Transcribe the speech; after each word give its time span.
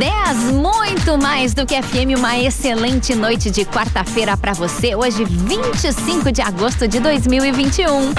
10, 0.00 0.52
muito 0.52 1.18
mais 1.18 1.52
do 1.52 1.66
que 1.66 1.74
FM, 1.74 2.16
uma 2.16 2.38
excelente 2.38 3.14
noite 3.14 3.50
de 3.50 3.66
quarta-feira 3.66 4.34
para 4.34 4.54
você, 4.54 4.94
hoje 4.94 5.26
25 5.26 6.32
de 6.32 6.40
agosto 6.40 6.88
de 6.88 6.98
2021. 6.98 8.14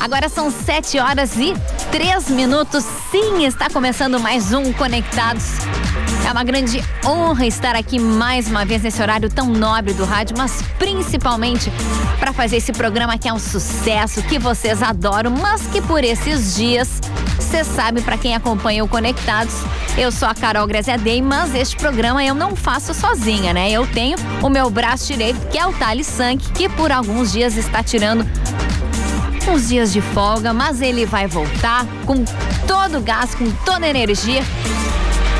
Agora 0.00 0.28
são 0.28 0.50
7 0.50 0.98
horas 0.98 1.36
e 1.36 1.54
3 1.92 2.30
minutos. 2.30 2.84
Sim, 3.12 3.44
está 3.44 3.70
começando 3.70 4.18
mais 4.18 4.52
um 4.52 4.72
Conectados. 4.72 5.44
É 6.26 6.32
uma 6.32 6.42
grande 6.42 6.82
honra 7.06 7.46
estar 7.46 7.76
aqui 7.76 8.00
mais 8.00 8.48
uma 8.48 8.64
vez 8.64 8.82
nesse 8.82 9.00
horário 9.00 9.30
tão 9.30 9.46
nobre 9.46 9.94
do 9.94 10.04
rádio, 10.04 10.36
mas 10.36 10.60
principalmente 10.76 11.70
para 12.18 12.32
fazer 12.32 12.56
esse 12.56 12.72
programa 12.72 13.16
que 13.16 13.28
é 13.28 13.32
um 13.32 13.38
sucesso, 13.38 14.22
que 14.24 14.40
vocês 14.40 14.82
adoram, 14.82 15.30
mas 15.30 15.68
que 15.68 15.80
por 15.80 16.02
esses 16.02 16.56
dias 16.56 17.00
você 17.48 17.64
sabe, 17.64 18.02
para 18.02 18.18
quem 18.18 18.34
acompanha 18.34 18.84
o 18.84 18.88
Conectados, 18.88 19.54
eu 19.96 20.12
sou 20.12 20.28
a 20.28 20.34
Carol 20.34 20.66
Graziadei, 20.66 21.22
mas 21.22 21.54
este 21.54 21.76
programa 21.76 22.22
eu 22.22 22.34
não 22.34 22.54
faço 22.54 22.92
sozinha, 22.92 23.54
né? 23.54 23.70
Eu 23.70 23.86
tenho 23.86 24.18
o 24.42 24.50
meu 24.50 24.68
braço 24.68 25.06
direito, 25.06 25.48
que 25.48 25.56
é 25.56 25.66
o 25.66 25.72
Thales 25.72 26.06
Sank, 26.06 26.52
que 26.52 26.68
por 26.68 26.92
alguns 26.92 27.32
dias 27.32 27.56
está 27.56 27.82
tirando 27.82 28.26
uns 29.50 29.68
dias 29.68 29.90
de 29.90 30.02
folga, 30.02 30.52
mas 30.52 30.82
ele 30.82 31.06
vai 31.06 31.26
voltar 31.26 31.86
com 32.04 32.22
todo 32.66 32.98
o 32.98 33.00
gás, 33.00 33.34
com 33.34 33.50
toda 33.64 33.86
a 33.86 33.88
energia. 33.88 34.42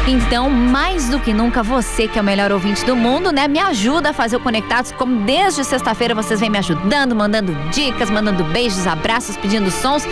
Então, 0.06 0.48
mais 0.48 1.10
do 1.10 1.20
que 1.20 1.34
nunca, 1.34 1.62
você 1.62 2.08
que 2.08 2.18
é 2.18 2.22
o 2.22 2.24
melhor 2.24 2.50
ouvinte 2.50 2.86
do 2.86 2.96
mundo, 2.96 3.30
né? 3.30 3.46
Me 3.46 3.58
ajuda 3.58 4.10
a 4.10 4.12
fazer 4.14 4.36
o 4.36 4.40
Conectados, 4.40 4.92
como 4.92 5.26
desde 5.26 5.62
sexta-feira 5.62 6.14
vocês 6.14 6.40
vêm 6.40 6.48
me 6.48 6.56
ajudando, 6.56 7.14
mandando 7.14 7.54
dicas, 7.70 8.08
mandando 8.08 8.42
beijos, 8.44 8.86
abraços, 8.86 9.36
pedindo 9.36 9.70
sons. 9.70 10.04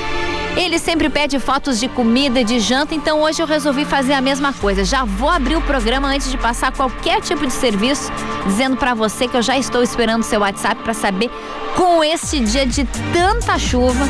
Ele 0.56 0.78
sempre 0.78 1.10
pede 1.10 1.38
fotos 1.38 1.78
de 1.78 1.86
comida 1.86 2.40
e 2.40 2.44
de 2.44 2.58
janta, 2.60 2.94
então 2.94 3.20
hoje 3.20 3.42
eu 3.42 3.46
resolvi 3.46 3.84
fazer 3.84 4.14
a 4.14 4.22
mesma 4.22 4.54
coisa. 4.54 4.84
Já 4.84 5.04
vou 5.04 5.28
abrir 5.28 5.54
o 5.54 5.60
programa 5.60 6.08
antes 6.08 6.30
de 6.30 6.38
passar 6.38 6.72
qualquer 6.72 7.20
tipo 7.20 7.46
de 7.46 7.52
serviço, 7.52 8.10
dizendo 8.46 8.74
para 8.74 8.94
você 8.94 9.28
que 9.28 9.36
eu 9.36 9.42
já 9.42 9.58
estou 9.58 9.82
esperando 9.82 10.22
seu 10.22 10.40
WhatsApp 10.40 10.82
para 10.82 10.94
saber 10.94 11.30
com 11.76 12.02
esse 12.02 12.40
dia 12.40 12.64
de 12.64 12.84
tanta 13.12 13.58
chuva 13.58 14.02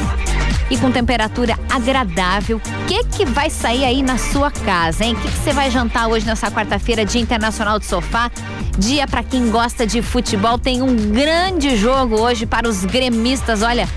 e 0.71 0.77
com 0.77 0.91
temperatura 0.91 1.59
agradável, 1.69 2.59
o 2.59 2.87
que 2.87 3.05
que 3.05 3.25
vai 3.25 3.51
sair 3.51 3.85
aí 3.85 4.03
na 4.03 4.17
sua 4.17 4.51
casa, 4.51 5.05
hein? 5.05 5.15
O 5.15 5.17
que, 5.17 5.29
que 5.29 5.39
você 5.39 5.53
vai 5.53 5.71
jantar 5.71 6.09
hoje 6.09 6.27
nessa 6.27 6.51
quarta-feira, 6.51 7.05
Dia 7.05 7.21
Internacional 7.21 7.79
do 7.79 7.85
Sofá? 7.85 8.31
Dia 8.79 9.07
para 9.07 9.23
quem 9.23 9.51
gosta 9.51 9.87
de 9.87 10.01
futebol, 10.01 10.59
tem 10.59 10.81
um 10.83 10.95
grande 11.11 11.77
jogo 11.77 12.21
hoje 12.21 12.47
para 12.47 12.69
os 12.69 12.85
gremistas. 12.85 13.63
Olha, 13.63 13.89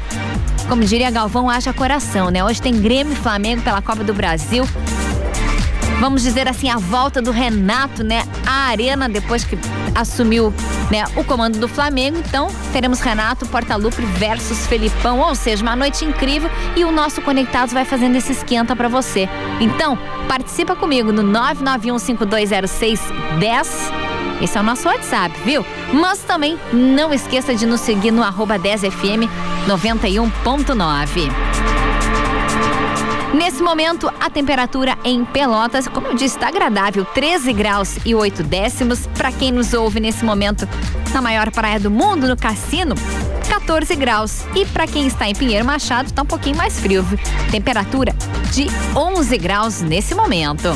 como 0.69 0.83
diria 0.83 1.09
Galvão, 1.09 1.49
haja 1.49 1.73
coração, 1.73 2.29
né? 2.29 2.43
Hoje 2.43 2.61
tem 2.61 2.79
Grêmio 2.79 3.13
e 3.13 3.15
Flamengo 3.15 3.63
pela 3.63 3.81
Copa 3.81 4.03
do 4.03 4.13
Brasil. 4.13 4.63
Vamos 5.99 6.21
dizer 6.21 6.47
assim, 6.47 6.69
a 6.69 6.77
volta 6.77 7.19
do 7.21 7.31
Renato, 7.31 8.03
né? 8.03 8.23
A 8.45 8.67
arena 8.67 9.09
depois 9.09 9.43
que 9.43 9.57
assumiu 9.95 10.53
né, 10.91 11.05
o 11.15 11.23
comando 11.23 11.57
do 11.59 11.67
Flamengo. 11.67 12.19
Então, 12.19 12.49
teremos 12.71 12.99
Renato 13.01 13.47
Portaluppi 13.47 14.03
versus 14.03 14.67
Felipão, 14.67 15.17
ou 15.19 15.33
seja, 15.33 15.63
uma 15.63 15.75
noite 15.75 16.05
incrível 16.05 16.51
e 16.75 16.85
o 16.85 16.91
nosso 16.91 17.19
Conectados 17.21 17.73
vai 17.73 17.83
fazendo 17.83 18.15
esse 18.15 18.31
esquenta 18.31 18.75
para 18.75 18.87
você. 18.87 19.27
Então, 19.59 19.97
participa 20.27 20.75
comigo 20.75 21.11
no 21.11 21.23
991520610 21.23 24.08
esse 24.41 24.57
é 24.57 24.61
o 24.61 24.63
nosso 24.63 24.87
WhatsApp, 24.87 25.35
viu? 25.43 25.65
Mas 25.93 26.19
também 26.19 26.57
não 26.71 27.13
esqueça 27.13 27.53
de 27.53 27.65
nos 27.65 27.81
seguir 27.81 28.11
no 28.11 28.23
arroba 28.23 28.57
10fm 28.57 29.29
91.9. 29.67 31.29
Nesse 33.33 33.61
momento, 33.61 34.11
a 34.19 34.29
temperatura 34.29 34.97
em 35.03 35.23
Pelotas, 35.23 35.87
como 35.87 36.07
eu 36.07 36.15
disse, 36.15 36.35
está 36.35 36.47
agradável, 36.47 37.05
13 37.05 37.53
graus 37.53 37.97
e 38.03 38.15
8 38.15 38.43
décimos. 38.43 39.05
Para 39.07 39.31
quem 39.31 39.51
nos 39.51 39.73
ouve 39.73 39.99
nesse 39.99 40.25
momento 40.25 40.67
na 41.13 41.21
maior 41.21 41.51
praia 41.51 41.79
do 41.79 41.91
mundo, 41.91 42.27
no 42.27 42.35
Cassino, 42.35 42.95
14 43.47 43.95
graus. 43.95 44.45
E 44.55 44.65
para 44.65 44.87
quem 44.87 45.05
está 45.05 45.29
em 45.29 45.35
Pinheiro 45.35 45.63
Machado, 45.63 46.07
está 46.07 46.23
um 46.23 46.25
pouquinho 46.25 46.57
mais 46.57 46.79
frio. 46.79 47.05
Temperatura 47.51 48.15
de 48.51 48.67
11 48.95 49.37
graus 49.37 49.81
nesse 49.81 50.15
momento. 50.15 50.69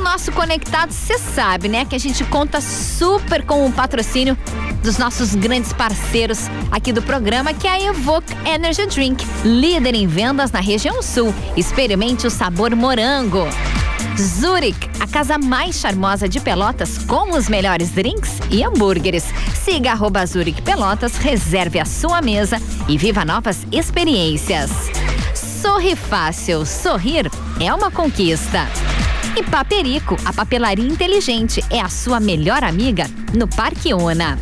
Nosso 0.00 0.32
conectado, 0.32 0.92
você 0.92 1.18
sabe, 1.18 1.68
né? 1.68 1.84
Que 1.84 1.94
a 1.94 1.98
gente 1.98 2.24
conta 2.24 2.60
super 2.60 3.44
com 3.44 3.66
o 3.66 3.72
patrocínio 3.72 4.36
dos 4.82 4.98
nossos 4.98 5.34
grandes 5.34 5.72
parceiros 5.72 6.48
aqui 6.70 6.92
do 6.92 7.02
programa, 7.02 7.52
que 7.52 7.66
é 7.66 7.70
a 7.70 7.82
Evoque 7.82 8.34
Energy 8.46 8.86
Drink, 8.86 9.24
líder 9.44 9.94
em 9.94 10.06
vendas 10.06 10.50
na 10.50 10.60
região 10.60 11.02
sul. 11.02 11.34
Experimente 11.56 12.26
o 12.26 12.30
sabor 12.30 12.74
morango. 12.74 13.46
Zurich, 14.18 14.78
a 14.98 15.06
casa 15.06 15.38
mais 15.38 15.76
charmosa 15.76 16.28
de 16.28 16.40
Pelotas, 16.40 16.98
com 16.98 17.32
os 17.32 17.48
melhores 17.48 17.90
drinks 17.90 18.38
e 18.50 18.62
hambúrgueres. 18.62 19.24
Siga 19.54 19.92
arroba 19.92 20.24
Zurich 20.26 20.60
Pelotas, 20.62 21.16
reserve 21.16 21.78
a 21.78 21.84
sua 21.84 22.20
mesa 22.20 22.60
e 22.88 22.98
viva 22.98 23.24
novas 23.24 23.58
experiências. 23.72 24.70
Sorri 25.34 25.94
fácil, 25.94 26.64
sorrir 26.66 27.30
é 27.60 27.72
uma 27.72 27.90
conquista. 27.90 28.66
E 29.36 29.42
Paperico, 29.44 30.16
a 30.24 30.32
papelaria 30.32 30.86
inteligente, 30.86 31.62
é 31.70 31.80
a 31.80 31.88
sua 31.88 32.18
melhor 32.18 32.64
amiga 32.64 33.06
no 33.32 33.46
Parque 33.46 33.94
Ona. 33.94 34.36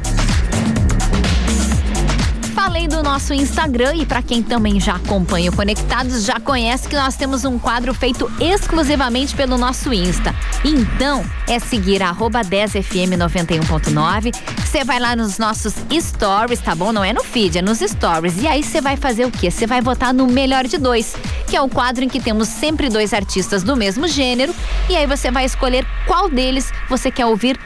Falei 2.61 2.89
do 2.89 3.05
nosso 3.05 3.33
Instagram 3.33 3.95
e 3.95 4.05
para 4.05 4.21
quem 4.21 4.43
também 4.43 4.81
já 4.81 4.97
acompanha 4.97 5.49
o 5.49 5.55
Conectados, 5.55 6.25
já 6.25 6.41
conhece 6.41 6.89
que 6.89 6.97
nós 6.97 7.15
temos 7.15 7.45
um 7.45 7.57
quadro 7.57 7.95
feito 7.95 8.29
exclusivamente 8.41 9.33
pelo 9.37 9.57
nosso 9.57 9.93
Insta. 9.93 10.35
Então, 10.65 11.25
é 11.47 11.61
seguir 11.61 12.03
arroba 12.03 12.41
10fm91.9. 12.41 14.35
Você 14.57 14.83
vai 14.83 14.99
lá 14.99 15.15
nos 15.15 15.39
nossos 15.39 15.73
stories, 16.01 16.61
tá 16.61 16.75
bom? 16.75 16.93
Não 16.93 17.05
é 17.05 17.13
no 17.13 17.23
feed, 17.23 17.59
é 17.59 17.63
nos 17.63 17.79
stories. 17.79 18.43
E 18.43 18.49
aí 18.49 18.65
você 18.65 18.81
vai 18.81 18.97
fazer 18.97 19.25
o 19.25 19.31
quê? 19.31 19.53
Você 19.53 19.65
vai 19.65 19.81
votar 19.81 20.13
no 20.13 20.27
Melhor 20.27 20.67
de 20.67 20.79
Dois, 20.79 21.15
que 21.47 21.55
é 21.57 21.63
o 21.63 21.69
quadro 21.69 22.03
em 22.03 22.09
que 22.09 22.19
temos 22.19 22.49
sempre 22.49 22.89
dois 22.89 23.15
artistas 23.15 23.63
do 23.63 23.77
mesmo 23.77 24.09
gênero. 24.09 24.53
E 24.91 24.97
aí 24.97 25.07
você 25.07 25.31
vai 25.31 25.45
escolher 25.45 25.87
qual 26.09 26.29
deles 26.29 26.73
você 26.89 27.09
quer 27.09 27.27
ouvir 27.27 27.57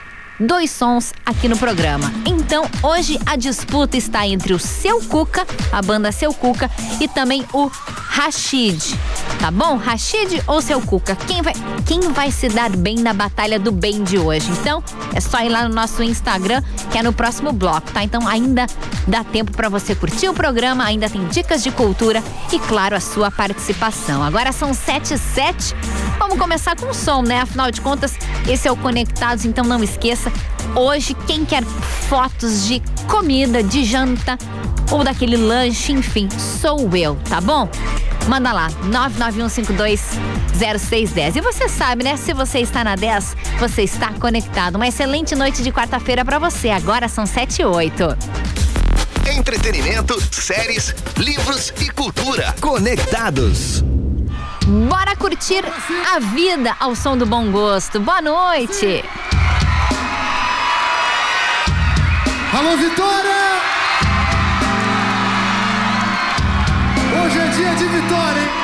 dois 0.42 0.70
sons 0.70 1.12
aqui 1.25 1.48
no 1.48 1.56
programa. 1.56 2.12
Então, 2.26 2.69
hoje 2.82 3.19
a 3.25 3.36
disputa 3.36 3.97
está 3.97 4.26
entre 4.26 4.53
o 4.53 4.58
Seu 4.58 5.00
Cuca, 5.03 5.47
a 5.70 5.80
banda 5.80 6.12
Seu 6.12 6.34
Cuca, 6.34 6.70
e 7.00 7.08
também 7.08 7.44
o 7.53 7.70
Rashid. 8.12 8.98
Tá 9.41 9.50
bom? 9.50 9.76
Rashid 9.76 10.42
ou 10.47 10.60
Seu 10.60 10.81
Cuca? 10.81 11.16
Quem 11.16 11.42
vai, 11.42 11.54
quem 11.86 12.00
vai 12.12 12.31
se 12.31 12.48
dar 12.48 12.70
bem 12.70 12.97
na 12.97 13.12
batalha 13.12 13.58
do 13.58 13.72
bem 13.72 14.02
de 14.02 14.19
hoje? 14.19 14.50
Então, 14.50 14.82
é 15.14 15.20
só 15.20 15.41
ir 15.42 15.48
lá 15.48 15.69
no 15.69 15.75
nosso 15.75 16.02
Instagram, 16.02 16.62
que 16.91 16.98
é 16.98 17.02
no 17.02 17.12
próximo 17.12 17.52
bloco, 17.52 17.91
tá? 17.91 18.02
Então, 18.02 18.26
ainda 18.26 18.66
dá 19.06 19.25
tempo 19.25 19.52
para 19.52 19.69
você 19.69 19.94
curtir 19.94 20.28
o 20.28 20.34
programa, 20.34 20.84
ainda 20.84 21.08
tem 21.08 21.26
dicas 21.28 21.62
de 21.62 21.70
cultura 21.70 22.22
e, 22.52 22.58
claro, 22.58 22.97
a 22.97 23.00
sua 23.00 23.31
participação. 23.31 24.22
Agora 24.22 24.52
são 24.52 24.75
7 24.75 25.14
e 25.14 25.19
7. 25.19 25.75
Vamos 26.19 26.38
começar 26.38 26.76
com 26.76 26.87
o 26.87 26.94
som, 26.94 27.23
né? 27.23 27.41
Afinal 27.41 27.70
de 27.70 27.81
contas, 27.81 28.17
esse 28.49 28.69
é 28.69 28.73
o 28.73 28.76
Conectados, 28.76 29.44
então 29.44 29.64
não 29.64 29.82
esqueça 29.82 30.32
Hoje, 30.75 31.14
quem 31.26 31.44
quer 31.44 31.62
fotos 32.09 32.67
de 32.67 32.82
comida, 33.06 33.62
de 33.62 33.85
janta 33.85 34.38
ou 34.91 35.05
daquele 35.05 35.37
lanche, 35.37 35.93
enfim, 35.93 36.29
sou 36.61 36.88
eu, 36.97 37.14
tá 37.29 37.41
bom? 37.41 37.69
Manda 38.26 38.53
lá, 38.53 38.70
991520610. 40.55 41.37
E 41.37 41.41
você 41.41 41.69
sabe, 41.69 42.05
né? 42.05 42.17
Se 42.17 42.32
você 42.32 42.61
está 42.61 42.82
na 42.85 42.94
10, 42.94 43.37
você 43.58 43.82
está 43.82 44.12
conectado. 44.15 44.76
Uma 44.76 44.88
excelente 44.88 45.35
noite 45.35 45.62
de 45.62 45.70
quarta-feira 45.73 46.25
para 46.25 46.38
você. 46.38 46.70
Agora 46.70 47.06
são 47.08 47.26
7 47.26 47.62
e 47.62 47.65
8. 47.65 48.17
Entretenimento, 49.37 50.19
séries, 50.31 50.94
livros 51.17 51.75
e 51.81 51.91
cultura. 51.91 52.55
Conectados. 52.61 53.82
Bora 54.67 55.17
curtir 55.17 55.64
a 56.14 56.20
vida 56.20 56.76
ao 56.79 56.94
som 56.94 57.17
do 57.17 57.26
bom 57.26 57.50
gosto. 57.50 57.99
Boa 57.99 58.23
noite. 58.23 59.05
Alô, 62.53 62.76
Vitória! 62.76 63.43
Hoje 67.25 67.38
é 67.38 67.47
dia 67.49 67.75
de 67.75 67.85
vitória, 67.87 68.41
hein? 68.41 68.62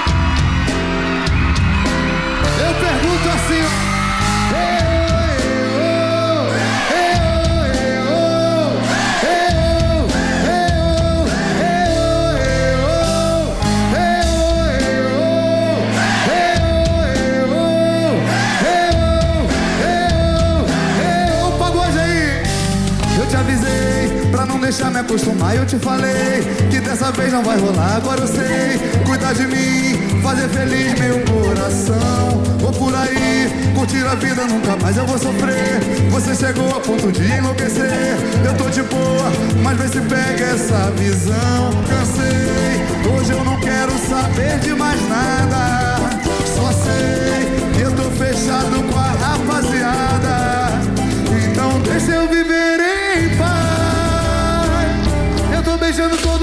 não 24.58 24.60
deixar 24.60 24.90
me 24.90 24.98
acostumar. 24.98 25.56
Eu 25.56 25.64
te 25.64 25.78
falei 25.78 26.42
que 26.70 26.80
dessa 26.80 27.10
vez 27.12 27.32
não 27.32 27.42
vai 27.42 27.58
rolar. 27.58 27.96
Agora 27.96 28.20
eu 28.20 28.26
sei 28.26 28.78
cuidar 29.06 29.32
de 29.32 29.46
mim, 29.46 30.20
fazer 30.22 30.48
feliz 30.48 30.98
meu 30.98 31.20
coração. 31.20 32.42
Vou 32.58 32.72
por 32.72 32.94
aí, 32.94 33.48
curtir 33.74 34.04
a 34.04 34.16
vida, 34.16 34.44
nunca 34.44 34.76
mais 34.82 34.96
eu 34.96 35.06
vou 35.06 35.18
sofrer. 35.18 35.80
Você 36.10 36.34
chegou 36.34 36.68
a 36.76 36.80
ponto 36.80 37.10
de 37.12 37.24
enlouquecer. 37.32 38.16
Eu 38.44 38.54
tô 38.56 38.68
de 38.68 38.82
boa, 38.82 39.30
mas 39.62 39.78
vê 39.78 39.88
se 39.88 40.00
pega 40.00 40.44
essa 40.44 40.90
visão. 40.96 41.70
Cansei, 41.88 43.14
hoje 43.14 43.32
eu 43.32 43.44
não 43.44 43.60
quero 43.60 43.92
saber 44.08 44.58
de 44.58 44.74
mais 44.74 45.00
nada. 45.08 45.96
Só 46.44 46.72
sei 46.72 47.70
que 47.74 47.80
eu 47.82 47.92
tô 47.92 48.10
fechado 48.10 48.82
com 48.90 48.98
a 48.98 49.12
rapaziada. 49.24 50.80
Então 51.48 51.80
deixa 51.80 52.12
eu 52.12 52.28
vir. 52.28 52.37
beijando 55.88 56.18
todo 56.18 56.37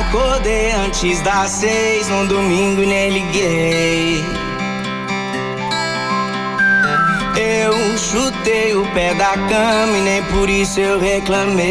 Acordei 0.00 0.72
antes 0.72 1.20
das 1.22 1.50
seis 1.50 2.08
num 2.08 2.26
domingo 2.26 2.82
e 2.82 2.86
nem 2.86 3.10
liguei. 3.10 4.24
Eu 7.36 7.96
chutei 7.96 8.74
o 8.74 8.84
pé 8.92 9.14
da 9.14 9.34
cama 9.34 9.96
e 9.96 10.00
nem 10.00 10.22
por 10.24 10.48
isso 10.50 10.80
eu 10.80 10.98
reclamei. 10.98 11.64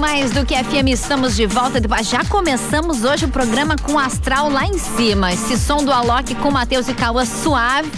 Mais 0.00 0.30
do 0.30 0.46
que 0.46 0.54
FM. 0.56 0.88
Estamos 0.88 1.36
de 1.36 1.44
volta. 1.46 1.78
Já 2.02 2.24
começamos 2.24 3.04
hoje 3.04 3.26
o 3.26 3.28
programa 3.28 3.76
com 3.76 3.98
Astral 3.98 4.48
lá 4.48 4.64
em 4.64 4.78
cima. 4.78 5.30
Esse 5.30 5.58
som 5.58 5.84
do 5.84 5.92
Alok 5.92 6.34
com 6.36 6.50
Matheus 6.50 6.88
e 6.88 6.94
Cauã 6.94 7.26
suave. 7.26 7.90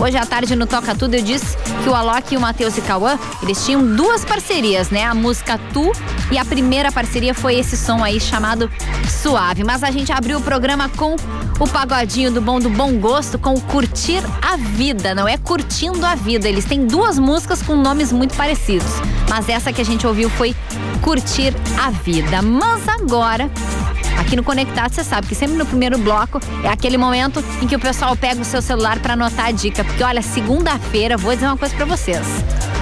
Hoje 0.00 0.16
à 0.16 0.24
tarde 0.24 0.54
no 0.54 0.66
Toca 0.66 0.94
Tudo 0.94 1.14
eu 1.14 1.22
disse 1.22 1.56
que 1.82 1.88
o 1.88 1.94
Alok 1.94 2.32
e 2.32 2.36
o 2.36 2.40
Matheus 2.40 2.78
e 2.78 2.80
Cauã, 2.80 3.18
eles 3.42 3.64
tinham 3.64 3.84
duas 3.96 4.24
parcerias, 4.24 4.90
né? 4.90 5.04
A 5.04 5.14
música 5.14 5.58
Tu 5.72 5.90
e 6.30 6.38
a 6.38 6.44
primeira 6.44 6.92
parceria 6.92 7.34
foi 7.34 7.56
esse 7.56 7.76
som 7.76 8.04
aí 8.04 8.20
chamado 8.20 8.70
Suave. 9.08 9.64
Mas 9.64 9.82
a 9.82 9.90
gente 9.90 10.12
abriu 10.12 10.38
o 10.38 10.42
programa 10.42 10.88
com 10.90 11.16
o 11.58 11.66
pagodinho 11.66 12.30
do 12.30 12.40
bom 12.40 12.60
do 12.60 12.70
bom 12.70 12.92
gosto 12.98 13.36
com 13.36 13.54
o 13.54 13.60
Curtir 13.60 14.22
a 14.40 14.56
Vida, 14.56 15.12
não 15.12 15.26
é 15.26 15.36
Curtindo 15.36 16.06
a 16.06 16.14
Vida. 16.14 16.48
Eles 16.48 16.64
têm 16.64 16.86
duas 16.86 17.18
músicas 17.18 17.62
com 17.62 17.74
nomes 17.74 18.12
muito 18.12 18.36
parecidos, 18.36 18.92
mas 19.28 19.48
essa 19.48 19.72
que 19.72 19.80
a 19.80 19.84
gente 19.84 20.06
ouviu 20.06 20.30
foi 20.30 20.54
Curtir 21.02 21.54
a 21.82 21.90
Vida. 21.90 22.42
Mas 22.42 22.88
agora 22.88 23.50
Aqui 24.18 24.34
no 24.34 24.42
Conectado, 24.42 24.92
você 24.92 25.04
sabe 25.04 25.28
que 25.28 25.34
sempre 25.34 25.56
no 25.56 25.64
primeiro 25.64 25.96
bloco 25.96 26.40
é 26.64 26.68
aquele 26.68 26.98
momento 26.98 27.42
em 27.62 27.68
que 27.68 27.76
o 27.76 27.78
pessoal 27.78 28.16
pega 28.16 28.40
o 28.40 28.44
seu 28.44 28.60
celular 28.60 28.98
para 28.98 29.12
anotar 29.12 29.46
a 29.46 29.50
dica. 29.52 29.84
Porque 29.84 30.02
olha, 30.02 30.20
segunda-feira, 30.20 31.16
vou 31.16 31.32
dizer 31.32 31.46
uma 31.46 31.56
coisa 31.56 31.74
para 31.74 31.84
vocês. 31.84 32.26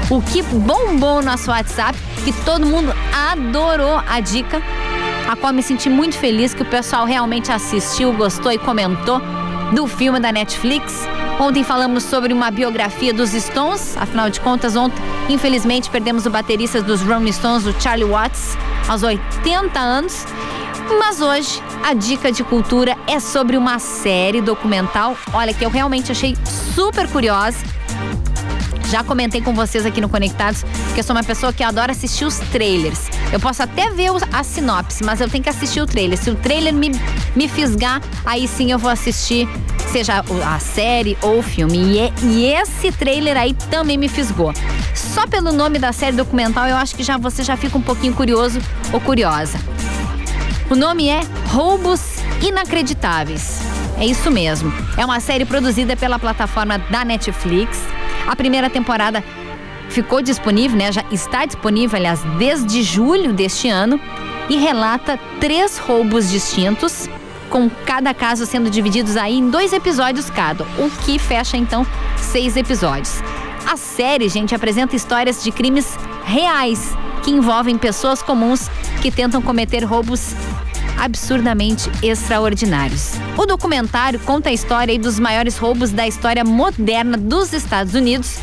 O 0.09 0.23
que 0.23 0.43
bombou 0.43 1.17
no 1.17 1.31
nosso 1.31 1.51
WhatsApp, 1.51 1.97
que 2.25 2.33
todo 2.45 2.65
mundo 2.65 2.93
adorou 3.31 4.03
a 4.09 4.19
dica, 4.19 4.63
a 5.31 5.37
qual 5.37 5.53
me 5.53 5.63
senti 5.63 5.91
muito 5.91 6.17
feliz 6.17 6.55
que 6.55 6.63
o 6.63 6.67
pessoal 6.67 7.05
realmente 7.05 7.53
assistiu, 7.53 8.13
gostou 8.15 8.51
e 8.51 8.59
comentou 8.59 9.21
do 9.73 9.87
filme 9.87 10.19
da 10.19 10.33
Netflix. 10.33 11.07
Ontem 11.39 11.63
falamos 11.63 12.03
sobre 12.05 12.33
uma 12.33 12.51
biografia 12.51 13.13
dos 13.13 13.33
Stones, 13.33 13.95
afinal 13.99 14.31
de 14.31 14.41
contas, 14.41 14.75
ontem, 14.75 14.97
infelizmente, 15.29 15.91
perdemos 15.91 16.25
o 16.25 16.31
baterista 16.31 16.81
dos 16.81 17.03
Rolling 17.03 17.31
Stones, 17.31 17.67
o 17.67 17.79
Charlie 17.79 18.09
Watts, 18.09 18.57
aos 18.89 19.03
80 19.03 19.79
anos. 19.79 20.25
Mas 20.99 21.21
hoje 21.21 21.63
a 21.85 21.93
dica 21.93 22.33
de 22.33 22.43
cultura 22.43 22.97
é 23.07 23.21
sobre 23.21 23.57
uma 23.59 23.79
série 23.79 24.41
documental, 24.41 25.15
olha 25.35 25.53
que 25.53 25.65
eu 25.65 25.69
realmente 25.69 26.11
achei 26.11 26.35
super 26.75 27.07
curiosa. 27.09 27.59
Já 28.91 29.05
comentei 29.05 29.43
com 29.43 29.53
vocês 29.53 29.85
aqui 29.85 30.01
no 30.01 30.09
Conectados 30.09 30.65
que 30.95 31.01
eu 31.01 31.05
sou 31.05 31.15
uma 31.15 31.25
pessoa 31.25 31.53
que 31.53 31.63
adora 31.63 31.93
assistir 31.93 32.25
os 32.25 32.39
trailers. 32.39 33.11
Eu 33.33 33.41
posso 33.41 33.63
até 33.63 33.91
ver 33.91 34.11
a 34.33 34.43
sinopse, 34.43 35.05
mas 35.05 35.21
eu 35.21 35.29
tenho 35.29 35.43
que 35.43 35.51
assistir 35.51 35.81
o 35.81 35.87
trailer. 35.87 36.17
Se 36.17 36.31
o 36.31 36.35
trailer 36.37 36.73
me, 36.73 36.93
me 37.35 37.49
fisgar, 37.49 38.01
aí 38.25 38.47
sim 38.49 38.71
eu 38.71 38.79
vou 38.79 38.91
assistir, 38.91 39.49
seja 39.97 40.23
a 40.45 40.59
série 40.59 41.17
ou 41.23 41.39
o 41.39 41.43
filme. 41.43 41.79
E, 41.79 41.99
é, 42.01 42.13
e 42.23 42.45
esse 42.45 42.93
trailer 42.93 43.35
aí 43.35 43.55
também 43.71 43.97
me 43.97 44.09
fisgou. 44.09 44.53
Só 44.95 45.27
pelo 45.27 45.53
nome 45.53 45.79
da 45.79 45.91
série 45.91 46.15
documental, 46.15 46.67
eu 46.67 46.77
acho 46.77 46.95
que 46.95 47.03
já 47.03 47.17
você 47.17 47.43
já 47.43 47.57
fica 47.57 47.79
um 47.79 47.81
pouquinho 47.81 48.13
curioso 48.13 48.61
ou 48.93 49.01
curiosa. 49.01 49.59
O 50.69 50.75
nome 50.75 51.09
é 51.09 51.21
Roubos 51.49 52.17
Inacreditáveis. 52.47 53.61
É 53.99 54.05
isso 54.05 54.31
mesmo. 54.31 54.71
É 54.99 55.05
uma 55.05 55.19
série 55.19 55.47
produzida 55.47 55.97
pela 55.97 56.19
plataforma 56.19 56.77
da 56.77 57.03
Netflix. 57.03 57.81
A 58.27 58.37
primeira 58.37 58.69
temporada 58.69 59.25
ficou 59.89 60.21
disponível, 60.21 60.77
né? 60.77 60.93
Já 60.93 61.05
está 61.11 61.47
disponível, 61.47 61.97
aliás, 61.97 62.21
desde 62.39 62.83
julho 62.83 63.33
deste 63.33 63.71
ano 63.71 63.99
e 64.51 64.59
relata 64.59 65.19
três 65.41 65.79
roubos 65.79 66.31
distintos, 66.31 67.09
com 67.51 67.71
cada 67.85 68.13
caso 68.13 68.47
sendo 68.47 68.71
divididos 68.71 69.17
aí 69.17 69.39
em 69.39 69.51
dois 69.51 69.73
episódios 69.73 70.31
cada, 70.31 70.65
o 70.79 70.91
que 71.05 71.19
fecha 71.19 71.57
então 71.57 71.87
seis 72.17 72.57
episódios. 72.57 73.23
A 73.67 73.77
série, 73.77 74.29
gente, 74.29 74.55
apresenta 74.55 74.95
histórias 74.95 75.43
de 75.43 75.51
crimes 75.51 75.99
reais 76.25 76.95
que 77.23 77.31
envolvem 77.31 77.77
pessoas 77.77 78.23
comuns 78.23 78.71
que 79.03 79.11
tentam 79.11 79.43
cometer 79.43 79.83
roubos 79.83 80.35
absurdamente 80.97 81.91
extraordinários. 82.03 83.13
O 83.37 83.45
documentário 83.45 84.19
conta 84.21 84.49
a 84.49 84.53
história 84.53 84.99
dos 84.99 85.19
maiores 85.19 85.59
roubos 85.59 85.91
da 85.91 86.07
história 86.07 86.45
moderna 86.45 87.17
dos 87.17 87.53
Estados 87.53 87.95
Unidos. 87.95 88.39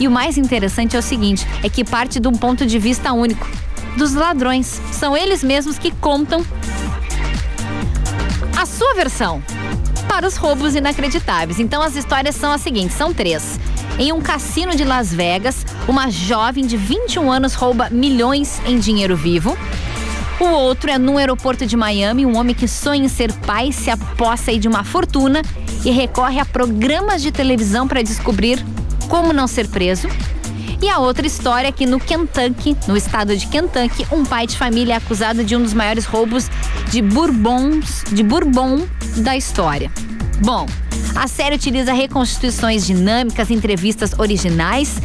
E 0.00 0.06
o 0.06 0.10
mais 0.10 0.38
interessante 0.38 0.96
é 0.96 0.98
o 0.98 1.02
seguinte: 1.02 1.46
é 1.62 1.68
que 1.68 1.84
parte 1.84 2.20
de 2.20 2.28
um 2.28 2.32
ponto 2.32 2.64
de 2.64 2.78
vista 2.78 3.12
único 3.12 3.46
dos 3.96 4.14
ladrões. 4.14 4.80
São 4.92 5.16
eles 5.16 5.42
mesmos 5.42 5.76
que 5.76 5.90
contam 5.90 6.44
sua 8.68 8.94
versão 8.94 9.42
para 10.06 10.26
os 10.26 10.36
roubos 10.36 10.74
inacreditáveis. 10.74 11.58
Então 11.58 11.82
as 11.82 11.96
histórias 11.96 12.36
são 12.36 12.52
as 12.52 12.60
seguintes: 12.60 12.96
são 12.96 13.12
três. 13.12 13.58
Em 13.98 14.12
um 14.12 14.20
cassino 14.20 14.76
de 14.76 14.84
Las 14.84 15.12
Vegas, 15.12 15.66
uma 15.88 16.10
jovem 16.10 16.66
de 16.66 16.76
21 16.76 17.32
anos 17.32 17.54
rouba 17.54 17.88
milhões 17.90 18.60
em 18.66 18.78
dinheiro 18.78 19.16
vivo. 19.16 19.56
O 20.38 20.44
outro 20.44 20.88
é 20.88 20.98
no 20.98 21.18
aeroporto 21.18 21.66
de 21.66 21.76
Miami, 21.76 22.24
um 22.24 22.36
homem 22.36 22.54
que 22.54 22.68
sonha 22.68 23.06
em 23.06 23.08
ser 23.08 23.32
pai 23.32 23.72
se 23.72 23.90
aposta 23.90 24.56
de 24.56 24.68
uma 24.68 24.84
fortuna 24.84 25.42
e 25.84 25.90
recorre 25.90 26.38
a 26.38 26.44
programas 26.44 27.22
de 27.22 27.32
televisão 27.32 27.88
para 27.88 28.02
descobrir 28.02 28.64
como 29.08 29.32
não 29.32 29.48
ser 29.48 29.66
preso. 29.68 30.08
E 30.80 30.88
a 30.88 30.98
outra 30.98 31.26
história 31.26 31.68
é 31.68 31.72
que 31.72 31.86
no 31.86 31.98
Kentucky, 31.98 32.76
no 32.86 32.96
estado 32.96 33.36
de 33.36 33.46
Kentucky, 33.46 34.06
um 34.12 34.24
pai 34.24 34.46
de 34.46 34.56
família 34.56 34.94
é 34.94 34.96
acusado 34.96 35.42
de 35.42 35.56
um 35.56 35.62
dos 35.62 35.74
maiores 35.74 36.04
roubos 36.04 36.48
de 36.90 37.02
bourbons, 37.02 38.04
de 38.12 38.22
bourbon 38.22 38.86
da 39.16 39.36
história. 39.36 39.90
Bom, 40.40 40.66
a 41.16 41.26
série 41.26 41.56
utiliza 41.56 41.92
reconstituições 41.92 42.86
dinâmicas, 42.86 43.50
entrevistas 43.50 44.12
originais 44.18 44.98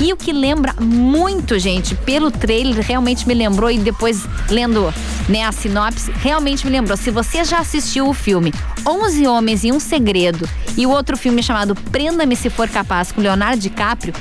e 0.00 0.12
o 0.12 0.16
que 0.16 0.32
lembra 0.32 0.74
muito, 0.80 1.58
gente, 1.60 1.94
pelo 1.94 2.30
trailer, 2.30 2.84
realmente 2.84 3.28
me 3.28 3.34
lembrou 3.34 3.70
e 3.70 3.78
depois 3.78 4.24
lendo 4.48 4.92
né, 5.28 5.44
a 5.44 5.52
sinopse, 5.52 6.10
realmente 6.10 6.66
me 6.66 6.72
lembrou. 6.72 6.96
Se 6.96 7.12
você 7.12 7.44
já 7.44 7.58
assistiu 7.58 8.08
o 8.08 8.12
filme 8.12 8.52
11 8.84 9.26
Homens 9.28 9.62
e 9.62 9.70
um 9.70 9.78
Segredo 9.78 10.48
e 10.76 10.86
o 10.86 10.90
outro 10.90 11.16
filme 11.16 11.40
chamado 11.40 11.74
Prenda-me 11.74 12.34
Se 12.34 12.50
For 12.50 12.68
Capaz 12.68 13.12
com 13.12 13.20
Leonardo 13.20 13.60
DiCaprio, 13.60 14.12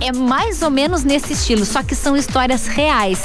é 0.00 0.12
mais 0.12 0.62
ou 0.62 0.70
menos 0.70 1.04
nesse 1.04 1.32
estilo, 1.32 1.64
só 1.64 1.82
que 1.82 1.94
são 1.94 2.16
histórias 2.16 2.66
reais. 2.66 3.22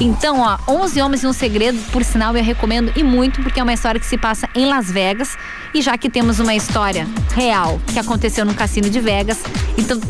Então, 0.00 0.40
ó, 0.40 0.58
11 0.68 1.00
Homens 1.00 1.22
e 1.22 1.26
um 1.26 1.32
Segredo, 1.32 1.78
por 1.92 2.02
sinal, 2.04 2.36
eu 2.36 2.42
recomendo 2.42 2.92
e 2.96 3.02
muito, 3.02 3.42
porque 3.42 3.60
é 3.60 3.62
uma 3.62 3.72
história 3.72 4.00
que 4.00 4.06
se 4.06 4.18
passa 4.18 4.48
em 4.54 4.66
Las 4.66 4.90
Vegas. 4.90 5.36
E 5.72 5.82
já 5.82 5.96
que 5.98 6.08
temos 6.08 6.38
uma 6.38 6.54
história 6.54 7.06
real 7.34 7.80
que 7.92 7.98
aconteceu 7.98 8.44
no 8.44 8.54
Cassino 8.54 8.88
de 8.88 9.00
Vegas, 9.00 9.42
então 9.76 10.00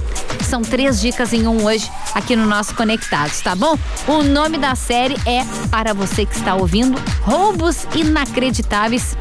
são 0.44 0.62
três 0.62 1.00
dicas 1.00 1.33
em 1.33 1.47
um 1.47 1.64
hoje 1.64 1.90
aqui 2.14 2.37
no 2.37 2.47
nosso 2.47 2.75
Conectados, 2.75 3.40
tá 3.40 3.54
bom? 3.54 3.78
O 4.06 4.23
nome 4.23 4.59
da 4.59 4.75
série 4.75 5.16
é, 5.26 5.44
para 5.71 5.94
você 5.94 6.26
que 6.26 6.37
está 6.37 6.54
ouvindo, 6.54 7.00
Roubos 7.23 7.87
Inacreditáveis 7.94 9.16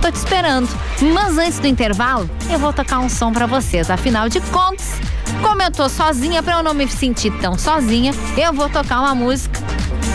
tô 0.01 0.10
te 0.10 0.15
esperando. 0.15 0.69
Mas 1.13 1.38
antes 1.38 1.60
do 1.60 1.67
intervalo, 1.67 2.29
eu 2.50 2.57
vou 2.57 2.72
tocar 2.72 3.00
um 3.00 3.10
som 3.10 3.34
para 3.34 3.46
vocês. 3.46 3.91
Afinal 3.91 4.29
de 4.29 4.39
contas, 4.39 4.93
como 5.41 5.62
eu 5.62 5.72
tô 5.72 5.89
sozinha, 5.89 6.41
para 6.41 6.58
eu 6.58 6.63
não 6.63 6.74
me 6.74 6.88
sentir 6.88 7.32
tão 7.39 7.58
sozinha, 7.58 8.13
eu 8.38 8.53
vou 8.53 8.70
tocar 8.70 9.00
uma 9.00 9.15
música 9.15 9.60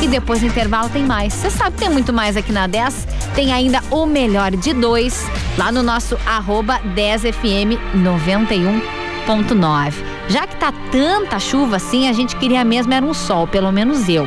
e 0.00 0.08
depois 0.08 0.42
no 0.42 0.48
intervalo 0.48 0.88
tem 0.88 1.04
mais. 1.04 1.32
Você 1.32 1.50
sabe 1.50 1.76
que 1.76 1.84
tem 1.84 1.90
muito 1.90 2.12
mais 2.12 2.36
aqui 2.36 2.52
na 2.52 2.66
10. 2.66 3.06
Tem 3.34 3.52
ainda 3.52 3.80
o 3.90 4.04
melhor 4.04 4.50
de 4.50 4.72
dois 4.72 5.24
lá 5.56 5.70
no 5.70 5.82
nosso 5.82 6.18
arroba 6.26 6.80
10fm 6.94 7.78
91.9. 7.96 9.92
Já 10.28 10.46
que 10.46 10.56
tá 10.56 10.72
tanta 10.90 11.38
chuva 11.38 11.76
assim, 11.76 12.08
a 12.08 12.12
gente 12.12 12.36
queria 12.36 12.64
mesmo 12.64 12.92
era 12.92 13.04
um 13.04 13.14
sol, 13.14 13.46
pelo 13.46 13.70
menos 13.70 14.08
eu. 14.08 14.26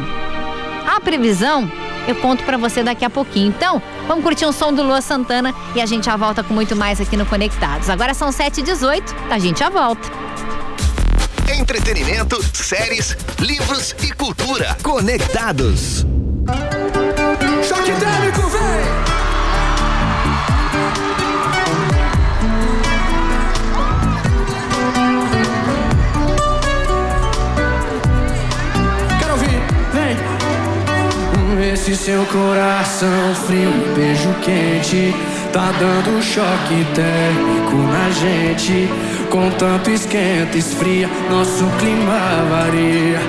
A 0.88 1.00
previsão 1.02 1.70
eu 2.08 2.16
conto 2.16 2.44
para 2.44 2.58
você 2.58 2.84
daqui 2.84 3.04
a 3.04 3.10
pouquinho. 3.10 3.48
Então, 3.48 3.82
vamos 4.08 4.24
curtir 4.24 4.46
um 4.46 4.52
som 4.52 4.72
do 4.72 4.84
Lua 4.84 5.02
Santana 5.02 5.54
e 5.75 5.82
a 5.82 5.86
gente 5.86 6.06
já 6.06 6.16
volta 6.16 6.44
com 6.44 6.54
muito 6.54 6.75
mais 6.75 7.02
aqui 7.02 7.18
no 7.18 7.25
Conectados. 7.25 7.90
Agora 7.90 8.14
são 8.14 8.30
7h18, 8.30 9.04
a 9.30 9.40
gente 9.40 9.60
já 9.60 9.70
volta 9.70 10.25
entretenimento, 11.56 12.44
séries, 12.54 13.16
livros 13.40 13.96
e 14.02 14.12
cultura. 14.12 14.78
Conectados. 14.84 16.06
Choque 17.68 17.92
térmico, 17.94 18.42
vem! 18.50 19.16
Esse 31.74 31.96
seu 31.96 32.26
coração 32.28 33.36
frio, 33.48 33.72
beijo 33.96 34.34
quente 34.42 35.14
tá 35.56 35.72
dando 35.80 36.22
choque 36.22 36.86
térmico 36.94 37.78
na 37.78 38.10
gente. 38.10 38.90
Com 39.30 39.50
tanto 39.52 39.90
esquenta, 39.90 40.58
esfria, 40.58 41.10
nosso 41.30 41.64
clima 41.80 42.44
varia. 42.50 43.20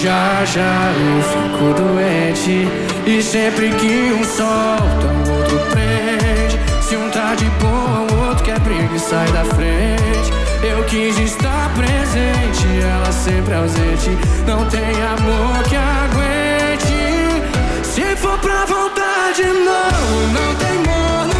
Já 0.00 0.44
já 0.44 0.92
eu 0.92 1.22
fico 1.22 1.74
doente, 1.74 2.68
e 3.04 3.20
sempre 3.20 3.70
que 3.70 4.12
um 4.12 4.22
solta, 4.22 5.06
o 5.06 5.36
outro 5.36 5.58
prende. 5.70 6.60
Se 6.80 6.96
um 6.96 7.10
tá 7.10 7.34
de 7.34 7.46
boa, 7.60 8.06
o 8.08 8.28
outro 8.28 8.44
quer 8.44 8.60
briga 8.60 8.94
e 8.94 8.98
sai 9.00 9.26
da 9.32 9.44
frente. 9.44 10.32
Eu 10.62 10.84
quis 10.84 11.18
estar 11.18 11.72
presente, 11.74 12.66
ela 12.82 13.10
sempre 13.10 13.52
ausente. 13.52 14.10
Não 14.46 14.64
tem 14.66 14.80
amor 14.80 15.62
que 15.68 15.74
aguente. 15.74 17.42
Se 17.82 18.14
for 18.16 18.38
pra 18.38 18.64
vontade, 18.64 19.42
não, 19.42 20.32
não 20.32 20.54
tem 20.54 20.78
morno. 20.78 21.33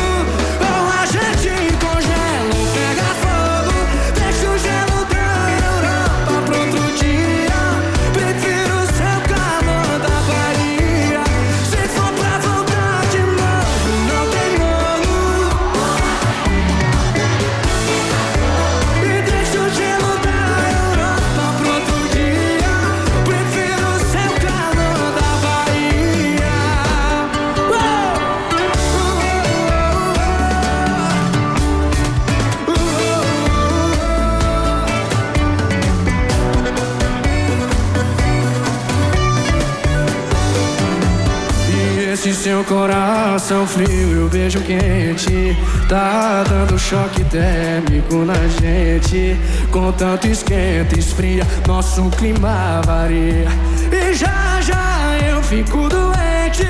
Coração 42.65 43.67
frio 43.67 43.89
e 43.89 44.19
o 44.25 44.29
beijo 44.29 44.61
quente. 44.61 45.57
Tá 45.89 46.45
dando 46.49 46.79
choque 46.79 47.25
térmico 47.25 48.17
na 48.25 48.35
gente. 48.61 49.37
Com 49.71 49.93
tanto 49.93 50.27
esquenta, 50.27 50.99
esfria 50.99 51.47
Nosso 51.67 52.09
clima 52.11 52.81
varia. 52.85 53.47
E 53.93 54.15
já 54.15 54.61
já 54.61 55.19
eu 55.27 55.43
fico 55.43 55.89
doente. 55.89 56.67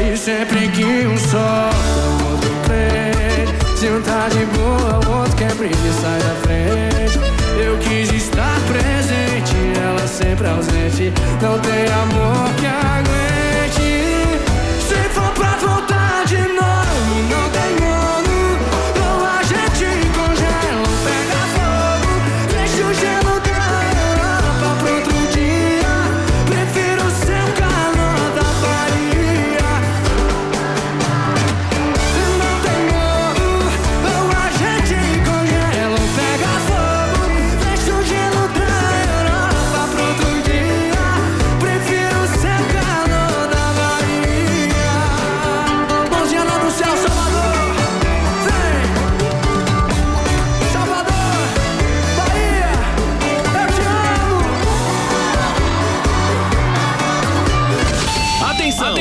E 0.00 0.16
sempre 0.16 0.68
que 0.68 0.84
um 0.84 1.16
solta, 1.18 1.76
outro 2.30 2.50
prende 2.64 3.76
Se 3.76 3.86
um 3.86 4.00
tá 4.00 4.28
de 4.28 4.44
boa, 4.46 5.00
o 5.06 5.18
outro 5.20 5.36
quer 5.36 5.54
briga 5.54 5.74
e 5.74 6.00
sai 6.00 6.18
da 6.20 6.34
frente. 6.42 7.18
Eu 7.58 7.76
quis 7.78 8.10
estar 8.12 8.56
presente 8.68 9.56
Ela 9.82 10.06
sempre 10.06 10.46
ausente. 10.46 11.12
Não 11.42 11.58
tem 11.58 11.86
amor 11.92 12.54
que 12.56 12.66
aguente 12.66 13.27
pra 15.38 15.56
vontade, 15.56 16.36
não, 16.36 17.22
não 17.30 17.57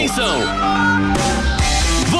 Atenção! 0.07 1.16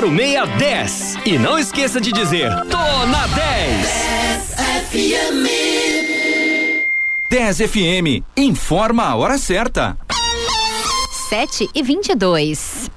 0610. 0.00 1.18
E 1.26 1.38
não 1.38 1.58
esqueça 1.58 2.00
de 2.00 2.12
dizer: 2.12 2.50
Tô 2.70 3.06
na 3.06 3.26
10. 3.26 4.12
10 7.28 7.58
FM. 7.58 8.24
Informa 8.36 9.04
a 9.04 9.16
hora 9.16 9.36
certa. 9.36 9.96
7 11.28 11.68
e 11.74 11.82
22. 11.82 12.90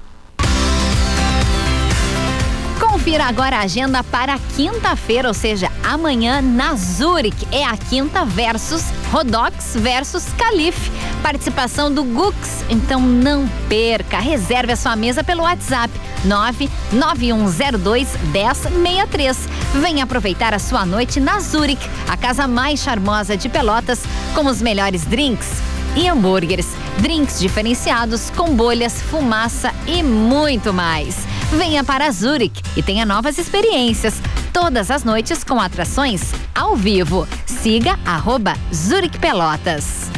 Confira 3.06 3.26
agora 3.26 3.58
a 3.58 3.60
agenda 3.60 4.02
para 4.02 4.36
quinta-feira, 4.56 5.28
ou 5.28 5.34
seja, 5.34 5.70
amanhã 5.84 6.42
na 6.42 6.74
Zurich. 6.74 7.46
É 7.52 7.64
a 7.64 7.76
quinta 7.76 8.24
versus 8.24 8.82
Rodox 9.12 9.76
versus 9.76 10.24
Calif. 10.36 10.90
Participação 11.22 11.94
do 11.94 12.02
Gux. 12.02 12.64
Então 12.68 13.00
não 13.00 13.48
perca. 13.68 14.18
Reserve 14.18 14.72
a 14.72 14.76
sua 14.76 14.96
mesa 14.96 15.22
pelo 15.22 15.44
WhatsApp 15.44 15.94
99102 16.24 18.08
1063. 18.32 19.38
Venha 19.74 20.02
aproveitar 20.02 20.52
a 20.52 20.58
sua 20.58 20.84
noite 20.84 21.20
na 21.20 21.38
Zurich, 21.38 21.88
a 22.08 22.16
casa 22.16 22.48
mais 22.48 22.80
charmosa 22.80 23.36
de 23.36 23.48
Pelotas, 23.48 24.02
com 24.34 24.46
os 24.46 24.60
melhores 24.60 25.04
drinks 25.04 25.62
e 25.94 26.08
hambúrgueres, 26.08 26.66
drinks 26.98 27.38
diferenciados 27.38 28.30
com 28.30 28.54
bolhas, 28.56 29.00
fumaça 29.00 29.72
e 29.86 30.02
muito 30.02 30.72
mais. 30.72 31.35
Venha 31.52 31.84
para 31.84 32.10
Zurich 32.10 32.60
e 32.76 32.82
tenha 32.82 33.06
novas 33.06 33.38
experiências. 33.38 34.20
Todas 34.52 34.90
as 34.90 35.04
noites 35.04 35.44
com 35.44 35.60
atrações 35.60 36.32
ao 36.54 36.74
vivo. 36.74 37.26
Siga 37.46 37.98
arroba 38.04 38.54
Zurich 38.74 39.18
Pelotas. 39.18 40.10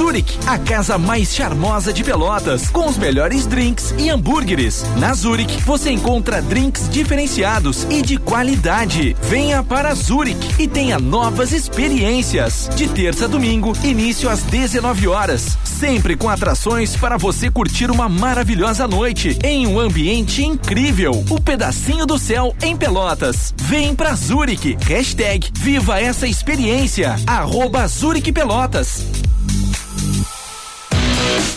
Zurich, 0.00 0.38
a 0.46 0.56
casa 0.56 0.96
mais 0.96 1.34
charmosa 1.34 1.92
de 1.92 2.02
Pelotas, 2.02 2.70
com 2.70 2.88
os 2.88 2.96
melhores 2.96 3.44
drinks 3.44 3.94
e 3.98 4.08
hambúrgueres. 4.08 4.82
Na 4.96 5.12
Zurich, 5.12 5.62
você 5.62 5.90
encontra 5.90 6.40
drinks 6.40 6.88
diferenciados 6.88 7.86
e 7.90 8.00
de 8.00 8.16
qualidade. 8.16 9.14
Venha 9.20 9.62
para 9.62 9.94
Zurich 9.94 10.38
e 10.58 10.66
tenha 10.66 10.98
novas 10.98 11.52
experiências. 11.52 12.70
De 12.74 12.88
terça 12.88 13.26
a 13.26 13.28
domingo, 13.28 13.74
início 13.84 14.30
às 14.30 14.42
19 14.44 15.06
horas. 15.06 15.58
Sempre 15.64 16.16
com 16.16 16.30
atrações 16.30 16.96
para 16.96 17.18
você 17.18 17.50
curtir 17.50 17.90
uma 17.90 18.08
maravilhosa 18.08 18.88
noite 18.88 19.38
em 19.44 19.66
um 19.66 19.78
ambiente 19.78 20.42
incrível. 20.42 21.22
O 21.28 21.38
pedacinho 21.38 22.06
do 22.06 22.18
céu 22.18 22.56
em 22.62 22.74
Pelotas. 22.74 23.52
Vem 23.64 23.94
pra 23.94 24.14
Zurich. 24.14 24.78
Hashtag 24.80 25.50
Viva 25.52 26.00
essa 26.00 26.26
experiência. 26.26 27.16
Arroba 27.26 27.86
Zurich 27.86 28.32
Pelotas. 28.32 29.04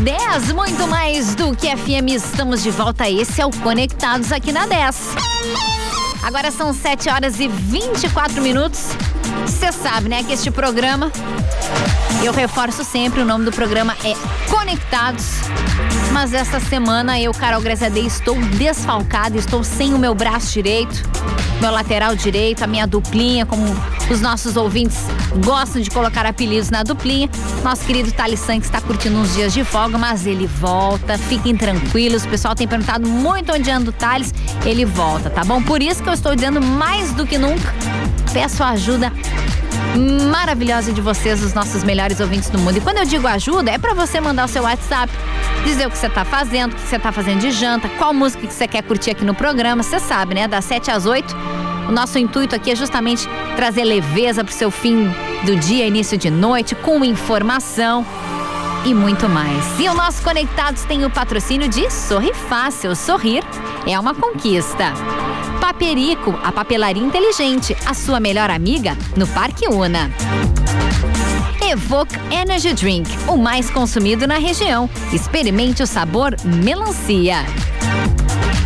10, 0.00 0.52
muito 0.52 0.86
mais 0.86 1.34
do 1.34 1.54
que 1.54 1.68
FM. 1.76 2.08
Estamos 2.08 2.62
de 2.62 2.70
volta. 2.70 3.08
Esse 3.08 3.42
é 3.42 3.46
o 3.46 3.50
Conectados 3.50 4.32
aqui 4.32 4.50
na 4.50 4.66
10. 4.66 4.96
Agora 6.22 6.50
são 6.50 6.72
7 6.72 7.10
horas 7.10 7.38
e 7.38 7.46
24 7.46 8.40
minutos. 8.40 8.80
Você 9.44 9.70
sabe, 9.70 10.08
né, 10.08 10.22
que 10.22 10.32
este 10.32 10.50
programa, 10.50 11.12
eu 12.24 12.32
reforço 12.32 12.82
sempre, 12.82 13.20
o 13.20 13.26
nome 13.26 13.44
do 13.44 13.52
programa 13.52 13.94
é 14.02 14.14
Conectados. 14.50 15.26
Mas 16.12 16.34
essa 16.34 16.60
semana 16.60 17.20
eu, 17.20 17.32
Carol 17.32 17.60
Grazadei, 17.60 18.04
estou 18.04 18.36
desfalcada, 18.56 19.36
estou 19.38 19.62
sem 19.62 19.94
o 19.94 19.98
meu 19.98 20.14
braço 20.14 20.52
direito, 20.52 21.02
meu 21.60 21.70
lateral 21.70 22.14
direito, 22.16 22.62
a 22.62 22.66
minha 22.66 22.86
duplinha, 22.86 23.46
como 23.46 23.62
os 24.10 24.20
nossos 24.20 24.56
ouvintes 24.56 24.98
gostam 25.44 25.80
de 25.80 25.88
colocar 25.88 26.26
apelidos 26.26 26.68
na 26.68 26.82
duplinha. 26.82 27.28
Nosso 27.62 27.84
querido 27.84 28.10
Thales 28.12 28.40
Santos 28.40 28.66
está 28.66 28.80
curtindo 28.80 29.16
uns 29.16 29.34
dias 29.34 29.52
de 29.52 29.62
folga, 29.62 29.96
mas 29.96 30.26
ele 30.26 30.46
volta, 30.46 31.16
fiquem 31.16 31.56
tranquilos. 31.56 32.24
O 32.24 32.28
pessoal 32.28 32.54
tem 32.54 32.66
perguntado 32.66 33.08
muito 33.08 33.52
onde 33.52 33.70
anda 33.70 33.90
o 33.90 33.92
Thales, 33.92 34.34
ele 34.64 34.84
volta, 34.84 35.30
tá 35.30 35.44
bom? 35.44 35.62
Por 35.62 35.80
isso 35.80 36.02
que 36.02 36.08
eu 36.08 36.14
estou 36.14 36.34
dizendo 36.34 36.60
mais 36.60 37.12
do 37.12 37.26
que 37.26 37.38
nunca, 37.38 37.72
peço 38.32 38.64
ajuda 38.64 39.12
maravilhosa 40.30 40.92
de 40.92 41.00
vocês, 41.00 41.42
os 41.42 41.52
nossos 41.52 41.82
melhores 41.82 42.20
ouvintes 42.20 42.50
do 42.50 42.58
mundo. 42.58 42.78
E 42.78 42.80
quando 42.80 42.98
eu 42.98 43.04
digo 43.04 43.26
ajuda, 43.26 43.70
é 43.70 43.78
para 43.78 43.94
você 43.94 44.20
mandar 44.20 44.44
o 44.44 44.48
seu 44.48 44.62
WhatsApp, 44.62 45.12
dizer 45.64 45.86
o 45.86 45.90
que 45.90 45.98
você 45.98 46.08
tá 46.08 46.24
fazendo, 46.24 46.72
o 46.72 46.76
que 46.76 46.82
você 46.82 46.98
tá 46.98 47.12
fazendo 47.12 47.40
de 47.40 47.50
janta, 47.50 47.88
qual 47.90 48.12
música 48.14 48.46
que 48.46 48.52
você 48.52 48.66
quer 48.68 48.82
curtir 48.82 49.10
aqui 49.10 49.24
no 49.24 49.34
programa. 49.34 49.82
Você 49.82 49.98
sabe, 49.98 50.34
né? 50.34 50.46
Das 50.46 50.64
7 50.64 50.90
às 50.90 51.06
8. 51.06 51.36
O 51.88 51.92
nosso 51.92 52.18
intuito 52.18 52.54
aqui 52.54 52.70
é 52.70 52.76
justamente 52.76 53.28
trazer 53.56 53.84
leveza 53.84 54.44
pro 54.44 54.52
seu 54.52 54.70
fim 54.70 55.12
do 55.44 55.56
dia, 55.56 55.86
início 55.86 56.16
de 56.16 56.30
noite, 56.30 56.74
com 56.74 57.04
informação 57.04 58.06
e 58.84 58.94
muito 58.94 59.28
mais. 59.28 59.78
E 59.78 59.88
o 59.88 59.94
nosso 59.94 60.22
Conectados 60.22 60.82
tem 60.84 61.04
o 61.04 61.10
patrocínio 61.10 61.68
de 61.68 61.90
Sorri 61.90 62.32
Fácil. 62.32 62.94
Sorrir 62.96 63.44
é 63.86 63.98
uma 63.98 64.14
conquista. 64.14 64.92
Paperico, 65.60 66.38
a 66.42 66.50
papelaria 66.50 67.02
inteligente, 67.02 67.76
a 67.86 67.94
sua 67.94 68.20
melhor 68.20 68.50
amiga 68.50 68.96
no 69.16 69.26
Parque 69.28 69.68
Una. 69.68 70.10
Evoque 71.62 72.16
Energy 72.30 72.72
Drink, 72.72 73.08
o 73.28 73.36
mais 73.36 73.70
consumido 73.70 74.26
na 74.26 74.38
região. 74.38 74.88
Experimente 75.12 75.82
o 75.82 75.86
sabor 75.86 76.34
melancia. 76.44 77.44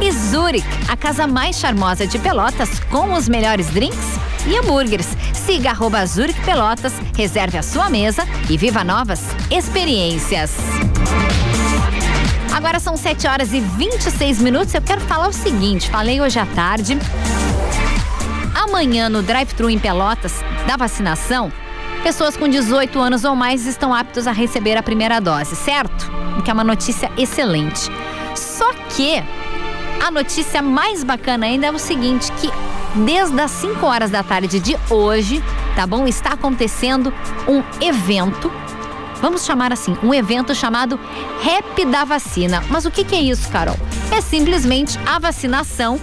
E 0.01 0.11
Zurich, 0.11 0.67
a 0.89 0.97
casa 0.97 1.27
mais 1.27 1.59
charmosa 1.59 2.07
de 2.07 2.19
Pelotas, 2.19 2.81
com 2.91 3.13
os 3.13 3.29
melhores 3.29 3.69
drinks 3.69 4.19
e 4.47 4.57
hambúrgueres. 4.57 5.09
Siga 5.47 5.71
arroba 5.73 6.07
Zurich 6.07 6.41
Pelotas, 6.41 6.95
reserve 7.15 7.59
a 7.59 7.63
sua 7.63 7.91
mesa 7.91 8.27
e 8.49 8.57
viva 8.57 8.83
novas 8.83 9.21
experiências. 9.51 10.53
Agora 12.55 12.81
são 12.81 12.97
7 12.97 13.27
horas 13.27 13.53
e 13.53 13.61
26 13.61 14.41
minutos. 14.41 14.73
Eu 14.73 14.81
quero 14.81 15.03
falar 15.03 15.29
o 15.29 15.33
seguinte: 15.35 15.91
falei 15.91 16.19
hoje 16.19 16.39
à 16.39 16.47
tarde. 16.47 16.99
Amanhã, 18.55 19.11
no 19.11 19.23
drive-thru 19.23 19.69
em 19.69 19.79
Pelotas, 19.79 20.43
da 20.67 20.79
vacinação, 20.79 21.53
pessoas 22.03 22.39
com 22.39 22.49
18 22.49 22.99
anos 22.99 23.23
ou 23.25 23.37
mais 23.37 23.67
estão 23.67 23.93
aptos 23.95 24.27
a 24.27 24.33
receber 24.33 24.79
a 24.79 24.83
primeira 24.83 25.21
dose, 25.21 25.55
certo? 25.55 26.11
O 26.39 26.43
que 26.43 26.51
é 26.51 26.55
uma 26.55 26.65
notícia 26.65 27.13
excelente. 27.19 27.91
Só 28.35 28.73
que 28.97 29.23
a 30.03 30.11
notícia 30.11 30.63
mais 30.63 31.05
bacana 31.05 31.45
ainda 31.45 31.67
é 31.67 31.71
o 31.71 31.79
seguinte: 31.79 32.33
que 32.33 32.51
desde 32.95 33.41
as 33.41 33.51
5 33.51 33.85
horas 33.85 34.11
da 34.11 34.23
tarde 34.23 34.61
de 34.61 34.77
hoje, 34.91 35.43
tá 35.75 35.87
bom? 35.87 36.07
Está 36.07 36.33
acontecendo 36.33 37.13
um 37.49 37.63
evento 37.81 38.51
vamos 39.25 39.47
chamar 39.47 39.73
assim, 39.73 39.97
um 40.03 40.13
evento 40.13 40.55
chamado 40.55 41.01
Rap 41.41 41.83
da 41.87 42.05
Vacina. 42.05 42.63
Mas 42.69 42.85
o 42.85 42.91
que, 42.91 43.03
que 43.05 43.15
é 43.15 43.23
isso, 43.23 43.49
Carol? 43.49 43.77
É 44.11 44.21
simplesmente 44.21 44.99
a 45.07 45.19
vacinação 45.19 45.99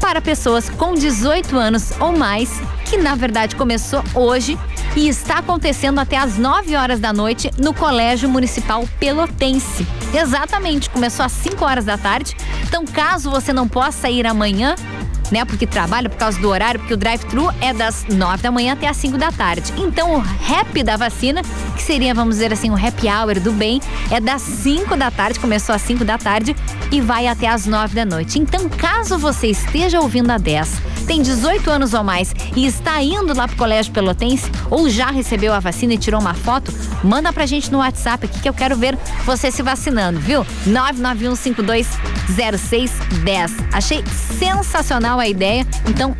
para 0.00 0.22
pessoas 0.22 0.70
com 0.70 0.94
18 0.94 1.58
anos 1.58 1.92
ou 2.00 2.16
mais, 2.16 2.58
que 2.86 2.96
na 2.96 3.14
verdade 3.14 3.54
começou 3.54 4.02
hoje 4.14 4.58
e 4.96 5.08
está 5.08 5.38
acontecendo 5.38 5.98
até 5.98 6.16
às 6.16 6.38
9 6.38 6.74
horas 6.74 6.98
da 6.98 7.12
noite 7.12 7.50
no 7.58 7.74
Colégio 7.74 8.30
Municipal 8.30 8.88
Pelotense. 8.98 9.86
Exatamente, 10.14 10.88
começou 10.88 11.24
às 11.24 11.32
5 11.32 11.64
horas 11.64 11.84
da 11.84 11.98
tarde. 11.98 12.34
Então, 12.66 12.84
caso 12.86 13.30
você 13.30 13.52
não 13.52 13.68
possa 13.68 14.08
ir 14.08 14.26
amanhã, 14.26 14.74
né? 15.30 15.44
Porque 15.44 15.66
trabalha 15.66 16.08
por 16.08 16.18
causa 16.18 16.40
do 16.40 16.48
horário, 16.48 16.80
porque 16.80 16.94
o 16.94 16.96
drive-thru 16.96 17.52
é 17.60 17.72
das 17.72 18.06
9 18.08 18.42
da 18.42 18.50
manhã 18.50 18.72
até 18.72 18.88
as 18.88 18.96
5 18.96 19.18
da 19.18 19.30
tarde. 19.30 19.72
Então, 19.76 20.14
o 20.14 20.18
rap 20.18 20.82
da 20.82 20.96
vacina, 20.96 21.42
que 21.74 21.82
seria, 21.82 22.14
vamos 22.14 22.36
dizer 22.36 22.52
assim, 22.52 22.70
o 22.70 22.74
happy 22.74 23.08
hour 23.08 23.40
do 23.40 23.52
bem, 23.52 23.80
é 24.10 24.20
das 24.20 24.42
5 24.42 24.96
da 24.96 25.10
tarde, 25.10 25.38
começou 25.38 25.74
às 25.74 25.82
5 25.82 26.04
da 26.04 26.18
tarde 26.18 26.56
e 26.90 27.00
vai 27.00 27.26
até 27.26 27.48
às 27.48 27.66
9 27.66 27.94
da 27.94 28.04
noite. 28.04 28.38
Então, 28.38 28.68
caso 28.68 29.18
você 29.18 29.48
esteja 29.48 30.00
ouvindo 30.00 30.30
a 30.30 30.38
10, 30.38 30.80
tem 31.06 31.22
18 31.22 31.70
anos 31.70 31.94
ou 31.94 32.04
mais 32.04 32.34
e 32.56 32.66
está 32.66 33.02
indo 33.02 33.34
lá 33.34 33.48
pro 33.48 33.56
Colégio 33.56 33.92
Pelotense 33.92 34.50
ou 34.70 34.88
já 34.88 35.10
recebeu 35.10 35.52
a 35.52 35.60
vacina 35.60 35.92
e 35.94 35.98
tirou 35.98 36.20
uma 36.20 36.34
foto, 36.34 36.72
manda 37.02 37.32
pra 37.32 37.46
gente 37.46 37.72
no 37.72 37.78
WhatsApp 37.78 38.26
aqui 38.26 38.40
que 38.40 38.48
eu 38.48 38.54
quero 38.54 38.76
ver 38.76 38.96
você 39.24 39.50
se 39.50 39.62
vacinando, 39.62 40.20
viu? 40.20 40.46
991520610. 40.66 43.50
Achei 43.72 44.04
sensacional 44.38 45.19
a 45.20 45.28
ideia. 45.28 45.66
Então, 45.86 46.16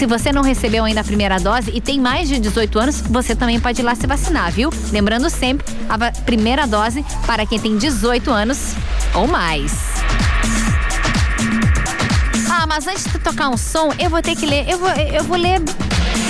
se 0.00 0.06
você 0.06 0.32
não 0.32 0.42
recebeu 0.42 0.84
ainda 0.84 1.02
a 1.02 1.04
primeira 1.04 1.38
dose 1.38 1.70
e 1.74 1.80
tem 1.80 2.00
mais 2.00 2.26
de 2.26 2.38
18 2.38 2.78
anos, 2.78 3.02
você 3.02 3.36
também 3.36 3.60
pode 3.60 3.82
ir 3.82 3.84
lá 3.84 3.94
se 3.94 4.06
vacinar, 4.06 4.50
viu? 4.50 4.70
Lembrando 4.90 5.28
sempre, 5.28 5.66
a 5.88 6.10
primeira 6.22 6.66
dose 6.66 7.04
para 7.26 7.44
quem 7.44 7.60
tem 7.60 7.76
18 7.76 8.30
anos 8.30 8.72
ou 9.14 9.26
mais. 9.26 9.74
Ah, 12.50 12.66
mas 12.66 12.86
antes 12.86 13.04
de 13.04 13.18
tocar 13.18 13.50
um 13.50 13.58
som, 13.58 13.92
eu 13.98 14.08
vou 14.08 14.22
ter 14.22 14.34
que 14.36 14.46
ler, 14.46 14.70
eu 14.70 14.78
vou, 14.78 14.88
eu 14.88 15.22
vou 15.24 15.36
ler 15.36 15.60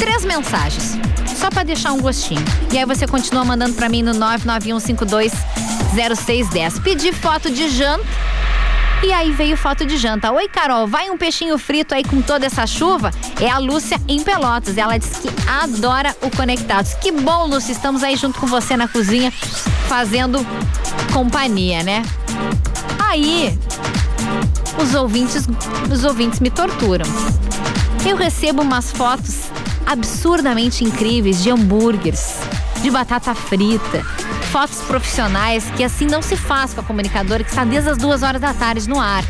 três 0.01 0.25
mensagens, 0.25 0.99
só 1.37 1.49
para 1.49 1.63
deixar 1.63 1.93
um 1.93 2.01
gostinho. 2.01 2.43
E 2.73 2.79
aí 2.79 2.85
você 2.85 3.07
continua 3.07 3.45
mandando 3.45 3.75
para 3.75 3.89
mim 3.89 4.03
no 4.03 4.15
991520610. 4.15 6.83
Pedir 6.83 7.15
foto 7.15 7.49
de 7.51 7.69
janta 7.69 8.05
e 9.03 9.13
aí 9.13 9.33
veio 9.33 9.57
foto 9.57 9.87
de 9.87 9.97
janta. 9.97 10.31
Oi, 10.31 10.49
Carol, 10.49 10.87
vai 10.87 11.11
um 11.11 11.17
peixinho 11.17 11.57
frito 11.59 11.95
aí 11.95 12.05
com 12.05 12.21
toda 12.21 12.47
essa 12.47 12.67
chuva? 12.67 13.11
É 13.41 13.49
a 13.49 13.59
Lúcia 13.59 14.01
em 14.07 14.23
Pelotas. 14.23 14.77
Ela 14.77 14.99
disse 14.99 15.21
que 15.21 15.29
adora 15.49 16.15
o 16.23 16.31
Conectados. 16.31 16.95
Que 16.95 17.11
bom, 17.11 17.47
Lúcia, 17.47 17.73
estamos 17.73 18.03
aí 18.03 18.17
junto 18.17 18.39
com 18.39 18.47
você 18.47 18.77
na 18.77 18.87
cozinha, 18.87 19.31
fazendo 19.89 20.45
companhia, 21.13 21.83
né? 21.83 22.03
Aí, 22.99 23.59
os 24.83 24.95
ouvintes, 24.95 25.47
os 25.91 26.05
ouvintes 26.05 26.41
me 26.41 26.51
torturam. 26.51 27.07
Eu 28.05 28.17
recebo 28.17 28.63
umas 28.63 28.93
fotos 28.93 29.51
absurdamente 29.87 30.85
incríveis 30.85 31.43
de 31.43 31.51
hambúrgueres, 31.51 32.39
de 32.83 32.91
batata 32.91 33.35
frita, 33.35 34.05
fotos 34.51 34.81
profissionais 34.83 35.65
que 35.77 35.85
assim 35.85 36.07
não 36.07 36.21
se 36.21 36.37
faz 36.37 36.75
com 36.75 36.81
a 36.81 36.85
comunicadora 36.85 37.45
que 37.45 37.51
está 37.51 37.65
desde 37.65 37.91
as 37.91 37.99
duas 37.99 38.25
horas 38.25 38.41
da 38.41 38.53
tarde 38.53 38.89
no 38.89 38.99
ar. 38.99 39.23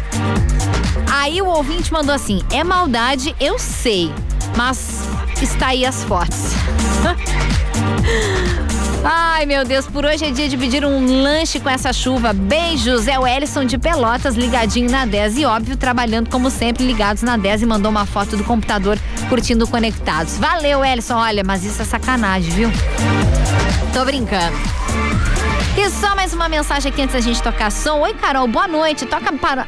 Aí 1.12 1.42
o 1.42 1.46
ouvinte 1.46 1.92
mandou 1.92 2.14
assim: 2.14 2.42
é 2.50 2.64
maldade, 2.64 3.36
eu 3.38 3.58
sei, 3.58 4.10
mas 4.56 5.02
está 5.42 5.68
aí 5.68 5.84
as 5.84 6.02
fotos. 6.04 6.38
Ai, 9.04 9.46
meu 9.46 9.64
Deus, 9.64 9.86
por 9.86 10.04
hoje 10.04 10.26
é 10.26 10.30
dia 10.30 10.48
de 10.48 10.56
pedir 10.56 10.84
um 10.84 11.22
lanche 11.22 11.58
com 11.60 11.68
essa 11.68 11.92
chuva. 11.92 12.32
Beijos, 12.34 13.06
é 13.08 13.18
o 13.18 13.26
Ellison 13.26 13.64
de 13.64 13.78
Pelotas, 13.78 14.36
ligadinho 14.36 14.90
na 14.90 15.06
10 15.06 15.38
e 15.38 15.44
óbvio, 15.46 15.76
trabalhando 15.76 16.28
como 16.28 16.50
sempre, 16.50 16.86
ligados 16.86 17.22
na 17.22 17.36
10 17.36 17.62
e 17.62 17.66
mandou 17.66 17.90
uma 17.90 18.04
foto 18.04 18.36
do 18.36 18.44
computador 18.44 18.98
curtindo 19.28 19.66
conectados. 19.66 20.36
Valeu, 20.36 20.84
Ellison. 20.84 21.16
Olha, 21.16 21.42
mas 21.42 21.64
isso 21.64 21.80
é 21.80 21.84
sacanagem, 21.84 22.50
viu? 22.50 22.70
Tô 23.94 24.04
brincando. 24.04 24.79
E 25.80 25.88
só 25.88 26.14
mais 26.14 26.34
uma 26.34 26.46
mensagem 26.46 26.92
aqui 26.92 27.00
antes 27.00 27.14
da 27.14 27.20
gente 27.22 27.42
tocar 27.42 27.72
som. 27.72 28.00
Oi, 28.00 28.12
Carol, 28.12 28.46
boa 28.46 28.68
noite. 28.68 29.06
Toca 29.06 29.32
para. 29.32 29.66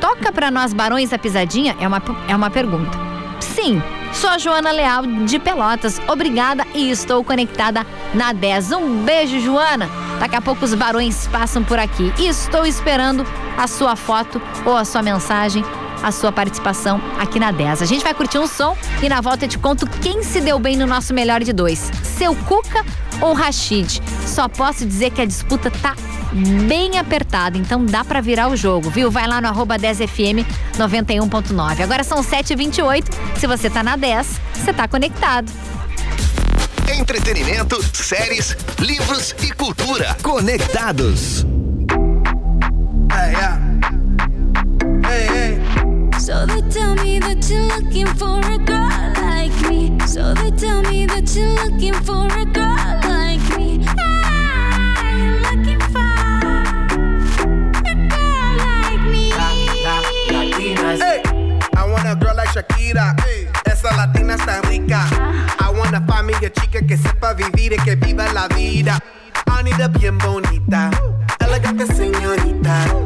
Toca 0.00 0.32
para 0.32 0.50
nós, 0.50 0.72
Barões 0.72 1.10
da 1.10 1.18
Pisadinha? 1.20 1.76
É 1.78 1.86
uma, 1.86 2.02
é 2.26 2.34
uma 2.34 2.50
pergunta. 2.50 2.98
Sim, 3.38 3.80
sou 4.12 4.28
a 4.28 4.38
Joana 4.38 4.72
Leal 4.72 5.06
de 5.24 5.38
Pelotas. 5.38 6.00
Obrigada 6.08 6.66
e 6.74 6.90
estou 6.90 7.22
conectada 7.22 7.86
na 8.12 8.32
10. 8.32 8.72
Um 8.72 9.04
beijo, 9.04 9.38
Joana. 9.38 9.88
Daqui 10.18 10.34
a 10.34 10.40
pouco 10.40 10.64
os 10.64 10.74
barões 10.74 11.28
passam 11.28 11.62
por 11.62 11.78
aqui. 11.78 12.12
E 12.18 12.26
estou 12.26 12.66
esperando 12.66 13.24
a 13.56 13.68
sua 13.68 13.94
foto 13.94 14.42
ou 14.64 14.76
a 14.76 14.84
sua 14.84 15.00
mensagem 15.00 15.64
a 16.06 16.12
sua 16.12 16.30
participação 16.30 17.00
aqui 17.18 17.40
na 17.40 17.50
10. 17.50 17.82
A 17.82 17.84
gente 17.84 18.04
vai 18.04 18.14
curtir 18.14 18.38
um 18.38 18.46
som 18.46 18.76
e 19.02 19.08
na 19.08 19.20
volta 19.20 19.44
eu 19.44 19.48
te 19.48 19.58
conto 19.58 19.88
quem 20.00 20.22
se 20.22 20.40
deu 20.40 20.56
bem 20.56 20.76
no 20.76 20.86
nosso 20.86 21.12
melhor 21.12 21.42
de 21.42 21.52
dois. 21.52 21.90
Seu 22.16 22.32
Cuca 22.32 22.84
ou 23.20 23.32
Rashid? 23.32 24.00
Só 24.24 24.48
posso 24.48 24.86
dizer 24.86 25.10
que 25.10 25.20
a 25.20 25.24
disputa 25.24 25.68
tá 25.68 25.96
bem 26.68 26.96
apertada, 26.96 27.58
então 27.58 27.84
dá 27.84 28.04
para 28.04 28.20
virar 28.20 28.48
o 28.48 28.56
jogo, 28.56 28.88
viu? 28.88 29.10
Vai 29.10 29.26
lá 29.26 29.40
no 29.40 29.48
arroba 29.48 29.76
10fm 29.76 30.46
91.9. 30.78 31.82
Agora 31.82 32.04
são 32.04 32.22
7h28. 32.22 33.04
Se 33.36 33.48
você 33.48 33.68
tá 33.68 33.82
na 33.82 33.96
10, 33.96 34.40
você 34.54 34.72
tá 34.72 34.86
conectado. 34.86 35.50
entretenimento, 36.88 37.82
séries, 37.92 38.56
livros 38.78 39.34
e 39.42 39.50
cultura. 39.50 40.16
Conectados. 40.22 41.44
Hey, 43.10 43.32
yeah. 43.32 43.65
Hey, 46.36 46.42
hey. 46.42 46.46
So 46.46 46.46
they 46.46 46.68
tell 46.68 46.94
me 46.96 47.18
that 47.18 47.48
you're 47.48 47.64
looking 47.64 48.06
for 48.14 48.40
a 48.40 48.58
girl 48.58 48.90
like 49.24 49.56
me. 49.70 49.98
So 50.06 50.34
they 50.34 50.50
tell 50.50 50.82
me 50.82 51.06
that 51.06 51.34
you're 51.34 51.48
looking 51.64 51.94
for 52.04 52.26
a 52.26 52.44
girl 52.44 52.76
like 53.08 53.40
me. 53.56 53.80
I'm 53.88 55.40
looking 55.42 55.80
for 55.80 56.04
a 57.80 57.94
girl 58.12 58.56
like 58.58 59.00
me. 59.08 59.30
Hey, 61.00 61.22
I 61.74 61.88
want 61.88 62.06
a 62.06 62.14
girl 62.14 62.36
like 62.36 62.50
Shakira. 62.50 63.16
Esa 63.64 63.96
latina 63.96 64.34
está 64.34 64.60
rica. 64.68 65.08
Ah. 65.12 65.56
I 65.58 65.70
wanna 65.70 66.04
find 66.06 66.26
me 66.26 66.34
a 66.34 66.50
chica 66.50 66.82
que 66.86 66.98
sepa 66.98 67.32
vivir 67.32 67.72
y 67.72 67.76
que 67.82 67.96
viva 67.96 68.30
la 68.34 68.46
vida. 68.48 68.98
I 69.46 69.62
need 69.62 69.80
a 69.80 69.88
bien 69.88 70.18
bonita, 70.18 70.90
elegante 71.40 71.86
señorita. 71.86 73.05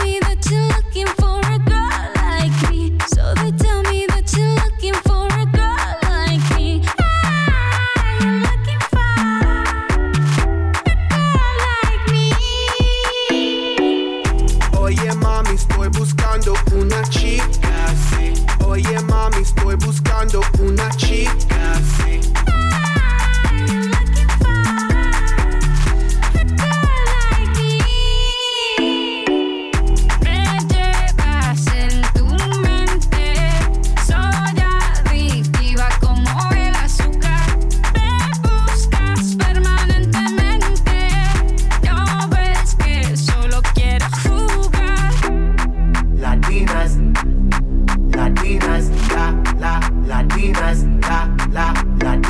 buscando 19.75 20.41
una 20.59 20.89
chica, 20.97 21.79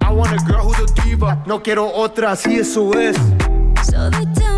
I 0.00 0.10
want 0.12 0.32
a 0.32 0.44
girl 0.44 0.64
who's 0.64 0.78
a 0.90 1.02
diva. 1.02 1.42
No 1.46 1.62
quiero 1.62 1.86
otra, 1.92 2.32
así 2.32 2.58
eso 2.58 2.92
es. 2.98 3.16
So 3.84 4.10
they 4.10 4.26
tell 4.34 4.57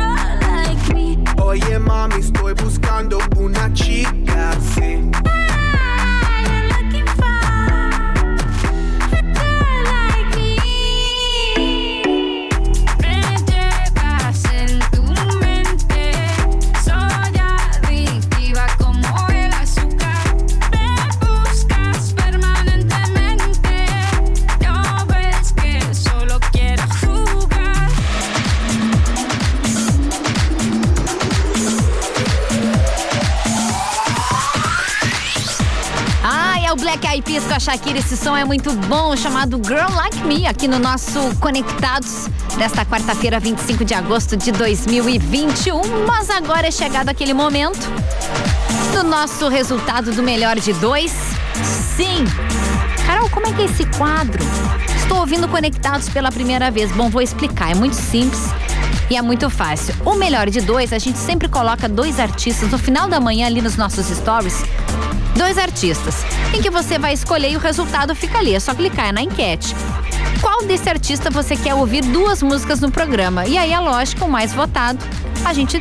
Oye 1.51 1.77
mami, 1.79 2.15
estoy 2.15 2.53
buscando 2.53 3.19
una 3.35 3.73
chica, 3.73 4.53
sí. 4.73 5.20
Peas 37.31 37.45
com 37.45 37.53
a 37.53 37.59
Shakira. 37.59 37.97
Esse 37.97 38.17
som 38.17 38.35
é 38.35 38.43
muito 38.43 38.73
bom, 38.73 39.15
chamado 39.15 39.61
Girl 39.65 39.89
Like 39.95 40.17
Me, 40.25 40.45
aqui 40.45 40.67
no 40.67 40.77
nosso 40.77 41.33
Conectados 41.39 42.27
desta 42.57 42.85
quarta-feira, 42.85 43.39
25 43.39 43.85
de 43.85 43.93
agosto 43.93 44.35
de 44.35 44.51
2021. 44.51 45.79
Mas 46.05 46.29
agora 46.29 46.67
é 46.67 46.71
chegado 46.71 47.07
aquele 47.07 47.33
momento 47.33 47.79
do 48.91 49.03
nosso 49.05 49.47
resultado 49.47 50.11
do 50.11 50.21
melhor 50.21 50.59
de 50.59 50.73
dois. 50.73 51.13
Sim! 51.95 52.25
Carol, 53.07 53.29
como 53.29 53.47
é 53.47 53.53
que 53.53 53.61
é 53.61 53.65
esse 53.65 53.85
quadro? 53.97 54.43
Estou 54.97 55.19
ouvindo 55.19 55.47
Conectados 55.47 56.09
pela 56.09 56.33
primeira 56.33 56.69
vez. 56.69 56.91
Bom, 56.91 57.09
vou 57.09 57.21
explicar. 57.21 57.71
É 57.71 57.75
muito 57.75 57.95
simples. 57.95 58.41
E 59.09 59.15
é 59.15 59.21
muito 59.21 59.49
fácil. 59.49 59.95
O 60.05 60.15
melhor 60.15 60.49
de 60.49 60.59
dois, 60.59 60.91
a 60.91 60.99
gente 60.99 61.17
sempre 61.17 61.47
coloca 61.47 61.87
dois 61.87 62.19
artistas 62.19 62.69
no 62.71 62.77
final 62.77 63.07
da 63.07 63.21
manhã 63.21 63.45
ali 63.45 63.61
nos 63.61 63.77
nossos 63.77 64.05
stories 64.07 64.65
dois 65.35 65.57
artistas, 65.57 66.15
em 66.53 66.61
que 66.61 66.69
você 66.69 66.97
vai 66.97 67.13
escolher 67.13 67.51
e 67.51 67.55
o 67.55 67.59
resultado 67.59 68.15
fica 68.15 68.37
ali. 68.39 68.53
É 68.53 68.59
só 68.59 68.73
clicar 68.73 69.13
na 69.13 69.21
enquete. 69.21 69.75
Qual 70.41 70.63
desse 70.63 70.89
artista 70.89 71.29
você 71.29 71.55
quer 71.55 71.75
ouvir 71.75 72.01
duas 72.01 72.41
músicas 72.41 72.79
no 72.79 72.91
programa? 72.91 73.45
E 73.45 73.57
aí, 73.57 73.71
é 73.71 73.79
lógico, 73.79 74.25
o 74.25 74.29
mais 74.29 74.53
votado, 74.53 74.99
a 75.45 75.53
gente 75.53 75.79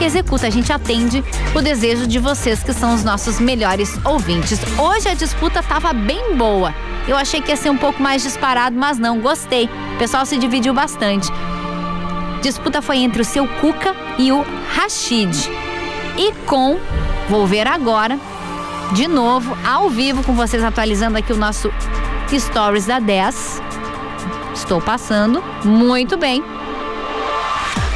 executa, 0.00 0.46
a 0.46 0.50
gente 0.50 0.72
atende 0.72 1.22
o 1.54 1.60
desejo 1.60 2.06
de 2.06 2.18
vocês, 2.18 2.62
que 2.62 2.72
são 2.72 2.94
os 2.94 3.04
nossos 3.04 3.38
melhores 3.38 3.98
ouvintes. 4.04 4.58
Hoje 4.78 5.08
a 5.08 5.14
disputa 5.14 5.60
estava 5.60 5.92
bem 5.92 6.36
boa. 6.36 6.74
Eu 7.06 7.16
achei 7.16 7.40
que 7.40 7.50
ia 7.50 7.56
ser 7.56 7.70
um 7.70 7.76
pouco 7.76 8.02
mais 8.02 8.22
disparado, 8.22 8.76
mas 8.76 8.98
não, 8.98 9.20
gostei. 9.20 9.68
O 9.94 9.98
pessoal 9.98 10.24
se 10.24 10.38
dividiu 10.38 10.72
bastante. 10.72 11.28
Disputa 12.42 12.80
foi 12.80 12.98
entre 12.98 13.20
o 13.20 13.24
seu 13.24 13.46
Cuca 13.46 13.94
e 14.18 14.32
o 14.32 14.44
Rashid. 14.74 15.50
E 16.16 16.32
com, 16.46 16.78
vou 17.28 17.46
ver 17.46 17.66
agora, 17.66 18.18
de 18.92 19.06
novo, 19.06 19.56
ao 19.64 19.88
vivo 19.88 20.22
com 20.24 20.34
vocês, 20.34 20.62
atualizando 20.64 21.16
aqui 21.16 21.32
o 21.32 21.36
nosso 21.36 21.72
Stories 22.32 22.86
da 22.86 22.98
10. 22.98 23.62
Estou 24.54 24.80
passando 24.80 25.42
muito 25.64 26.16
bem. 26.16 26.42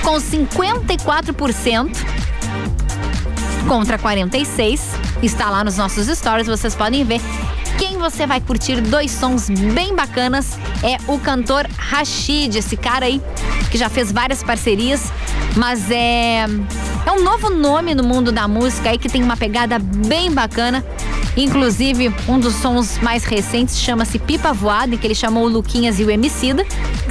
Com 0.03 0.17
54% 0.17 1.91
contra 3.67 3.99
46. 3.99 4.91
Está 5.23 5.51
lá 5.51 5.65
nos 5.65 5.77
nossos 5.77 6.07
stories, 6.07 6.47
vocês 6.47 6.75
podem 6.75 7.05
ver. 7.05 7.21
Quem 7.79 7.99
você 7.99 8.27
vai 8.27 8.41
curtir 8.41 8.81
dois 8.81 9.11
sons 9.11 9.49
bem 9.49 9.95
bacanas 9.97 10.59
é 10.83 10.97
o 11.11 11.19
cantor 11.19 11.67
Rashid, 11.77 12.57
esse 12.57 12.77
cara 12.77 13.07
aí 13.07 13.21
que 13.71 13.79
já 13.79 13.89
fez 13.89 14.13
várias 14.13 14.43
parcerias, 14.43 15.13
mas 15.57 15.91
é 15.91 16.47
é 17.07 17.13
um 17.13 17.23
novo 17.23 17.51
nome 17.51 17.95
no 17.95 18.03
mundo 18.03 18.33
da 18.33 18.49
música 18.49 18.91
aí 18.91 18.99
que 18.99 19.09
tem 19.09 19.23
uma 19.23 19.37
pegada 19.37 19.79
bem 19.79 20.33
bacana. 20.33 20.85
Inclusive, 21.37 22.15
um 22.29 22.39
dos 22.39 22.55
sons 22.55 22.99
mais 23.01 23.25
recentes 23.25 23.79
chama-se 23.79 24.19
Pipa 24.19 24.53
Voada, 24.53 24.97
que 24.97 25.07
ele 25.07 25.15
chamou 25.15 25.45
o 25.45 25.49
Luquinhas 25.49 25.99
e 25.99 26.05
o 26.05 26.11
Emicida, 26.11 26.65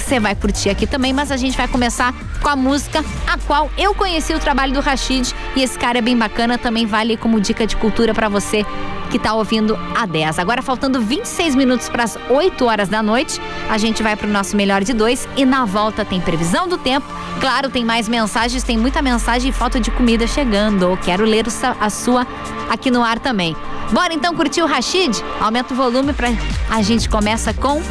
você 0.04 0.20
vai 0.20 0.36
curtir 0.36 0.70
aqui 0.70 0.86
também, 0.86 1.14
mas 1.14 1.32
a 1.32 1.38
gente 1.38 1.56
vai 1.56 1.68
começar 1.68 2.14
com 2.42 2.50
a 2.50 2.56
música 2.56 3.04
a 3.26 3.38
qual 3.38 3.72
eu 3.78 3.96
conheci 3.96 4.34
o 4.34 4.40
trabalho 4.40 4.74
do 4.74 4.82
Rashid 4.82 5.34
e 5.56 5.64
esse 5.64 5.80
cara 5.80 6.00
é 6.00 6.02
bem 6.02 6.18
bacana, 6.18 6.58
também 6.58 6.86
vale 6.86 7.16
como 7.16 7.40
dica 7.40 7.66
de 7.66 7.78
cultura 7.78 8.14
para 8.14 8.28
você 8.28 8.66
que 9.10 9.18
tá 9.18 9.34
ouvindo 9.34 9.78
a 9.96 10.06
10. 10.06 10.40
Agora 10.40 10.62
faltando 10.62 11.00
26 11.00 11.56
minutos 11.56 11.88
para 11.88 12.04
as 12.04 12.18
8 12.30 12.66
horas 12.66 12.90
da 12.90 13.02
noite, 13.02 13.40
a 13.70 13.78
gente 13.78 14.04
vai 14.04 14.16
pro 14.16 14.28
nosso 14.28 14.58
melhor 14.58 14.84
de 14.84 14.92
dois 14.92 15.28
e 15.38 15.46
na 15.46 15.66
volta 15.66 16.04
tem 16.04 16.20
previsão 16.20 16.68
do 16.68 16.78
tempo. 16.78 17.08
Claro, 17.40 17.70
tem 17.70 17.86
mais 17.86 18.10
mensagens, 18.10 18.64
tem 18.64 18.78
muita 18.78 19.02
mensagem 19.02 19.52
e 19.52 19.54
foto 19.54 19.80
de 19.80 19.90
comida 19.92 20.28
chegando. 20.28 20.98
Quero 21.04 21.24
ler 21.26 21.46
o 21.48 21.52
a 21.80 21.90
sua 21.90 22.28
aqui 22.70 22.92
no 22.92 23.04
ar 23.04 23.20
também. 23.20 23.56
Bora 23.92 24.14
então 24.14 24.36
curtir 24.36 24.62
o 24.62 24.66
Rashid? 24.66 25.24
Aumenta 25.40 25.74
o 25.74 25.78
volume 25.78 26.12
para 26.12 26.30
a 26.70 26.82
gente 26.82 27.08
começa 27.08 27.54
com 27.54 27.82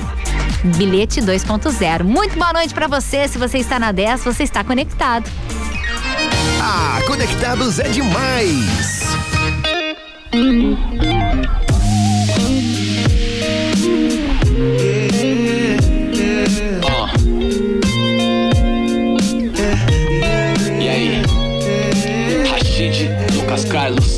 Bilhete 0.64 1.20
2.0. 1.20 2.04
Muito 2.04 2.38
boa 2.38 2.52
noite 2.52 2.72
para 2.72 2.86
você. 2.86 3.26
Se 3.26 3.38
você 3.38 3.58
está 3.58 3.78
na 3.78 3.92
10, 3.92 4.24
você 4.24 4.42
está 4.44 4.62
conectado. 4.62 5.28
Ah, 6.60 7.00
conectados 7.06 7.78
é 7.78 7.88
demais! 7.88 9.02
E 20.80 20.88
aí? 20.88 21.22
Rashid, 22.48 23.08
Lucas 23.34 23.64
Carlos, 23.64 24.11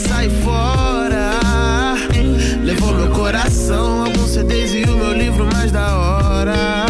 sair 0.00 0.30
fora. 0.42 1.30
Levou 2.64 2.94
meu 2.94 3.10
coração, 3.10 4.04
alguns 4.04 4.30
CDs 4.30 4.72
e 4.72 4.82
o 4.84 4.96
meu 4.96 5.12
livro 5.12 5.46
mais 5.52 5.70
da 5.70 5.96
hora. 5.96 6.86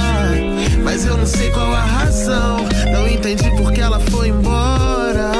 Mas 0.82 1.04
eu 1.04 1.16
não 1.16 1.26
sei 1.26 1.50
qual 1.50 1.72
a 1.72 1.80
razão, 1.80 2.58
não 2.92 3.08
entendi 3.08 3.50
por 3.56 3.72
que 3.72 3.80
ela 3.80 4.00
foi 4.00 4.28
embora. 4.28 5.32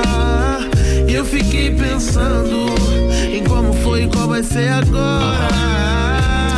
E 1.09 1.15
eu 1.15 1.25
fiquei 1.25 1.75
pensando 1.75 2.75
em 3.33 3.43
como 3.45 3.73
foi 3.73 4.05
e 4.05 4.09
qual 4.09 4.29
vai 4.29 4.43
ser 4.43 4.69
agora. 4.69 5.49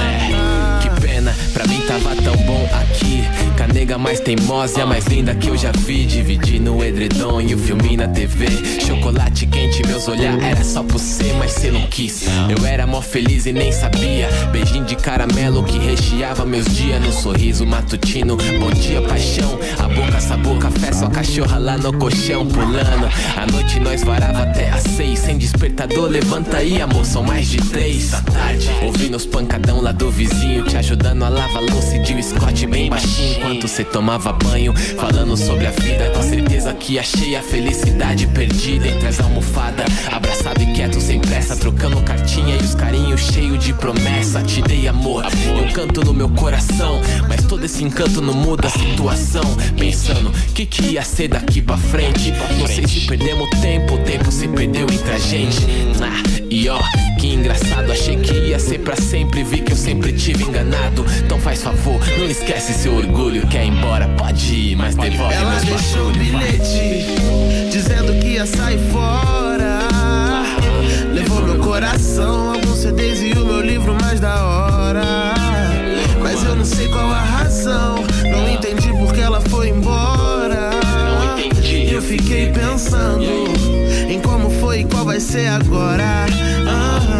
É, 0.03 0.83
que 0.83 1.01
pena, 1.01 1.35
pra 1.53 1.66
mim 1.66 1.81
tava 1.87 2.16
tão 2.22 2.37
bom 2.44 2.68
aqui. 2.72 3.25
A 3.62 3.66
nega 3.68 3.96
mais 3.96 4.18
teimosa 4.18 4.81
e 4.81 4.83
a 4.83 4.87
mais 4.87 5.07
linda 5.07 5.35
que 5.37 5.48
eu 5.48 5.57
já 5.57 5.70
vi. 5.70 6.05
Dividindo 6.05 6.75
o 6.75 6.85
edredom 6.85 7.40
e 7.40 7.55
o 7.55 7.59
filme 7.59 7.96
na 7.96 8.09
TV. 8.09 8.46
Chocolate 8.85 9.46
quente, 9.46 9.87
meus 9.87 10.09
olhar 10.09 10.37
era 10.42 10.64
só 10.64 10.83
por 10.83 10.98
você, 10.98 11.33
mas 11.38 11.53
cê 11.53 11.70
não 11.70 11.87
quis. 11.87 12.25
Eu 12.48 12.66
era 12.66 12.87
mó 12.87 13.01
feliz 13.01 13.46
e 13.46 13.53
nem 13.53 13.70
sabia. 13.70 14.29
Beijinho 14.51 14.85
de 14.85 14.96
caramelo 14.96 15.62
que 15.62 15.79
recheava 15.79 16.44
meus 16.44 16.66
dias. 16.75 17.01
No 17.05 17.12
sorriso 17.12 17.64
matutino, 17.64 18.37
bom 18.59 18.70
dia, 18.70 19.01
paixão. 19.03 19.59
A 19.79 19.88
boca, 19.88 20.20
sabor, 20.20 20.59
café, 20.59 20.92
sua 20.92 21.11
cachorra 21.11 21.59
lá 21.59 21.79
no 21.79 21.92
colchão 21.92 22.46
pulando. 22.46 23.09
A 23.37 23.46
noite 23.46 23.79
nós 23.79 24.03
varava 24.03 24.42
até 24.42 24.70
às 24.70 24.83
seis. 24.83 25.20
Sem 25.20 25.38
despertador, 25.38 26.09
levanta 26.09 26.57
aí, 26.57 26.83
amor, 26.83 27.05
são 27.05 27.22
mais 27.22 27.48
de 27.48 27.59
três 27.59 28.11
da 28.11 28.20
tarde. 28.22 28.68
Ouvindo 28.83 29.16
os 29.16 29.25
pancadão 29.25 29.81
lá 29.81 29.92
do 29.92 30.11
vizinho, 30.11 30.64
te 30.64 30.77
ajudando 30.77 31.22
a 31.22 31.29
lavar 31.29 31.62
louça 31.62 31.96
e 31.96 32.01
de 32.01 32.14
um 32.14 32.22
Scott 32.22 32.66
bem 32.66 32.90
baixinho. 32.90 33.52
Enquanto 33.53 33.69
cê 33.69 33.85
tomava 33.85 34.33
banho, 34.33 34.73
falando 34.97 35.37
sobre 35.37 35.67
a 35.67 35.71
vida. 35.73 36.11
Com 36.15 36.23
certeza 36.23 36.73
que 36.73 36.99
achei 36.99 37.37
a 37.37 37.43
felicidade 37.43 38.27
perdida 38.29 38.88
entre 38.88 39.07
as 39.07 39.21
almofadas. 39.21 39.85
Abraçado 40.11 40.62
e 40.62 40.73
quieto, 40.73 40.99
sem 40.99 41.21
pressa, 41.21 41.55
trocando 41.55 42.01
cartinha 42.01 42.57
e 42.57 42.65
os 42.65 42.75
carinhos 42.75 43.21
cheios 43.21 43.62
de 43.62 43.75
promessa. 43.75 44.41
Te 44.41 44.62
dei 44.62 44.88
amor, 44.88 45.27
e 45.27 45.61
um 45.61 45.71
canto 45.71 46.03
no 46.03 46.15
meu 46.15 46.31
coração. 46.31 46.99
Mas 47.29 47.45
todo 47.45 47.62
esse 47.67 47.85
encanto 47.85 48.23
não 48.23 48.33
muda 48.33 48.69
a 48.69 48.71
situação. 48.71 49.45
Pensando, 49.79 50.33
que 50.55 50.65
que 50.65 50.95
ia 50.95 51.03
ser 51.03 51.29
daqui 51.29 51.61
pra 51.61 51.77
frente? 51.77 52.33
Não 52.59 52.67
sei 52.67 52.88
se 52.88 53.01
perdemos 53.01 53.51
tempo, 53.61 53.97
o 53.97 53.99
tempo 53.99 54.33
se 54.33 54.49
perdeu 54.49 54.87
entre 54.91 55.12
a 55.12 55.19
gente. 55.19 55.59
Ah, 56.01 56.23
e 56.51 56.69
ó, 56.71 56.81
que 57.21 57.29
engraçado, 57.29 57.93
achei 57.93 58.17
que 58.17 58.33
ia 58.33 58.59
ser 58.59 58.79
pra 58.79 58.97
sempre. 58.97 59.45
Vi 59.45 59.61
que 59.61 59.73
eu 59.73 59.77
sempre 59.77 60.12
tive 60.12 60.45
enganado. 60.45 61.05
Então 61.25 61.38
faz 61.38 61.62
favor, 61.62 62.01
não 62.19 62.27
esquece 62.27 62.73
seu 62.73 62.95
orgulho. 62.95 63.41
Quer 63.50 63.64
ir 63.64 63.68
embora? 63.68 64.09
Pode 64.16 64.55
ir, 64.55 64.76
mas 64.76 64.94
devolve 64.94 65.35
Ela 65.35 65.50
meus 65.50 65.62
deixou 65.64 66.05
vai. 66.07 66.14
bilhete 66.18 67.07
dizendo 67.70 68.14
que 68.20 68.28
ia 68.28 68.46
sair 68.46 68.78
fora. 68.90 69.81
Levou 71.12 71.42
meu 71.42 71.59
coração, 71.59 72.52
alguns 72.55 72.78
CDs 72.78 73.20
e 73.20 73.33
o 73.38 73.44
meu 73.44 73.61
livro 73.61 73.94
mais 74.00 74.18
da 74.20 74.42
hora. 74.44 75.35
Mas 76.22 76.42
eu 76.44 76.55
não 76.57 76.64
sei 76.64 76.88
qual 76.88 77.11
a 77.11 77.20
razão, 77.20 77.96
não 78.24 78.48
entendi 78.48 78.88
por 78.88 79.12
que 79.12 79.21
ela 79.21 79.40
foi 79.40 79.69
embora. 79.69 80.71
Entendi. 81.44 81.92
Eu 81.92 82.00
fiquei 82.02 82.50
pensando 82.50 83.23
em 84.08 84.19
como 84.21 84.48
foi 84.50 84.81
e 84.81 84.85
qual 84.85 85.04
vai 85.04 85.21
ser 85.21 85.48
agora. 85.48 86.27
Aham. 86.67 87.12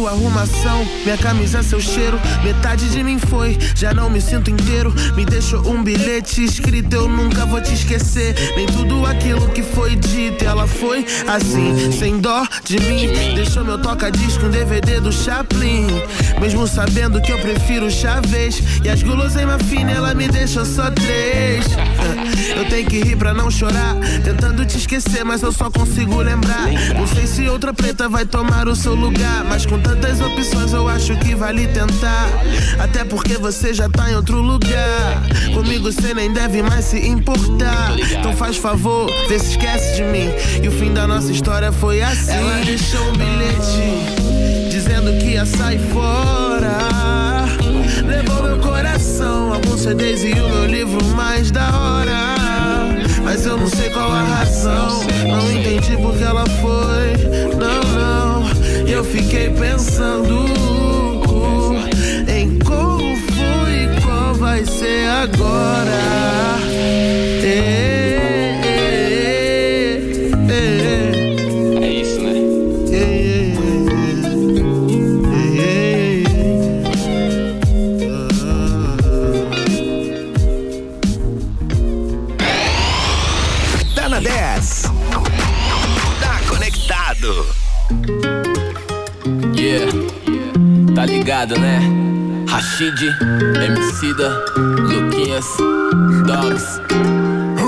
Sua 0.00 0.12
arrumação, 0.12 0.82
minha 1.04 1.18
camisa, 1.18 1.62
seu 1.62 1.78
cheiro. 1.78 2.18
Metade 2.42 2.88
de 2.88 3.04
mim 3.04 3.18
foi, 3.18 3.58
já 3.74 3.92
não 3.92 4.08
me 4.08 4.18
sinto 4.18 4.50
inteiro. 4.50 4.94
Me 5.14 5.26
deixou 5.26 5.60
um 5.70 5.82
bilhete 5.82 6.42
escrito, 6.42 6.94
eu 6.96 7.06
nunca 7.06 7.44
vou 7.44 7.60
te 7.60 7.74
esquecer. 7.74 8.34
Nem 8.56 8.64
tudo 8.64 9.04
aquilo 9.04 9.50
que 9.50 9.62
foi 9.62 9.94
dito, 9.96 10.42
ela 10.42 10.66
foi 10.66 11.04
assim, 11.28 11.92
sem 11.92 12.18
dó 12.18 12.46
de 12.64 12.80
mim. 12.80 13.08
Deixou 13.34 13.62
meu 13.62 13.76
toca-disco, 13.76 14.46
um 14.46 14.50
DVD 14.50 15.00
do 15.00 15.12
Chaplin. 15.12 15.86
Mesmo 16.40 16.66
sabendo 16.66 17.20
que 17.20 17.30
eu 17.30 17.38
prefiro 17.38 17.90
Chaves. 17.90 18.62
E 18.82 18.88
as 18.88 19.02
guloseimas 19.02 19.60
finas, 19.64 19.94
ela 19.94 20.14
me 20.14 20.28
deixou 20.28 20.64
só 20.64 20.90
três. 20.90 21.66
Eu 22.56 22.68
tenho 22.68 22.86
que 22.88 23.00
rir 23.02 23.16
pra 23.16 23.32
não 23.32 23.50
chorar. 23.50 23.96
Tentando 24.24 24.64
te 24.64 24.76
esquecer, 24.76 25.24
mas 25.24 25.42
eu 25.42 25.52
só 25.52 25.70
consigo 25.70 26.20
lembrar. 26.20 26.68
Não 26.96 27.06
sei 27.06 27.26
se 27.26 27.48
outra 27.48 27.72
preta 27.72 28.08
vai 28.08 28.24
tomar 28.24 28.68
o 28.68 28.74
seu 28.74 28.94
lugar. 28.94 29.44
Mas 29.44 29.64
com 29.66 29.78
tantas 29.90 30.20
opções, 30.20 30.72
eu 30.72 30.88
acho 30.88 31.16
que 31.16 31.34
vale 31.34 31.66
tentar. 31.66 32.28
Até 32.78 33.04
porque 33.04 33.36
você 33.36 33.74
já 33.74 33.88
tá 33.88 34.10
em 34.10 34.14
outro 34.14 34.40
lugar. 34.40 35.22
Comigo 35.52 35.90
você 35.90 36.14
nem 36.14 36.32
deve 36.32 36.62
mais 36.62 36.84
se 36.84 37.08
importar. 37.08 37.98
Então 37.98 38.32
faz 38.36 38.56
favor, 38.56 39.10
vê 39.28 39.38
se 39.38 39.50
esquece 39.50 39.96
de 39.96 40.02
mim. 40.04 40.28
E 40.62 40.68
o 40.68 40.72
fim 40.72 40.92
da 40.92 41.06
nossa 41.06 41.32
história 41.32 41.72
foi 41.72 42.00
assim. 42.02 42.30
Ela 42.32 42.64
deixou 42.64 43.00
um 43.08 43.12
bilhete 43.12 44.70
dizendo 44.70 45.18
que 45.18 45.32
ia 45.32 45.44
sair 45.44 45.80
fora. 45.92 46.78
Levou 48.06 48.42
meu 48.42 48.58
coração, 48.58 49.52
alguns 49.52 49.80
CDs 49.80 50.22
e 50.22 50.32
o 50.32 50.48
meu 50.48 50.66
livro 50.66 51.04
mais 51.16 51.50
da 51.50 51.68
hora. 51.76 52.36
Mas 53.24 53.44
eu 53.44 53.56
não 53.56 53.66
sei 53.66 53.90
qual 53.90 54.10
a 54.10 54.22
razão, 54.22 55.00
não 55.26 55.50
entendi 55.52 55.96
porque 55.96 56.22
ela 56.22 56.44
foi. 56.46 56.99
Fiquei 59.10 59.50
pensando 59.50 60.59
ligado, 91.40 91.58
né? 91.58 91.80
Rashid, 92.48 93.00
Emicida, 93.64 94.44
Luquinhas, 94.56 95.46
Dogs. 96.26 96.80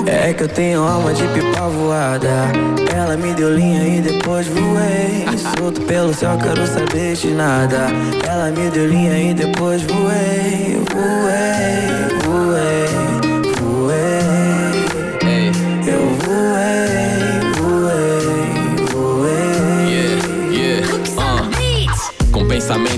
É 0.06 0.34
que 0.34 0.42
eu 0.42 0.48
tenho 0.48 0.82
alma 0.82 1.14
de 1.14 1.22
pipa 1.28 1.68
voada. 1.68 2.52
Ela 2.94 3.16
me 3.16 3.32
deu 3.34 3.54
linha 3.54 3.86
e 3.86 4.00
depois 4.00 4.46
voei. 4.48 5.24
Solto 5.56 5.80
pelo 5.82 6.12
céu, 6.12 6.36
quero 6.38 6.66
saber 6.66 7.14
de 7.14 7.30
nada. 7.30 7.86
Ela 8.28 8.50
me 8.50 8.70
deu 8.70 8.88
linha 8.88 9.30
e 9.30 9.34
depois 9.34 9.82
voei. 9.82 10.82
Voei, 10.92 12.20
voei. 12.24 13.11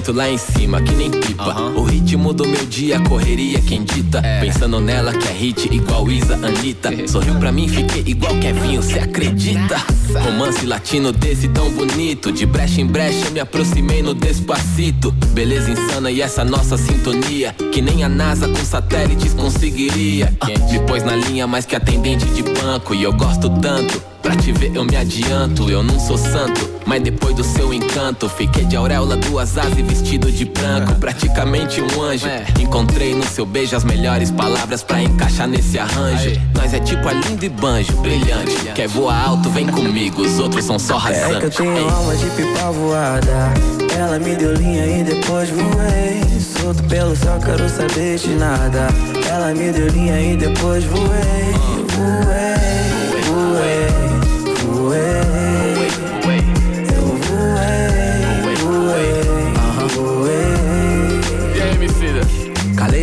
Pensamento 0.04 0.12
lá 0.12 0.28
em 0.28 0.36
cima, 0.36 0.82
que 0.82 0.92
nem 0.94 1.10
pipa. 1.10 1.60
O 1.74 1.82
ritmo 1.82 2.32
do 2.32 2.46
meu 2.46 2.66
dia, 2.66 3.00
correria 3.00 3.60
quem 3.60 3.82
dita. 3.82 4.22
Pensando 4.40 4.80
nela 4.80 5.12
que 5.12 5.28
é 5.28 5.32
hit 5.32 5.74
igual 5.74 6.10
Isa, 6.10 6.34
Anitta. 6.34 6.90
Sorriu 7.08 7.34
pra 7.36 7.50
mim, 7.50 7.68
fiquei 7.68 8.02
igual 8.06 8.34
Kevinho, 8.38 8.82
cê 8.82 8.98
acredita? 8.98 9.76
Romance 10.22 10.66
latino 10.66 11.12
desse 11.12 11.48
tão 11.48 11.70
bonito. 11.70 12.30
De 12.30 12.44
brecha 12.44 12.80
em 12.80 12.86
brecha, 12.86 13.30
me 13.30 13.40
aproximei 13.40 14.02
no 14.02 14.14
despacito. 14.14 15.10
Beleza 15.32 15.70
insana 15.70 16.10
e 16.10 16.20
essa 16.20 16.44
nossa 16.44 16.76
sintonia. 16.76 17.54
Que 17.72 17.80
nem 17.80 18.04
a 18.04 18.08
NASA 18.08 18.48
com 18.48 18.64
satélites 18.64 19.32
conseguiria. 19.32 20.32
Me 20.70 20.78
pôs 20.80 21.02
na 21.02 21.16
linha 21.16 21.46
mais 21.46 21.64
que 21.64 21.74
atendente 21.74 22.26
de 22.26 22.42
banco. 22.42 22.94
E 22.94 23.02
eu 23.02 23.12
gosto 23.12 23.48
tanto. 23.60 24.13
Pra 24.24 24.34
te 24.34 24.52
ver 24.52 24.74
eu 24.74 24.84
me 24.86 24.96
adianto, 24.96 25.70
eu 25.70 25.82
não 25.82 26.00
sou 26.00 26.16
santo. 26.16 26.70
Mas 26.86 27.02
depois 27.02 27.34
do 27.36 27.44
seu 27.44 27.74
encanto, 27.74 28.26
fiquei 28.26 28.64
de 28.64 28.74
auréola, 28.74 29.18
duas 29.18 29.58
asas 29.58 29.76
e 29.78 29.82
vestido 29.82 30.32
de 30.32 30.46
branco. 30.46 30.94
Praticamente 30.94 31.82
um 31.82 32.02
anjo. 32.02 32.26
Encontrei 32.58 33.14
no 33.14 33.22
seu 33.22 33.44
beijo 33.44 33.76
as 33.76 33.84
melhores 33.84 34.30
palavras 34.30 34.82
pra 34.82 35.02
encaixar 35.02 35.46
nesse 35.46 35.78
arranjo. 35.78 36.40
Nós 36.54 36.72
é 36.72 36.80
tipo 36.80 37.06
a 37.06 37.12
lindo 37.12 37.44
e 37.44 37.50
banjo, 37.50 37.92
brilhante. 37.98 38.56
Quer 38.74 38.88
voar 38.88 39.28
alto, 39.28 39.50
vem 39.50 39.66
comigo, 39.66 40.22
os 40.22 40.38
outros 40.38 40.64
são 40.64 40.78
só 40.78 40.98
É 41.06 41.38
que 41.38 41.44
eu 41.44 41.50
tenho 41.50 41.76
Ei. 41.76 41.88
alma 41.88 42.16
de 42.16 42.26
pipa 42.30 42.70
voada. 42.72 43.52
Ela 43.94 44.18
me 44.18 44.34
deu 44.36 44.54
linha 44.54 44.86
e 44.86 45.04
depois 45.04 45.50
voei. 45.50 46.22
Solto 46.40 46.82
pelo 46.84 47.14
céu, 47.14 47.38
quero 47.44 47.68
saber 47.68 48.16
de 48.18 48.30
nada. 48.36 48.88
Ela 49.28 49.52
me 49.54 49.70
deu 49.70 49.86
linha 49.88 50.18
e 50.18 50.34
depois. 50.34 50.82
Voei, 50.84 51.54
voei, 51.94 52.73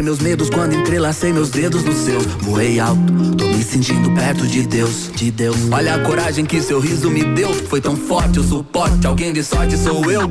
Calei 0.02 0.04
meus 0.04 0.20
medos 0.20 0.50
quando 0.50 0.74
entrelacei 0.74 1.32
meus 1.32 1.52
dedos 1.52 1.84
no 1.84 1.94
seu. 1.94 2.20
Voei 2.42 2.80
alto, 2.80 3.36
tô 3.38 3.46
me 3.46 3.64
sentindo 3.64 4.12
perto 4.16 4.48
de 4.48 4.64
Deus, 4.64 5.12
de 5.16 5.30
Deus. 5.30 5.56
Olha 5.72 5.94
a 5.96 6.00
coragem 6.00 6.44
que 6.44 6.60
seu 6.60 6.80
riso 6.80 7.10
me 7.12 7.24
deu. 7.24 7.54
Foi 7.54 7.80
tão 7.80 7.96
forte 7.96 8.40
o 8.40 8.44
suporte, 8.44 9.06
alguém 9.06 9.32
de 9.32 9.44
sorte 9.44 9.78
sou 9.78 10.10
eu. 10.10 10.28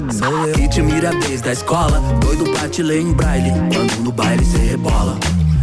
Que 0.54 0.68
te 0.68 0.82
mira 0.82 1.10
desde 1.14 1.48
a 1.48 1.52
escola, 1.52 2.00
doido 2.20 2.44
pra 2.50 2.68
te 2.68 2.82
ler 2.82 3.00
em 3.00 3.12
braille. 3.12 3.52
Quando 3.72 4.02
no 4.02 4.10
baile 4.10 4.44
cê 4.44 4.58
rebola. 4.58 5.16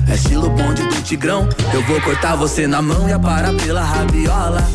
É 0.09 0.15
estilo 0.15 0.49
bonde 0.49 0.83
do 0.83 1.01
tigrão. 1.03 1.47
Eu 1.73 1.81
vou 1.83 1.99
cortar 2.01 2.35
você 2.35 2.65
na 2.65 2.81
mão 2.81 3.09
e 3.09 3.11
a 3.11 3.19
parar 3.19 3.53
pela 3.55 3.83
rabiola. 3.83 4.65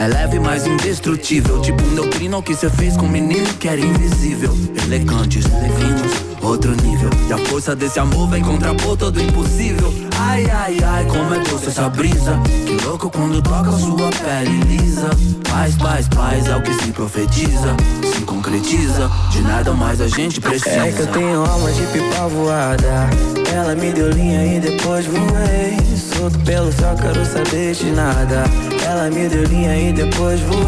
É 0.00 0.06
leve, 0.06 0.40
mas 0.40 0.66
indestrutível. 0.66 1.60
Tipo 1.60 1.84
um 1.84 1.90
neutrino 1.90 2.42
que 2.42 2.54
cê 2.54 2.70
fez 2.70 2.96
com 2.96 3.04
um 3.04 3.10
menino 3.10 3.46
que 3.58 3.68
era 3.68 3.78
invisível. 3.78 4.56
Elegantes, 4.86 5.44
finos, 5.44 6.40
outro 6.40 6.70
nível. 6.70 7.10
E 7.28 7.32
a 7.34 7.36
força 7.36 7.76
desse 7.76 8.00
amor 8.00 8.26
vem 8.30 8.42
contrapor 8.42 8.96
todo 8.96 9.18
o 9.18 9.22
impossível. 9.22 9.92
Ai, 10.18 10.46
ai, 10.50 10.78
ai, 10.82 11.04
como 11.04 11.34
é 11.34 11.40
doce 11.40 11.68
essa 11.68 11.90
brisa. 11.90 12.40
Que 12.64 12.82
louco 12.82 13.10
quando 13.10 13.42
toca 13.42 13.72
sua 13.72 14.08
pele 14.08 14.62
lisa. 14.64 15.10
Paz, 15.46 15.74
paz, 15.76 16.08
paz 16.08 16.46
é 16.46 16.56
o 16.56 16.62
que 16.62 16.72
se 16.72 16.92
profetiza. 16.92 17.76
Se 18.14 18.22
concretiza, 18.22 19.10
de 19.30 19.42
nada 19.42 19.74
mais 19.74 20.00
a 20.00 20.08
gente 20.08 20.40
precisa. 20.40 20.86
É 20.86 20.92
que 20.92 21.00
eu 21.00 21.08
tenho 21.08 21.44
alma 21.44 21.70
de 21.72 21.82
pipa 21.88 22.26
voada. 22.26 23.10
Ela 23.52 23.74
me 23.74 23.92
deu 23.92 24.10
linha 24.10 24.56
e 24.56 24.60
depois 24.60 25.04
voei. 25.04 25.76
Solto 26.16 26.38
pelo 26.40 26.72
céu, 26.72 26.94
quero 26.96 27.22
saber 27.26 27.74
de 27.74 27.90
nada. 27.90 28.44
Ela 28.90 29.08
me 29.08 29.28
deu 29.28 29.44
linha 29.44 29.76
e 29.76 29.92
depois 29.92 30.40
voei. 30.40 30.66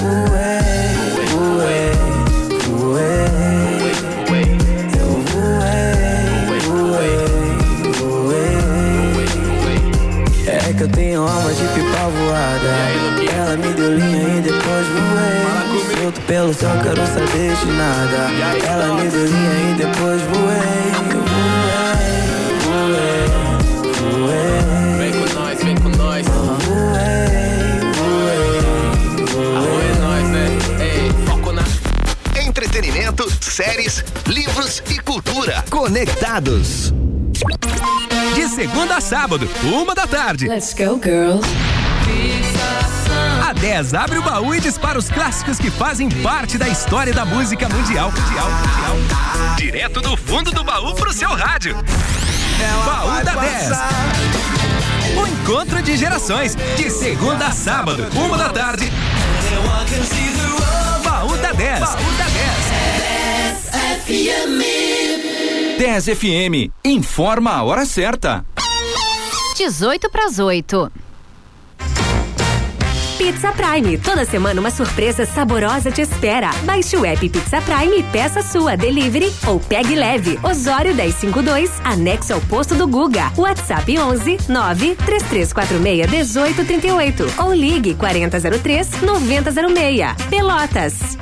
Voei, 0.00 0.58
voei, 1.30 1.92
voei. 2.66 3.92
Eu 4.98 5.10
voei, 5.30 5.94
voei, 6.66 7.16
voei. 7.94 8.58
É 10.48 10.72
que 10.72 10.82
eu 10.82 10.88
tenho 10.88 11.22
alma 11.22 11.52
de 11.52 11.62
pipa 11.74 12.08
voada. 12.08 12.72
Ela 13.32 13.56
me 13.56 13.72
deu 13.72 13.94
linha 13.94 14.38
e 14.38 14.40
depois 14.40 14.86
voei. 14.88 15.38
Solto 16.02 16.20
pelo 16.22 16.52
céu, 16.52 16.76
quero 16.82 17.06
saber 17.06 17.54
de 17.54 17.66
nada. 17.70 18.32
Ela 18.66 18.96
me 18.96 19.08
deu 19.08 19.26
linha 19.26 19.70
e 19.70 19.74
depois 19.76 20.20
voei. 20.22 20.88
Voei, 21.08 21.17
séries, 33.58 34.04
livros 34.24 34.80
e 34.88 35.00
cultura. 35.00 35.64
Conectados. 35.68 36.94
De 38.32 38.48
segunda 38.48 38.98
a 38.98 39.00
sábado, 39.00 39.50
uma 39.64 39.96
da 39.96 40.06
tarde. 40.06 40.46
Let's 40.46 40.72
go, 40.74 41.00
girls. 41.02 41.44
A 43.44 43.52
10 43.52 43.94
abre 43.94 44.18
o 44.18 44.22
baú 44.22 44.54
e 44.54 44.60
dispara 44.60 44.96
os 44.96 45.08
clássicos 45.10 45.58
que 45.58 45.72
fazem 45.72 46.08
parte 46.08 46.56
da 46.56 46.68
história 46.68 47.12
da 47.12 47.24
música 47.24 47.68
mundial. 47.68 48.12
mundial, 48.12 48.48
mundial. 48.48 49.56
Direto 49.56 50.00
do 50.02 50.16
fundo 50.16 50.52
do 50.52 50.62
baú 50.62 50.94
pro 50.94 51.12
seu 51.12 51.30
rádio. 51.30 51.74
baú 52.86 53.24
da 53.24 53.34
10. 53.34 53.70
O 55.20 55.26
encontro 55.26 55.82
de 55.82 55.96
gerações, 55.96 56.54
de 56.76 56.88
segunda 56.90 57.48
a 57.48 57.50
sábado, 57.50 58.06
uma 58.14 58.38
da 58.38 58.50
tarde. 58.50 58.88
Baú 61.02 61.36
da 61.38 61.50
10. 61.50 61.80
Baú 61.80 62.12
da 62.18 62.27
10. 64.08 65.76
10 65.78 66.04
FM. 66.16 66.72
Informa 66.82 67.50
a 67.52 67.62
hora 67.62 67.84
certa. 67.84 68.42
18 69.54 70.08
para 70.08 70.24
as 70.24 70.38
8. 70.38 70.90
Pizza 73.18 73.52
Prime. 73.52 73.98
Toda 73.98 74.24
semana 74.24 74.58
uma 74.60 74.70
surpresa 74.70 75.26
saborosa 75.26 75.90
te 75.90 76.00
espera. 76.00 76.50
Baixe 76.62 76.96
o 76.96 77.04
app 77.04 77.28
Pizza 77.28 77.60
Prime 77.60 77.98
e 77.98 78.02
peça 78.04 78.40
sua 78.40 78.78
delivery 78.78 79.30
ou 79.46 79.60
pegue 79.60 79.94
leve. 79.94 80.40
Osório 80.42 80.94
1052, 80.94 81.70
anexo 81.84 82.32
ao 82.32 82.40
posto 82.40 82.74
do 82.74 82.88
Guga. 82.88 83.30
WhatsApp 83.36 83.98
11 83.98 84.38
9 84.48 84.96
3346 85.04 86.34
1838 86.34 87.42
ou 87.42 87.52
ligue 87.52 87.94
4003 87.94 89.02
9006. 89.02 90.28
Pelotas. 90.30 91.18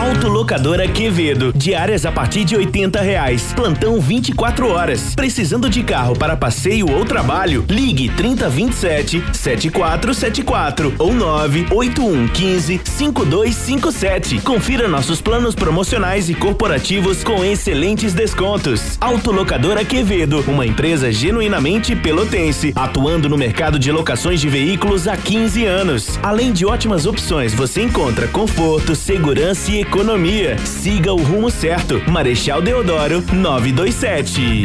Autolocadora 0.00 0.88
Quevedo. 0.88 1.52
Diárias 1.54 2.06
a 2.06 2.10
partir 2.10 2.42
de 2.42 2.56
80 2.56 3.02
reais. 3.02 3.52
Plantão 3.52 4.00
24 4.00 4.66
horas. 4.70 5.14
Precisando 5.14 5.68
de 5.68 5.82
carro 5.82 6.16
para 6.16 6.34
passeio 6.34 6.90
ou 6.90 7.04
trabalho? 7.04 7.66
Ligue 7.68 8.08
3027 8.08 9.22
7474 9.30 10.94
ou 10.98 11.12
98115 11.12 12.80
5257. 12.82 14.38
Confira 14.38 14.88
nossos 14.88 15.20
planos 15.20 15.54
promocionais 15.54 16.30
e 16.30 16.34
corporativos 16.34 17.22
com 17.22 17.44
excelentes 17.44 18.14
descontos. 18.14 18.96
Autolocadora 19.02 19.84
Quevedo, 19.84 20.42
uma 20.48 20.64
empresa 20.64 21.12
genuinamente 21.12 21.94
pelotense, 21.94 22.72
atuando 22.74 23.28
no 23.28 23.36
mercado 23.36 23.78
de 23.78 23.92
locações 23.92 24.40
de 24.40 24.48
veículos 24.48 25.06
há 25.06 25.14
15 25.14 25.66
anos. 25.66 26.18
Além 26.22 26.54
de 26.54 26.64
ótimas 26.64 27.04
opções, 27.04 27.52
você 27.52 27.82
encontra 27.82 28.26
conforto, 28.28 28.94
segurança 28.94 29.70
e 29.70 29.89
economia. 29.90 30.56
Siga 30.64 31.12
o 31.12 31.20
rumo 31.20 31.50
certo. 31.50 32.00
Marechal 32.08 32.62
Deodoro 32.62 33.24
927. 33.32 34.62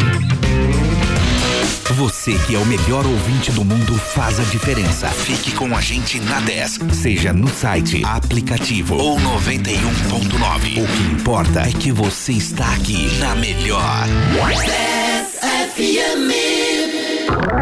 Você 1.95 2.33
que 2.45 2.55
é 2.55 2.59
o 2.59 2.65
melhor 2.65 3.05
ouvinte 3.07 3.51
do 3.51 3.65
mundo 3.65 3.95
faz 3.95 4.39
a 4.39 4.43
diferença. 4.43 5.07
Fique 5.07 5.51
com 5.53 5.75
a 5.75 5.81
gente 5.81 6.19
na 6.19 6.39
10, 6.41 6.79
seja 6.93 7.33
no 7.33 7.47
site, 7.47 8.03
aplicativo 8.05 8.95
ou 8.95 9.17
91.9. 9.17 10.83
O 10.83 10.87
que 10.87 11.03
importa 11.13 11.61
é 11.61 11.71
que 11.71 11.91
você 11.91 12.33
está 12.33 12.71
aqui 12.73 13.07
na 13.17 13.33
melhor. 13.35 14.05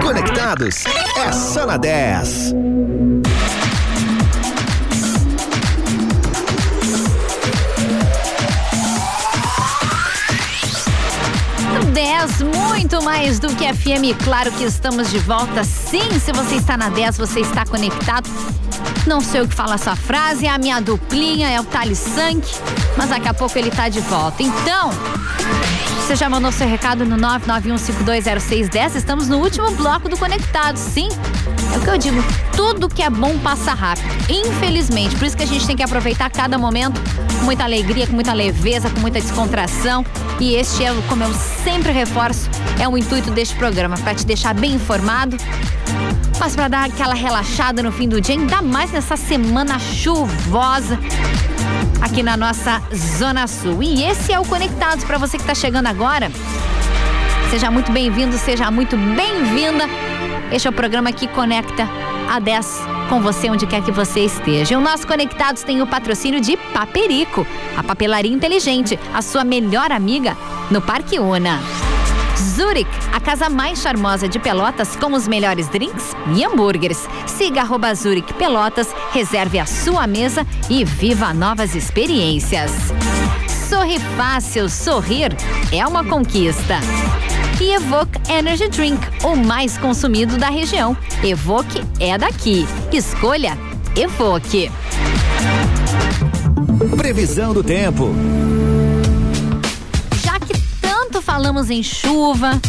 Conectados 0.02 0.84
é 1.18 1.32
só 1.32 1.66
na 1.66 1.78
10. 1.78 2.54
10, 12.28 12.42
muito 12.42 13.04
mais 13.04 13.38
do 13.38 13.54
que 13.54 13.66
FM. 13.74 14.18
Claro 14.24 14.50
que 14.52 14.64
estamos 14.64 15.12
de 15.12 15.20
volta. 15.20 15.64
Sim, 15.64 16.20
se 16.20 16.32
você 16.32 16.56
está 16.56 16.78
na 16.78 16.88
10, 16.88 17.18
você 17.18 17.42
está 17.42 17.66
conectado. 17.66 18.30
Não 19.06 19.20
sei 19.20 19.42
o 19.42 19.48
que 19.48 19.54
fala 19.54 19.76
essa 19.76 19.96
frase, 19.96 20.46
é 20.46 20.50
a 20.50 20.58
minha 20.58 20.80
duplinha, 20.80 21.50
é 21.50 21.60
o 21.60 21.66
Thales 21.66 22.00
Sank, 22.00 22.42
mas 22.96 23.10
daqui 23.10 23.28
a 23.28 23.34
pouco 23.34 23.58
ele 23.58 23.70
tá 23.70 23.90
de 23.90 24.00
volta. 24.00 24.42
Então, 24.42 24.92
você 26.00 26.16
já 26.16 26.30
mandou 26.30 26.50
seu 26.52 26.68
recado 26.68 27.06
no 27.06 27.18
991520610. 27.18 28.96
Estamos 28.96 29.28
no 29.28 29.40
último 29.40 29.70
bloco 29.72 30.08
do 30.08 30.16
Conectado. 30.16 30.78
Sim, 30.78 31.10
é 31.74 31.78
o 31.78 31.82
que 31.82 31.90
eu 31.90 31.98
digo. 31.98 32.24
Tudo 32.56 32.88
que 32.88 33.04
é 33.04 33.10
bom 33.10 33.38
passa 33.40 33.74
rápido. 33.74 34.08
Infelizmente. 34.30 35.16
Por 35.18 35.26
isso 35.26 35.36
que 35.36 35.44
a 35.44 35.48
gente 35.48 35.68
tem 35.68 35.76
que 35.76 35.84
aproveitar 35.84 36.30
cada 36.30 36.58
momento 36.58 37.02
com 37.44 37.48
muita 37.48 37.66
alegria, 37.66 38.08
com 38.08 38.14
muita 38.14 38.32
leveza, 38.32 38.90
com 38.90 39.02
muita 39.02 39.20
descontração. 39.20 40.06
E 40.40 40.56
este 40.56 40.86
é, 40.86 40.94
como 41.10 41.24
eu 41.24 41.34
sempre 41.34 41.92
reforço, 41.92 42.50
é 42.80 42.88
o 42.88 42.98
intuito 42.98 43.32
deste 43.32 43.54
programa, 43.56 43.98
para 43.98 44.16
te 44.16 44.26
deixar 44.26 44.54
bem 44.54 44.74
informado, 44.76 45.36
mas 46.40 46.56
para 46.56 46.70
dar 46.70 46.86
aquela 46.86 47.14
relaxada 47.14 47.84
no 47.84 47.92
fim 47.92 48.08
do 48.08 48.22
dia, 48.22 48.36
ainda 48.36 48.62
mais 48.62 48.92
nessa 48.92 49.18
semana 49.18 49.78
chuvosa 49.78 50.98
aqui 52.02 52.24
na 52.24 52.38
nossa 52.38 52.82
Zona 53.18 53.46
Sul. 53.46 53.84
E 53.84 54.06
esse 54.06 54.32
é 54.32 54.40
o 54.40 54.46
Conectados 54.46 55.04
para 55.04 55.18
você 55.18 55.36
que 55.36 55.44
está 55.44 55.54
chegando 55.54 55.88
agora. 55.88 56.32
Seja 57.50 57.70
muito 57.70 57.92
bem-vindo, 57.92 58.38
seja 58.38 58.72
muito 58.72 58.96
bem-vinda. 58.96 59.84
Este 60.50 60.68
é 60.68 60.72
o 60.72 60.74
programa 60.74 61.12
que 61.12 61.28
conecta 61.28 61.90
a 62.30 62.40
10 62.40 62.93
com 63.14 63.22
você 63.22 63.48
onde 63.48 63.68
quer 63.68 63.84
que 63.84 63.92
você 63.92 64.22
esteja. 64.22 64.76
O 64.76 64.82
nosso 64.82 65.06
Conectados 65.06 65.62
tem 65.62 65.84
o 65.84 65.86
patrocínio 65.86 66.42
de 66.42 66.58
Paperico, 66.58 67.46
a 67.78 67.84
papelaria 67.84 68.34
inteligente, 68.34 69.00
a 69.14 69.22
sua 69.22 69.44
melhor 69.44 69.92
amiga 69.92 70.36
no 70.72 70.82
Parque 70.82 71.20
Una. 71.20 71.60
Zurich, 72.36 72.90
a 73.14 73.20
casa 73.20 73.52
mais 73.52 73.80
charmosa 73.80 74.28
de 74.28 74.40
Pelotas 74.40 74.96
com 74.96 75.14
os 75.14 75.28
melhores 75.28 75.70
drinks 75.70 76.16
e 76.36 76.44
hambúrgueres. 76.44 77.08
Siga 77.28 77.64
Zurich 77.94 78.34
Pelotas, 78.34 78.90
reserve 79.12 79.60
a 79.60 79.68
sua 79.68 80.08
mesa 80.08 80.44
e 80.68 80.84
viva 80.84 81.36
novas 81.36 81.76
experiências. 81.76 82.72
Sorri 83.70 84.00
fácil, 84.18 84.68
sorrir 84.68 85.38
é 85.72 85.86
uma 85.86 86.04
conquista. 86.04 86.80
E 87.62 87.72
Evoque 87.72 88.20
Energy 88.32 88.68
Drink, 88.68 89.00
o 89.24 89.36
mais 89.36 89.78
consumido 89.78 90.38
da 90.38 90.50
região. 90.50 90.98
Evoque 91.24 91.84
é 92.00 92.18
daqui. 92.18 92.68
Escolha 92.92 93.58
Evoque. 93.96 94.72
Previsão 96.98 97.54
do 97.54 97.64
tempo. 97.64 98.14
Já 100.24 100.40
que 100.40 100.54
tanto 100.82 101.22
falamos 101.22 101.70
em 101.70 101.84
chuva 101.84 102.60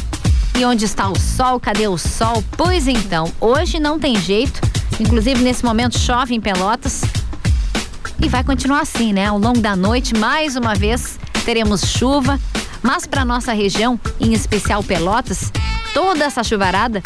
e 0.59 0.65
onde 0.65 0.85
está 0.85 1.09
o 1.09 1.19
sol, 1.19 1.59
cadê 1.59 1.89
o 1.89 1.99
sol? 1.99 2.45
Pois 2.57 2.87
então, 2.87 3.33
hoje 3.41 3.81
não 3.81 3.99
tem 3.99 4.17
jeito. 4.17 4.61
Inclusive 5.01 5.43
nesse 5.43 5.65
momento 5.65 5.99
chove 5.99 6.35
em 6.35 6.41
Pelotas. 6.41 7.03
E 8.23 8.29
vai 8.29 8.45
continuar 8.45 8.81
assim, 8.81 9.13
né? 9.13 9.27
Ao 9.27 9.39
longo 9.39 9.61
da 9.61 9.75
noite, 9.75 10.15
mais 10.15 10.57
uma 10.57 10.75
vez, 10.75 11.19
teremos 11.45 11.83
chuva. 11.83 12.39
Mas 12.85 13.07
para 13.07 13.25
nossa 13.25 13.55
região, 13.55 13.99
em 14.21 14.35
especial 14.35 14.85
Pelotas, 14.85 15.51
toda 15.95 16.23
essa 16.23 16.45
chuvarada 16.45 17.03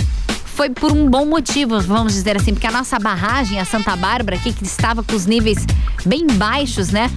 foi 0.56 0.68
por 0.70 0.90
um 0.90 1.08
bom 1.08 1.24
motivo, 1.24 1.80
vamos 1.80 2.14
dizer 2.14 2.36
assim, 2.36 2.52
porque 2.52 2.66
a 2.66 2.72
nossa 2.72 2.98
barragem, 2.98 3.60
a 3.60 3.64
Santa 3.64 3.94
Bárbara, 3.94 4.34
aqui 4.34 4.52
que 4.52 4.64
estava 4.64 5.04
com 5.04 5.14
os 5.14 5.24
níveis 5.24 5.64
bem 6.04 6.26
baixos, 6.26 6.88
né? 6.88 7.08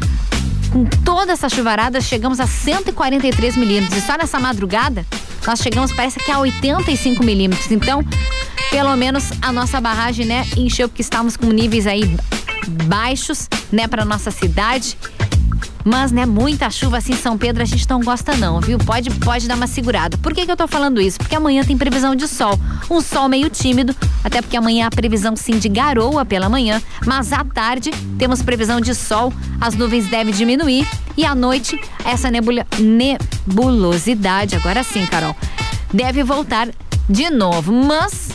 Com 0.71 0.85
toda 1.03 1.33
essa 1.33 1.49
chuvarada, 1.49 1.99
chegamos 1.99 2.39
a 2.39 2.45
143 2.45 3.57
milímetros. 3.57 3.97
E 3.97 4.05
só 4.05 4.15
nessa 4.15 4.39
madrugada, 4.39 5.03
nós 5.47 5.59
chegamos, 5.59 5.91
parece 5.91 6.19
que 6.19 6.29
a 6.29 6.37
85 6.37 7.23
milímetros. 7.23 7.71
Então, 7.71 8.05
pelo 8.69 8.95
menos 8.95 9.31
a 9.41 9.51
nossa 9.51 9.81
barragem, 9.81 10.27
né, 10.27 10.45
encheu, 10.55 10.87
porque 10.87 11.01
estávamos 11.01 11.35
com 11.35 11.47
níveis 11.47 11.87
aí 11.87 12.15
baixos, 12.85 13.49
né, 13.71 13.87
para 13.87 14.05
nossa 14.05 14.29
cidade. 14.29 14.95
Mas, 15.83 16.11
né, 16.11 16.25
muita 16.25 16.69
chuva 16.69 16.97
assim 16.97 17.13
em 17.13 17.17
São 17.17 17.37
Pedro 17.37 17.61
a 17.61 17.65
gente 17.65 17.89
não 17.89 18.01
gosta 18.01 18.35
não, 18.35 18.59
viu? 18.59 18.77
Pode, 18.77 19.09
pode 19.11 19.47
dar 19.47 19.55
uma 19.55 19.67
segurada. 19.67 20.17
Por 20.17 20.33
que 20.33 20.45
que 20.45 20.51
eu 20.51 20.57
tô 20.57 20.67
falando 20.67 21.01
isso? 21.01 21.17
Porque 21.17 21.35
amanhã 21.35 21.63
tem 21.63 21.77
previsão 21.77 22.15
de 22.15 22.27
sol. 22.27 22.59
Um 22.89 23.01
sol 23.01 23.27
meio 23.27 23.49
tímido, 23.49 23.95
até 24.23 24.41
porque 24.41 24.57
amanhã 24.57 24.87
há 24.87 24.89
previsão 24.89 25.35
sim 25.35 25.57
de 25.57 25.69
garoa 25.69 26.23
pela 26.25 26.49
manhã, 26.49 26.81
mas 27.05 27.33
à 27.33 27.43
tarde 27.43 27.91
temos 28.17 28.41
previsão 28.41 28.79
de 28.79 28.93
sol, 28.93 29.33
as 29.59 29.75
nuvens 29.75 30.07
devem 30.07 30.33
diminuir 30.33 30.87
e 31.17 31.25
à 31.25 31.33
noite 31.33 31.79
essa 32.05 32.29
nebula, 32.29 32.65
nebulosidade, 32.79 34.55
agora 34.55 34.83
sim, 34.83 35.05
Carol, 35.05 35.35
deve 35.93 36.23
voltar 36.23 36.69
de 37.09 37.29
novo, 37.29 37.71
mas 37.71 38.29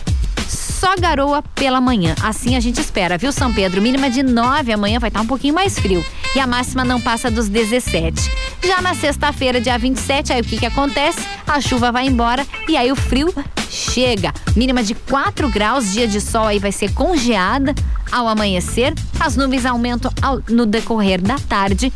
só 0.78 0.94
garoa 0.96 1.42
pela 1.54 1.80
manhã. 1.80 2.14
Assim 2.22 2.54
a 2.56 2.60
gente 2.60 2.80
espera, 2.80 3.16
viu, 3.16 3.32
São 3.32 3.52
Pedro? 3.52 3.80
Mínima 3.80 4.10
de 4.10 4.22
9 4.22 4.72
amanhã 4.72 4.98
vai 4.98 5.08
estar 5.08 5.20
um 5.22 5.26
pouquinho 5.26 5.54
mais 5.54 5.78
frio. 5.78 6.04
E 6.34 6.40
a 6.40 6.46
máxima 6.46 6.84
não 6.84 7.00
passa 7.00 7.30
dos 7.30 7.48
17. 7.48 8.30
Já 8.64 8.82
na 8.82 8.94
sexta-feira, 8.94 9.60
dia 9.60 9.78
27, 9.78 10.32
aí 10.32 10.40
o 10.40 10.44
que 10.44 10.58
que 10.58 10.66
acontece? 10.66 11.20
A 11.46 11.60
chuva 11.60 11.90
vai 11.90 12.06
embora 12.06 12.46
e 12.68 12.76
aí 12.76 12.92
o 12.92 12.96
frio 12.96 13.32
chega. 13.70 14.32
Mínima 14.54 14.82
de 14.82 14.94
4 14.94 15.48
graus, 15.48 15.92
dia 15.92 16.06
de 16.06 16.20
sol 16.20 16.46
aí 16.46 16.58
vai 16.58 16.72
ser 16.72 16.92
congeada 16.92 17.74
ao 18.12 18.28
amanhecer. 18.28 18.92
As 19.18 19.34
nuvens 19.36 19.64
aumentam 19.64 20.12
ao- 20.20 20.42
no 20.48 20.66
decorrer 20.66 21.20
da 21.20 21.36
tarde 21.38 21.92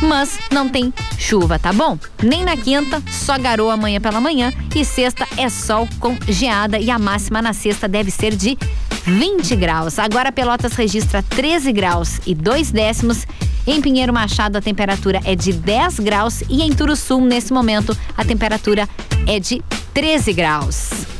mas 0.00 0.38
não 0.50 0.68
tem 0.68 0.92
chuva, 1.18 1.58
tá 1.58 1.72
bom? 1.72 1.98
Nem 2.22 2.44
na 2.44 2.56
quinta, 2.56 3.02
só 3.10 3.38
garoa 3.38 3.74
amanhã 3.74 4.00
pela 4.00 4.20
manhã 4.20 4.52
e 4.74 4.84
sexta 4.84 5.26
é 5.36 5.48
sol 5.48 5.88
com 5.98 6.16
geada 6.28 6.78
e 6.78 6.90
a 6.90 6.98
máxima 6.98 7.42
na 7.42 7.52
sexta 7.52 7.88
deve 7.88 8.10
ser 8.10 8.34
de 8.34 8.58
20 9.04 9.56
graus. 9.56 9.98
Agora 9.98 10.32
Pelotas 10.32 10.72
registra 10.74 11.22
13 11.22 11.72
graus 11.72 12.20
e 12.26 12.34
2 12.34 12.70
décimos. 12.70 13.26
Em 13.66 13.80
Pinheiro 13.80 14.12
Machado 14.12 14.56
a 14.56 14.60
temperatura 14.60 15.20
é 15.24 15.34
de 15.34 15.52
10 15.52 16.00
graus 16.00 16.42
e 16.48 16.62
em 16.62 16.72
Turuçu 16.72 17.20
nesse 17.20 17.52
momento 17.52 17.96
a 18.16 18.24
temperatura 18.24 18.88
é 19.26 19.38
de 19.38 19.62
13 19.92 20.32
graus. 20.32 21.19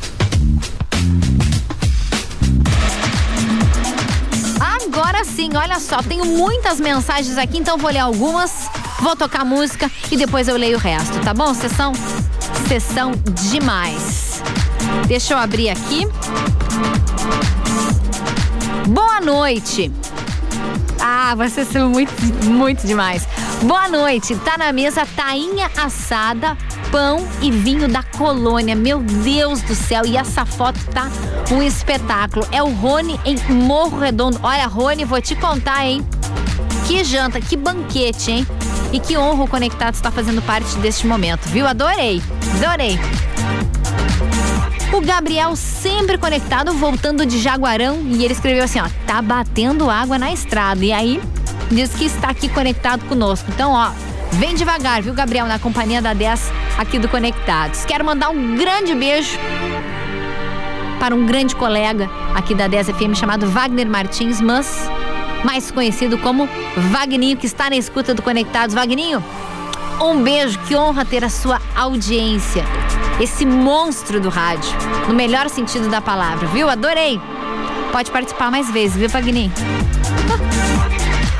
Sim, 5.23 5.55
olha 5.55 5.79
só, 5.79 6.01
tenho 6.01 6.25
muitas 6.25 6.79
mensagens 6.79 7.37
aqui, 7.37 7.57
então 7.57 7.77
vou 7.77 7.91
ler 7.91 7.99
algumas, 7.99 8.69
vou 8.99 9.15
tocar 9.15 9.45
música 9.45 9.89
e 10.11 10.17
depois 10.17 10.47
eu 10.47 10.57
leio 10.57 10.77
o 10.77 10.79
resto, 10.79 11.19
tá 11.21 11.33
bom? 11.33 11.53
Sessão, 11.53 11.93
sessão 12.67 13.11
demais. 13.49 14.41
Deixa 15.07 15.33
eu 15.33 15.37
abrir 15.37 15.69
aqui. 15.69 16.07
Boa 18.87 19.21
noite. 19.21 19.91
Ah, 20.99 21.33
você 21.35 21.65
ser 21.65 21.83
muito, 21.83 22.13
muito 22.45 22.85
demais. 22.85 23.27
Boa 23.63 23.87
noite. 23.87 24.35
Tá 24.37 24.57
na 24.57 24.71
mesa 24.71 25.05
tainha 25.15 25.69
assada, 25.77 26.57
pão 26.91 27.27
e 27.41 27.49
vinho 27.49 27.87
da 27.87 28.03
colônia. 28.03 28.75
Meu 28.75 28.99
Deus 28.99 29.61
do 29.61 29.73
céu. 29.73 30.05
E 30.05 30.17
essa 30.17 30.45
foto 30.45 30.79
tá 30.93 31.09
um 31.51 31.63
espetáculo. 31.63 32.45
É 32.51 32.61
o 32.61 32.69
Rony 32.69 33.19
em 33.25 33.37
Morro 33.53 33.97
Redondo. 33.97 34.39
Olha, 34.43 34.67
Rony, 34.67 35.05
vou 35.05 35.21
te 35.21 35.35
contar, 35.35 35.85
hein? 35.85 36.05
Que 36.85 37.03
janta, 37.03 37.39
que 37.39 37.55
banquete, 37.55 38.31
hein? 38.31 38.47
E 38.91 38.99
que 38.99 39.17
honra 39.17 39.43
o 39.43 39.47
Conectado 39.47 39.93
está 39.93 40.11
fazendo 40.11 40.41
parte 40.41 40.77
deste 40.79 41.07
momento, 41.07 41.47
viu? 41.47 41.65
Adorei, 41.65 42.21
adorei. 42.55 42.99
O 44.93 44.99
Gabriel 44.99 45.55
sempre 45.55 46.17
conectado, 46.17 46.73
voltando 46.73 47.25
de 47.25 47.39
Jaguarão, 47.39 48.01
e 48.07 48.25
ele 48.25 48.33
escreveu 48.33 48.65
assim, 48.65 48.81
ó, 48.81 48.89
tá 49.07 49.21
batendo 49.21 49.89
água 49.89 50.19
na 50.19 50.33
estrada. 50.33 50.83
E 50.83 50.91
aí, 50.91 51.21
diz 51.71 51.91
que 51.91 52.03
está 52.03 52.29
aqui 52.29 52.49
conectado 52.49 53.05
conosco. 53.05 53.49
Então, 53.49 53.71
ó, 53.71 53.91
vem 54.33 54.55
devagar, 54.55 55.01
viu, 55.01 55.13
Gabriel, 55.13 55.45
na 55.45 55.59
companhia 55.59 56.01
da 56.01 56.13
10 56.13 56.51
aqui 56.77 56.97
do 56.97 57.07
Conectados. 57.07 57.85
Quero 57.85 58.05
mandar 58.05 58.29
um 58.29 58.55
grande 58.55 58.93
beijo 58.95 59.37
para 60.99 61.15
um 61.15 61.25
grande 61.25 61.55
colega 61.55 62.09
aqui 62.35 62.53
da 62.53 62.67
10 62.67 62.89
FM 62.89 63.15
chamado 63.15 63.47
Wagner 63.47 63.87
Martins, 63.87 64.39
mas 64.39 64.89
mais 65.43 65.71
conhecido 65.71 66.17
como 66.17 66.47
Vagninho, 66.91 67.37
que 67.37 67.45
está 67.45 67.69
na 67.69 67.75
escuta 67.75 68.13
do 68.13 68.21
Conectados. 68.21 68.75
Vagninho, 68.75 69.23
um 70.01 70.21
beijo, 70.21 70.59
que 70.59 70.75
honra 70.75 71.05
ter 71.05 71.23
a 71.23 71.29
sua 71.29 71.59
audiência. 71.75 72.63
Esse 73.19 73.45
monstro 73.45 74.19
do 74.19 74.29
rádio, 74.29 74.71
no 75.07 75.13
melhor 75.13 75.49
sentido 75.49 75.89
da 75.89 76.01
palavra, 76.01 76.47
viu? 76.47 76.69
Adorei. 76.69 77.19
Pode 77.91 78.09
participar 78.09 78.49
mais 78.49 78.71
vezes, 78.71 78.95
viu, 78.95 79.09
Vagninho? 79.09 79.51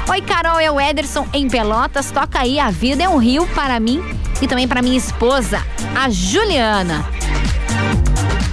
Oi, 0.09 0.21
Carol, 0.21 0.59
é 0.59 0.69
o 0.69 0.79
Ederson 0.79 1.27
em 1.33 1.47
Pelotas. 1.47 2.11
Toca 2.11 2.39
aí, 2.39 2.59
a 2.59 2.69
vida 2.69 3.03
é 3.03 3.09
um 3.09 3.17
rio 3.17 3.47
para 3.47 3.79
mim 3.79 4.03
e 4.41 4.47
também 4.47 4.67
para 4.67 4.81
minha 4.81 4.97
esposa, 4.97 5.65
a 5.95 6.09
Juliana. 6.09 7.05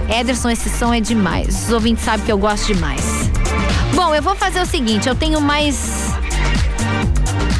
Ederson, 0.09 0.49
esse 0.49 0.69
som 0.69 0.93
é 0.93 0.99
demais. 0.99 1.65
Os 1.65 1.71
ouvintes 1.71 2.03
sabem 2.03 2.25
que 2.25 2.31
eu 2.31 2.37
gosto 2.37 2.73
demais. 2.73 3.29
Bom, 3.93 4.13
eu 4.13 4.21
vou 4.21 4.35
fazer 4.35 4.61
o 4.61 4.65
seguinte, 4.65 5.09
eu 5.09 5.15
tenho 5.15 5.41
mais 5.41 5.98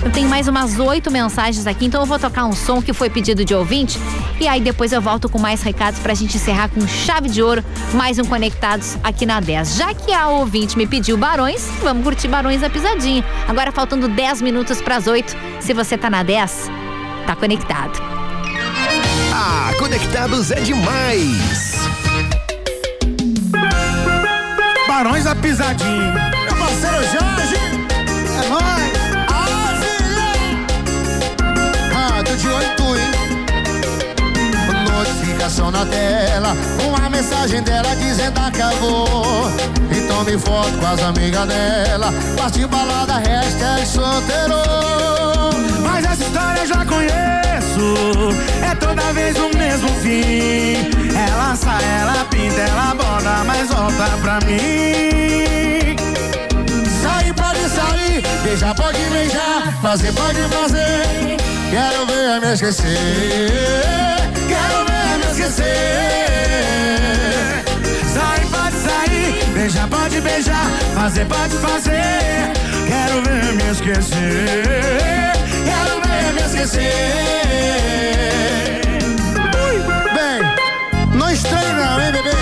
Eu 0.03 0.11
tenho 0.11 0.29
mais 0.29 0.47
umas 0.47 0.79
oito 0.79 1.11
mensagens 1.11 1.67
aqui, 1.67 1.85
então 1.85 2.01
eu 2.01 2.05
vou 2.05 2.17
tocar 2.17 2.45
um 2.45 2.53
som 2.53 2.81
que 2.81 2.93
foi 2.93 3.09
pedido 3.09 3.43
de 3.43 3.53
ouvinte. 3.53 3.99
E 4.39 4.47
aí 4.47 4.61
depois 4.61 4.93
eu 4.93 5.01
volto 5.01 5.27
com 5.27 5.37
mais 5.37 5.61
recados 5.61 5.99
pra 5.99 6.13
gente 6.13 6.37
encerrar 6.37 6.69
com 6.69 6.87
chave 6.87 7.27
de 7.29 7.43
ouro, 7.43 7.63
mais 7.93 8.17
um 8.17 8.23
Conectados 8.23 8.97
aqui 9.03 9.25
na 9.25 9.39
10. 9.41 9.75
Já 9.75 9.93
que 9.93 10.13
a 10.13 10.29
ouvinte 10.29 10.77
me 10.77 10.87
pediu 10.87 11.17
Barões, 11.17 11.67
vamos 11.81 12.03
curtir 12.03 12.29
Barões 12.29 12.61
da 12.61 12.69
Pisadinha. 12.69 13.25
Agora 13.47 13.71
faltando 13.71 14.07
10 14.07 14.41
minutos 14.41 14.81
pras 14.81 15.05
8. 15.05 15.35
Se 15.59 15.73
você 15.73 15.97
tá 15.97 16.09
na 16.09 16.23
10, 16.23 16.69
tá 17.25 17.35
conectado. 17.35 17.99
Ah, 19.33 19.71
Conectados 19.77 20.51
é 20.51 20.61
demais. 20.61 21.73
Barões 24.87 25.25
da 25.25 25.35
Pisadinha. 25.35 26.13
Meu 26.45 26.55
parceiro 26.55 26.97
Jorge, 27.03 27.55
é 28.43 28.49
nóis. 28.49 28.88
Notificação 35.49 35.71
na 35.71 35.83
tela, 35.83 36.55
uma 36.87 37.09
mensagem 37.09 37.63
dela 37.63 37.95
dizendo 37.95 38.39
acabou. 38.39 39.49
Então 39.91 40.23
me 40.23 40.37
foto 40.37 40.77
com 40.77 40.85
as 40.85 41.01
amigas 41.01 41.47
dela, 41.47 42.13
partiu 42.37 42.67
balada, 42.67 43.17
hashtag 43.17 43.87
solteiro. 43.87 44.55
Mas 45.81 46.05
essa 46.05 46.23
história 46.23 46.59
eu 46.59 46.67
já 46.67 46.85
conheço, 46.85 47.95
é 48.63 48.75
toda 48.75 49.01
vez 49.13 49.35
o 49.37 49.49
mesmo 49.57 49.89
fim. 50.03 50.91
Ela 51.17 51.55
sai, 51.55 51.83
ela 51.83 52.25
pinta, 52.25 52.61
ela 52.61 52.93
borda, 52.93 53.43
mas 53.45 53.69
volta 53.69 54.05
pra 54.21 54.39
mim. 54.41 55.95
Sair 57.01 57.33
pode 57.33 57.69
sair, 57.69 58.21
beijar 58.43 58.75
pode 58.75 58.99
beijar, 59.05 59.73
fazer 59.81 60.13
pode 60.13 60.41
fazer. 60.43 61.37
Quero 61.71 62.05
ver 62.05 62.39
me 62.39 62.53
esquecer, 62.53 64.28
esquecer. 65.49 65.65
Sair 68.13 68.45
pode 68.51 68.75
sair, 68.75 69.45
beijar 69.53 69.87
pode 69.87 70.21
beijar, 70.21 70.67
fazer 70.93 71.25
pode 71.25 71.55
fazer. 71.57 72.53
Quero 72.87 73.21
ver 73.23 73.53
me 73.53 73.71
esquecer, 73.71 75.33
quero 75.65 76.01
ver 76.01 76.33
me 76.33 76.41
esquecer. 76.41 76.89
Bem, 80.13 81.17
não 81.17 81.31
estranho 81.31 81.73
não, 81.73 82.01
hein, 82.01 82.11
bebê? 82.11 82.37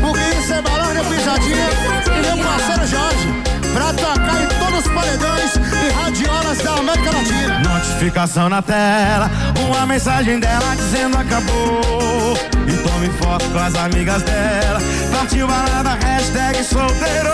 Porque 0.00 0.24
isso 0.38 0.54
é 0.54 0.62
balão 0.62 0.92
de 0.94 1.00
pisadinha 1.08 1.68
e 2.06 2.20
meu 2.26 2.36
parceiro 2.44 2.86
Jorge, 2.86 3.28
pra 3.74 3.92
tocar 3.92 4.42
em 4.42 4.46
todos 4.46 4.86
os 4.86 4.92
paredões 4.92 5.56
e 5.56 5.92
radiolas 5.92 6.58
da 6.58 6.74
América 6.74 7.10
Latina. 7.10 7.58
Notificação 7.58 8.48
na 8.48 8.62
tela, 8.62 9.30
uma 9.66 9.84
mensagem 9.84 10.38
dela 10.38 10.74
dizendo 10.76 11.18
acabou. 11.18 12.38
E 12.66 12.72
tome 12.88 13.10
foto 13.18 13.44
com 13.50 13.58
as 13.58 13.74
amigas 13.74 14.22
dela, 14.22 14.80
partiu 15.12 15.46
balada, 15.48 15.98
hashtag 16.06 16.62
solteiro. 16.64 17.30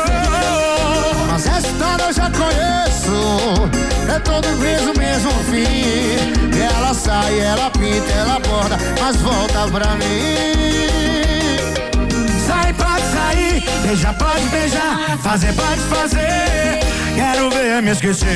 Mas 1.30 1.47
essa 1.47 1.68
história 1.68 2.05
eu 2.05 2.12
já 2.12 2.30
conheço, 2.30 3.70
é 4.12 4.18
todo 4.18 4.59
vez 4.59 4.80
o 4.82 4.99
mesmo 4.99 5.30
fim. 5.51 6.59
Ela 6.59 6.95
sai, 6.95 7.38
ela 7.41 7.70
pinta, 7.70 8.12
ela 8.12 8.41
borda, 8.41 8.76
mas 9.01 9.16
volta 9.16 9.68
pra 9.68 9.95
mim. 9.97 11.09
Sair, 13.61 13.82
beijar, 13.82 14.14
pode 14.14 14.48
beijar, 14.48 15.18
fazer, 15.22 15.52
pode 15.52 15.80
fazer. 15.82 16.80
Quero 17.14 17.50
ver 17.50 17.82
me 17.82 17.90
esquecer, 17.90 18.28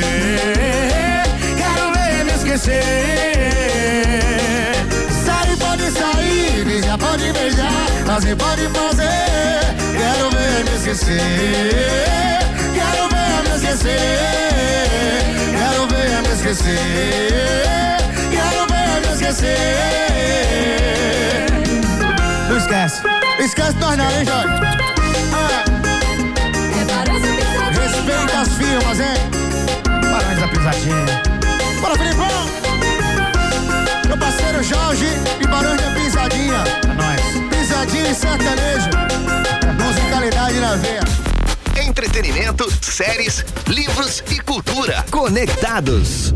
quero 1.56 1.92
ver 1.92 2.24
me 2.24 2.32
esquecer. 2.32 2.82
Sai, 5.24 5.56
pode 5.56 5.90
sair, 5.90 6.64
beijar, 6.64 6.98
pode 6.98 7.32
beijar, 7.32 7.70
fazer, 8.06 8.36
pode 8.36 8.68
fazer. 8.68 9.74
Quero 9.96 10.30
ver 10.30 10.64
me 10.64 10.76
esquecer, 10.76 12.40
quero 12.74 13.08
ver 13.08 13.42
me 13.48 13.56
esquecer. 13.56 13.94
Quero 15.52 15.86
ver 15.88 16.22
me 16.22 16.34
esquecer, 16.34 17.98
quero 18.30 18.66
ver 18.66 19.00
me 19.06 19.12
esquecer. 19.14 19.54
Não 22.48 22.56
esquece. 22.58 23.02
Esquece 23.38 23.76
nós 23.78 23.96
não, 23.96 24.10
hein, 24.10 24.24
Jorge? 24.24 25.03
Hein? 29.00 29.14
Barões 30.10 30.40
da 30.40 30.48
pisadinha. 30.48 31.22
Bora, 31.80 31.96
Filipão! 31.96 32.28
Meu 34.06 34.18
parceiro 34.18 34.62
Jorge 34.62 35.06
e 35.40 35.46
Barões 35.46 35.80
da 35.80 35.90
Pisadinha. 35.90 36.64
É 36.82 36.94
nóis. 36.94 37.22
Pisadinha 37.50 38.10
e 38.10 38.14
sertanejo. 38.14 38.90
Musicalidade 39.82 40.60
na 40.60 40.76
veia. 40.76 41.02
Entretenimento, 41.86 42.70
séries, 42.82 43.44
livros 43.66 44.22
e 44.30 44.40
cultura. 44.40 45.04
Conectados. 45.10 46.34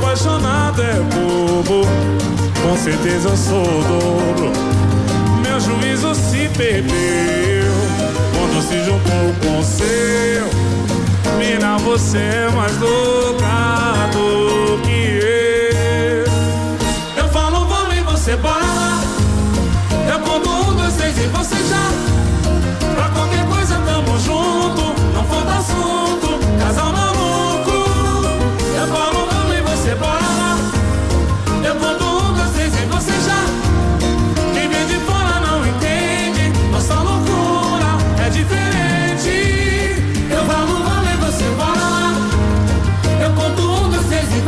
Apaixonado 0.00 0.82
é 0.82 0.94
bobo, 0.94 1.86
com 2.62 2.76
certeza 2.78 3.28
eu 3.28 3.36
sou 3.36 3.62
dobro. 3.62 4.50
Meu 5.42 5.60
juízo 5.60 6.14
se 6.14 6.48
perdeu 6.56 7.70
quando 8.34 8.62
se 8.66 8.82
juntou 8.84 9.34
com 9.42 9.58
o 9.58 9.62
seu. 9.62 10.48
Mina, 11.38 11.76
você 11.78 12.18
é 12.18 12.48
mais 12.50 12.76
louca 12.78 14.08
do 14.12 14.78
que 14.82 15.20
eu. 15.22 16.24
Eu 17.22 17.28
falo, 17.30 17.68
e 17.94 18.00
você 18.00 18.36
bora 18.36 18.64
lá. 18.64 19.02
Eu 20.10 20.18
conto 20.20 20.48
um, 20.48 20.76
dois, 20.76 20.94
três 20.94 21.18
e 21.18 21.26
você 21.26 21.56
já. 21.56 22.09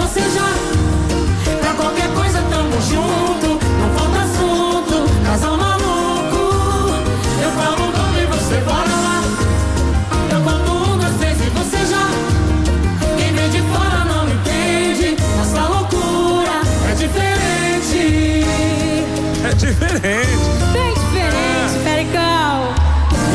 Já. 0.09 0.53
Pra 1.61 1.74
qualquer 1.74 2.09
coisa 2.14 2.42
tamo 2.50 2.80
junto, 2.82 3.59
não 3.78 3.90
falta 3.96 4.18
assunto. 4.22 5.09
Casal 5.24 5.57
maluco. 5.57 6.94
Eu 7.42 7.50
falo, 7.53 7.92
vamos 7.92 8.18
e 8.20 8.26
você 8.26 8.57
bora 8.61 8.96
lá. 9.07 9.22
Eu 10.30 10.40
conto 10.40 10.72
um, 10.72 10.98
dois, 10.98 11.14
três 11.18 11.38
e 11.40 11.50
você 11.50 11.86
já. 11.86 12.09
Quem 13.16 13.32
vem 13.32 13.50
de 13.50 13.62
fora 13.62 14.05
não 14.05 14.28
entende. 14.28 15.16
Nossa 15.36 15.68
loucura 15.68 16.61
é 16.90 16.94
diferente. 16.94 18.44
É 19.44 19.55
diferente. 19.55 20.42
Bem 20.72 20.94
diferente, 20.94 21.78
Pericão. 21.84 22.74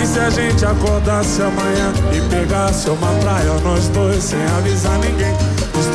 E 0.02 0.06
se 0.06 0.20
a 0.20 0.30
gente 0.30 0.66
acordasse 0.66 1.42
amanhã 1.42 1.94
e 2.14 2.22
pegasse 2.30 2.90
uma 2.90 3.12
praia, 3.22 3.54
nós 3.64 3.88
dois 3.90 4.24
sem 4.24 4.44
avisar 4.58 5.00
ninguém? 5.00 5.47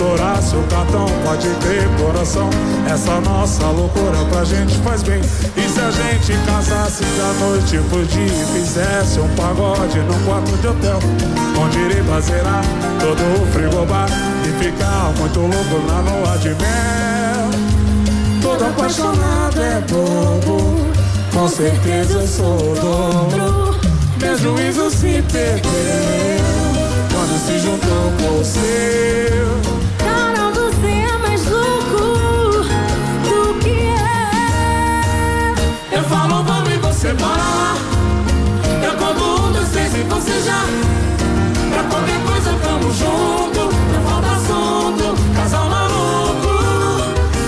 Estourasse 0.03 0.57
o 0.57 0.63
cartão, 0.65 1.07
pode 1.25 1.49
crer, 1.61 1.89
coração. 1.97 2.51
Essa 2.93 3.21
nossa 3.21 3.65
loucura 3.67 4.19
pra 4.33 4.45
gente 4.45 4.77
faz 4.79 5.01
bem. 5.05 5.21
E 5.21 5.69
se 5.69 5.81
a 5.81 5.91
gente 5.93 6.37
casasse 6.45 7.05
da 7.05 7.33
noite 7.45 7.79
pro 7.89 8.05
dia 8.07 8.27
e 8.27 8.47
fizesse 8.53 9.21
um 9.21 9.29
pagode 9.37 10.01
num 10.01 10.25
quarto 10.25 10.57
de 10.57 10.67
hotel? 10.67 10.99
Com 11.55 11.69
direito 11.69 12.13
a 12.13 12.21
zerar 12.21 12.65
todo 12.99 13.43
o 13.43 13.47
frigobar 13.53 14.09
e 14.45 14.65
ficar 14.65 15.13
muito 15.21 15.39
louco 15.39 15.87
na 15.87 16.01
lua 16.01 16.37
de 16.39 16.49
mel. 16.49 17.51
Todo 18.43 18.65
apaixonado 18.65 19.63
é 19.63 19.81
bobo, 19.89 20.81
com 21.33 21.49
certeza 21.49 22.15
eu 22.15 22.27
sou 22.27 22.57
o 22.57 22.75
dono. 22.75 23.81
Meu 24.21 24.37
juízo 24.37 24.91
se 24.91 25.23
perdeu 25.31 26.43
quando 27.13 27.47
se 27.47 27.59
juntou 27.61 28.13
com 28.19 28.41
o 28.41 28.45
seu. 28.45 29.72
Pra 40.25 41.83
qualquer 41.85 42.21
coisa 42.23 42.55
tamo 42.63 42.93
junto. 42.93 43.75
Não 43.93 44.03
falta 44.09 44.29
assunto, 44.29 45.17
casal 45.35 45.69
maluco. 45.69 46.63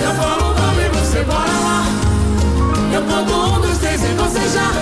Eu 0.03 0.15
falo 0.17 0.55
e 0.81 0.89
você 0.99 1.23
bora 1.23 1.53
lá. 1.53 1.87
Eu 2.93 3.03
conto 3.03 3.33
um, 3.33 3.61
dois, 3.61 3.79
três 3.79 4.03
e 4.03 4.15
você 4.15 4.41
já. 4.49 4.73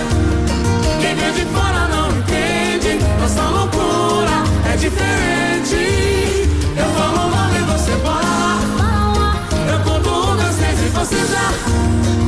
Quem 1.01 1.15
vem 1.15 1.33
de 1.33 1.45
fora 1.53 1.87
não 1.87 2.09
entende. 2.17 2.97
Nossa 3.19 3.43
loucura 3.43 4.43
é 4.73 4.75
diferente. 4.75 6.49
Eu 6.75 6.85
falo 6.97 7.29
vamos 7.29 7.55
e 7.55 7.61
você 7.61 7.91
bora 7.97 8.25
lá. 8.25 8.59
Eu 9.71 9.79
conto 9.81 10.09
um, 10.09 10.35
dois, 10.35 10.55
três 10.55 10.79
e 10.79 10.89
você 10.89 11.17
já. 11.31 12.22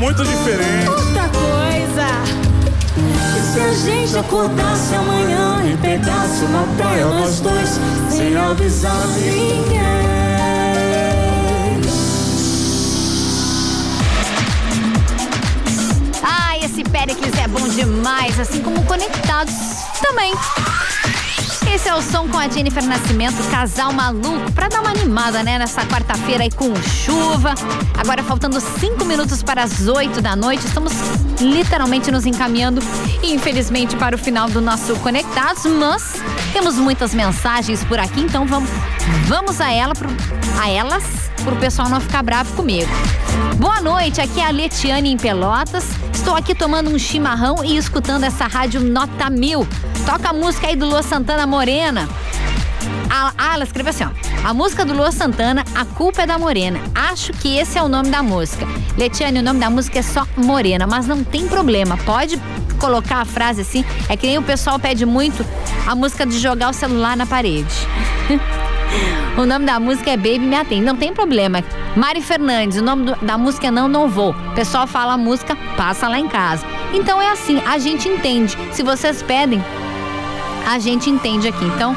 Muito 0.00 0.24
diferente. 0.24 0.88
Outra 0.88 1.28
coisa. 1.28 2.06
E 3.36 3.52
se 3.52 3.60
a 3.60 3.72
gente 3.74 4.16
acordasse 4.16 4.94
amanhã 4.94 5.62
e 5.62 5.76
pegasse 5.76 6.42
uma 6.44 6.64
praia 6.78 7.04
nós 7.04 7.40
dois 7.40 7.78
sem 8.08 8.34
avisar 8.34 9.06
ninguém? 9.08 9.60
Ah, 16.22 16.56
esse 16.56 16.82
Péricles 16.82 17.34
é 17.38 17.46
bom 17.46 17.68
demais, 17.68 18.40
assim 18.40 18.62
como 18.62 18.82
Conectados 18.84 19.54
também. 20.02 20.32
Esse 21.72 21.88
é 21.88 21.94
o 21.94 22.02
som 22.02 22.28
com 22.28 22.36
a 22.36 22.48
Jennifer 22.48 22.84
Nascimento, 22.84 23.36
casal 23.48 23.92
maluco, 23.92 24.50
pra 24.52 24.68
dar 24.68 24.80
uma 24.80 24.90
animada, 24.90 25.42
né? 25.42 25.56
Nessa 25.56 25.86
quarta-feira 25.86 26.42
aí 26.42 26.50
com 26.50 26.74
chuva. 26.82 27.54
Agora 27.96 28.22
faltando 28.24 28.60
cinco 28.60 29.04
minutos 29.04 29.42
para 29.42 29.62
as 29.62 29.86
oito 29.86 30.20
da 30.20 30.34
noite, 30.34 30.66
estamos 30.66 30.92
literalmente 31.40 32.10
nos 32.10 32.26
encaminhando, 32.26 32.82
infelizmente, 33.22 33.96
para 33.96 34.16
o 34.16 34.18
final 34.18 34.48
do 34.50 34.60
nosso 34.60 34.96
Conectados, 34.96 35.64
mas 35.64 36.14
temos 36.52 36.74
muitas 36.74 37.14
mensagens 37.14 37.84
por 37.84 37.98
aqui, 37.98 38.20
então 38.20 38.46
vamos, 38.46 38.68
vamos 39.26 39.60
a 39.60 39.70
ela, 39.72 39.94
pro, 39.94 40.08
a 40.60 40.68
elas, 40.68 41.29
pro 41.44 41.56
pessoal 41.56 41.88
não 41.88 42.00
ficar 42.00 42.22
bravo 42.22 42.54
comigo. 42.54 42.90
Boa 43.56 43.80
noite, 43.80 44.20
aqui 44.20 44.40
é 44.40 44.46
a 44.46 44.50
Letiane 44.50 45.10
em 45.10 45.16
Pelotas. 45.16 45.84
Estou 46.12 46.34
aqui 46.34 46.54
tomando 46.54 46.90
um 46.90 46.98
chimarrão 46.98 47.64
e 47.64 47.76
escutando 47.76 48.24
essa 48.24 48.46
rádio 48.46 48.80
Nota 48.80 49.30
Mil. 49.30 49.66
Toca 50.04 50.30
a 50.30 50.32
música 50.32 50.66
aí 50.66 50.76
do 50.76 50.86
Lua 50.86 51.02
Santana 51.02 51.46
Morena. 51.46 52.08
Ah, 53.10 53.54
ela 53.54 53.64
escreveu 53.64 53.90
assim, 53.90 54.04
ó. 54.04 54.48
A 54.48 54.54
música 54.54 54.84
do 54.84 54.94
Lua 54.94 55.12
Santana, 55.12 55.64
A 55.74 55.84
Culpa 55.84 56.22
é 56.22 56.26
da 56.26 56.38
Morena. 56.38 56.80
Acho 56.94 57.32
que 57.32 57.56
esse 57.58 57.76
é 57.76 57.82
o 57.82 57.88
nome 57.88 58.08
da 58.10 58.22
música. 58.22 58.66
Letiane, 58.96 59.40
o 59.40 59.42
nome 59.42 59.60
da 59.60 59.68
música 59.68 59.98
é 59.98 60.02
só 60.02 60.26
Morena, 60.36 60.86
mas 60.86 61.06
não 61.06 61.24
tem 61.24 61.48
problema. 61.48 61.96
Pode 61.98 62.40
colocar 62.78 63.18
a 63.18 63.24
frase 63.24 63.62
assim. 63.62 63.84
É 64.08 64.16
que 64.16 64.26
nem 64.26 64.38
o 64.38 64.42
pessoal 64.42 64.78
pede 64.78 65.04
muito 65.04 65.44
a 65.86 65.94
música 65.94 66.24
de 66.24 66.38
jogar 66.38 66.70
o 66.70 66.72
celular 66.72 67.16
na 67.16 67.26
parede. 67.26 67.74
O 69.36 69.46
nome 69.46 69.64
da 69.64 69.78
música 69.80 70.10
é 70.10 70.16
Baby 70.16 70.40
Me 70.40 70.56
Atende. 70.56 70.84
Não 70.84 70.96
tem 70.96 71.12
problema. 71.14 71.62
Mari 71.96 72.20
Fernandes, 72.20 72.78
o 72.78 72.82
nome 72.82 73.04
do- 73.06 73.24
da 73.24 73.38
música 73.38 73.68
é 73.68 73.70
Não 73.70 73.88
Não 73.88 74.08
Vou. 74.08 74.30
O 74.32 74.54
pessoal 74.54 74.86
fala 74.86 75.14
a 75.14 75.16
música, 75.16 75.56
passa 75.76 76.08
lá 76.08 76.18
em 76.18 76.28
casa. 76.28 76.64
Então 76.92 77.20
é 77.22 77.30
assim, 77.30 77.60
a 77.66 77.78
gente 77.78 78.08
entende. 78.08 78.56
Se 78.72 78.82
vocês 78.82 79.22
pedem, 79.22 79.64
a 80.66 80.78
gente 80.78 81.08
entende 81.08 81.48
aqui. 81.48 81.64
Então, 81.64 81.96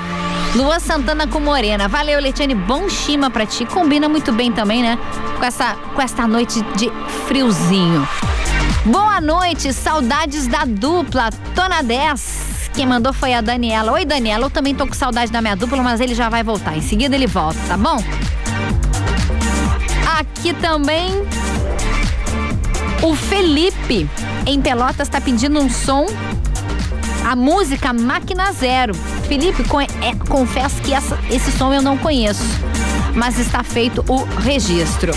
Lua 0.56 0.80
Santana 0.80 1.26
com 1.28 1.39
Morena. 1.39 1.88
Valeu, 1.88 2.20
Letiane. 2.22 2.54
Bom 2.54 2.88
chima 2.88 3.30
pra 3.30 3.46
ti. 3.46 3.66
Combina 3.66 4.08
muito 4.08 4.32
bem 4.32 4.52
também, 4.52 4.84
né? 4.84 4.98
Com 5.39 5.44
essa, 5.46 5.76
com 5.96 6.02
esta 6.02 6.28
noite 6.28 6.62
de 6.76 6.91
friozinho. 7.28 8.08
Boa 8.86 9.20
noite, 9.20 9.74
saudades 9.74 10.46
da 10.48 10.64
dupla. 10.66 11.30
Tô 11.56 11.68
na 11.68 11.82
10. 11.82 12.53
Quem 12.74 12.86
mandou 12.88 13.14
foi 13.14 13.34
a 13.34 13.42
Daniela. 13.42 13.92
Oi, 13.92 14.06
Daniela. 14.06 14.46
Eu 14.46 14.50
também 14.50 14.74
tô 14.74 14.88
com 14.88 14.94
saudade 14.94 15.32
da 15.32 15.42
minha 15.42 15.56
dupla, 15.56 15.82
mas 15.84 16.00
ele 16.02 16.16
já 16.16 16.30
vai 16.30 16.44
voltar. 16.44 16.76
Em 16.76 16.82
seguida 16.82 17.16
ele 17.16 17.28
volta, 17.28 17.60
tá 17.68 17.78
bom? 17.78 17.98
Aqui 20.20 20.54
também 20.54 21.12
o 23.02 23.16
Felipe 23.16 24.10
em 24.46 24.62
Pelotas 24.62 25.08
tá 25.08 25.22
pedindo 25.22 25.60
um 25.60 25.70
som. 25.70 26.06
A 27.30 27.36
música 27.36 27.94
Máquina 27.94 28.52
Zero. 28.52 28.94
Felipe, 29.28 29.64
é, 30.02 30.14
confesso 30.28 30.82
que 30.82 30.94
essa- 30.94 31.18
esse 31.30 31.52
som 31.52 31.72
eu 31.74 31.82
não 31.82 31.98
conheço, 31.98 32.44
mas 33.16 33.40
está 33.40 33.64
feito 33.64 34.04
o 34.10 34.24
registro. 34.42 35.14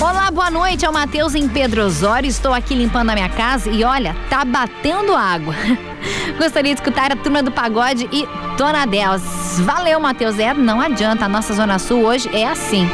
Olá, 0.00 0.30
boa 0.30 0.50
noite. 0.50 0.84
É 0.84 0.90
o 0.90 0.92
Matheus 0.92 1.34
em 1.34 1.48
Pedro 1.48 1.82
Osório. 1.82 2.28
Estou 2.28 2.52
aqui 2.52 2.74
limpando 2.74 3.10
a 3.10 3.14
minha 3.14 3.30
casa 3.30 3.70
e 3.70 3.82
olha, 3.82 4.14
tá 4.28 4.44
batendo 4.44 5.14
água. 5.14 5.54
Gostaria 6.38 6.74
de 6.74 6.80
escutar 6.80 7.10
a 7.10 7.16
turma 7.16 7.42
do 7.42 7.50
pagode 7.50 8.06
e 8.12 8.28
Dona 8.58 8.86
Deus. 8.86 9.22
Valeu, 9.60 9.98
Matheus. 9.98 10.38
É, 10.38 10.52
não 10.52 10.80
adianta. 10.80 11.24
A 11.24 11.28
nossa 11.28 11.54
Zona 11.54 11.78
Sul 11.78 12.04
hoje 12.04 12.28
é 12.34 12.46
assim. 12.46 12.88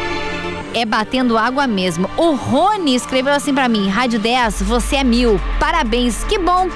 É 0.74 0.84
batendo 0.84 1.36
água 1.36 1.66
mesmo. 1.66 2.08
O 2.16 2.34
Rony 2.34 2.94
escreveu 2.94 3.34
assim 3.34 3.52
pra 3.52 3.68
mim: 3.68 3.88
Rádio 3.88 4.20
10, 4.20 4.62
você 4.62 4.96
é 4.96 5.04
mil. 5.04 5.40
Parabéns, 5.58 6.22
que 6.24 6.38
bom. 6.38 6.68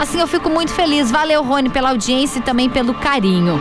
Assim 0.00 0.20
eu 0.20 0.26
fico 0.26 0.48
muito 0.48 0.72
feliz. 0.72 1.10
Valeu, 1.10 1.44
Rony, 1.44 1.68
pela 1.68 1.90
audiência 1.90 2.38
e 2.38 2.42
também 2.42 2.70
pelo 2.70 2.94
carinho. 2.94 3.60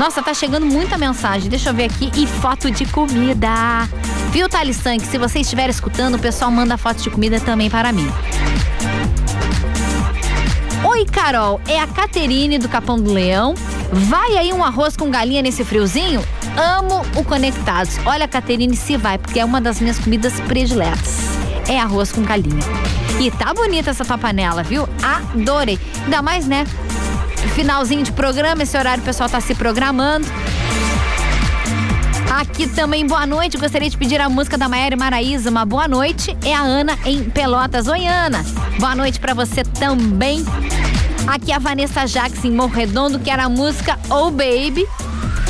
Nossa, 0.00 0.22
tá 0.22 0.32
chegando 0.32 0.64
muita 0.64 0.96
mensagem. 0.96 1.50
Deixa 1.50 1.68
eu 1.68 1.74
ver 1.74 1.84
aqui. 1.84 2.10
E 2.16 2.26
foto 2.26 2.70
de 2.70 2.86
comida. 2.86 3.50
Viu, 4.34 4.48
Thales 4.48 4.78
Sank? 4.78 5.06
Se 5.06 5.16
você 5.16 5.38
estiver 5.38 5.70
escutando, 5.70 6.16
o 6.16 6.18
pessoal 6.18 6.50
manda 6.50 6.76
foto 6.76 7.00
de 7.00 7.08
comida 7.08 7.38
também 7.38 7.70
para 7.70 7.92
mim. 7.92 8.10
Oi, 10.84 11.04
Carol. 11.04 11.60
É 11.68 11.78
a 11.78 11.86
Caterine 11.86 12.58
do 12.58 12.68
Capão 12.68 13.00
do 13.00 13.12
Leão. 13.12 13.54
Vai 13.92 14.36
aí 14.36 14.52
um 14.52 14.64
arroz 14.64 14.96
com 14.96 15.08
galinha 15.08 15.40
nesse 15.40 15.62
friozinho? 15.64 16.20
Amo 16.56 17.06
o 17.14 17.22
Conectados. 17.22 17.96
Olha, 18.04 18.26
Caterine, 18.26 18.74
se 18.74 18.96
vai, 18.96 19.18
porque 19.18 19.38
é 19.38 19.44
uma 19.44 19.60
das 19.60 19.80
minhas 19.80 20.00
comidas 20.00 20.40
prediletas. 20.40 21.14
É 21.68 21.78
arroz 21.78 22.10
com 22.10 22.22
galinha. 22.22 22.58
E 23.20 23.30
tá 23.30 23.54
bonita 23.54 23.90
essa 23.90 24.04
tua 24.04 24.18
panela, 24.18 24.64
viu? 24.64 24.88
Adorei. 25.00 25.78
Ainda 26.02 26.22
mais, 26.22 26.48
né? 26.48 26.66
Finalzinho 27.54 28.02
de 28.02 28.10
programa, 28.10 28.64
esse 28.64 28.76
horário 28.76 29.00
o 29.00 29.06
pessoal 29.06 29.28
tá 29.28 29.40
se 29.40 29.54
programando. 29.54 30.26
Aqui 32.34 32.66
também, 32.66 33.06
boa 33.06 33.24
noite. 33.24 33.56
Gostaria 33.56 33.88
de 33.88 33.96
pedir 33.96 34.20
a 34.20 34.28
música 34.28 34.58
da 34.58 34.68
Maiara 34.68 34.96
Maraíza. 34.96 35.48
Uma 35.48 35.64
boa 35.64 35.86
noite. 35.86 36.36
É 36.44 36.52
a 36.52 36.62
Ana 36.62 36.98
em 37.04 37.22
Pelotas. 37.22 37.86
Oi, 37.86 38.08
Ana. 38.08 38.44
Boa 38.80 38.96
noite 38.96 39.20
pra 39.20 39.32
você 39.34 39.62
também. 39.62 40.44
Aqui 41.28 41.52
a 41.52 41.60
Vanessa 41.60 42.06
Jackson 42.06 42.48
em 42.48 42.50
Morredondo, 42.50 43.20
que 43.20 43.30
era 43.30 43.44
a 43.44 43.48
música 43.48 43.96
Oh 44.10 44.32
Baby, 44.32 44.84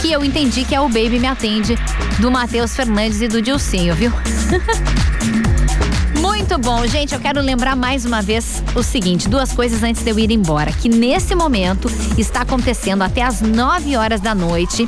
que 0.03 0.13
eu 0.13 0.23
entendi 0.23 0.63
que 0.67 0.75
é 0.75 0.81
o 0.81 0.87
Baby 0.87 1.19
Me 1.19 1.27
Atende, 1.27 1.75
do 2.19 2.31
Matheus 2.31 2.77
Fernandes 2.77 3.23
e 3.23 3.29
do 3.29 3.41
Dilcinho, 3.41 3.95
viu? 3.95 4.13
Muito 6.45 6.59
bom, 6.59 6.87
gente. 6.87 7.15
Eu 7.15 7.21
quero 7.21 7.41
lembrar 7.41 7.75
mais 7.75 8.05
uma 8.05 8.21
vez 8.21 8.63
o 8.77 8.83
seguinte: 8.83 9.31
duas 9.31 9.51
coisas 9.51 9.83
antes 9.83 10.03
de 10.03 10.11
eu 10.11 10.19
ir 10.19 10.31
embora. 10.31 10.71
Que 10.73 10.91
nesse 10.91 11.35
momento 11.35 11.91
está 12.19 12.43
acontecendo 12.43 13.01
até 13.01 13.23
às 13.23 13.41
9 13.41 13.97
horas 13.97 14.21
da 14.21 14.35
noite 14.35 14.87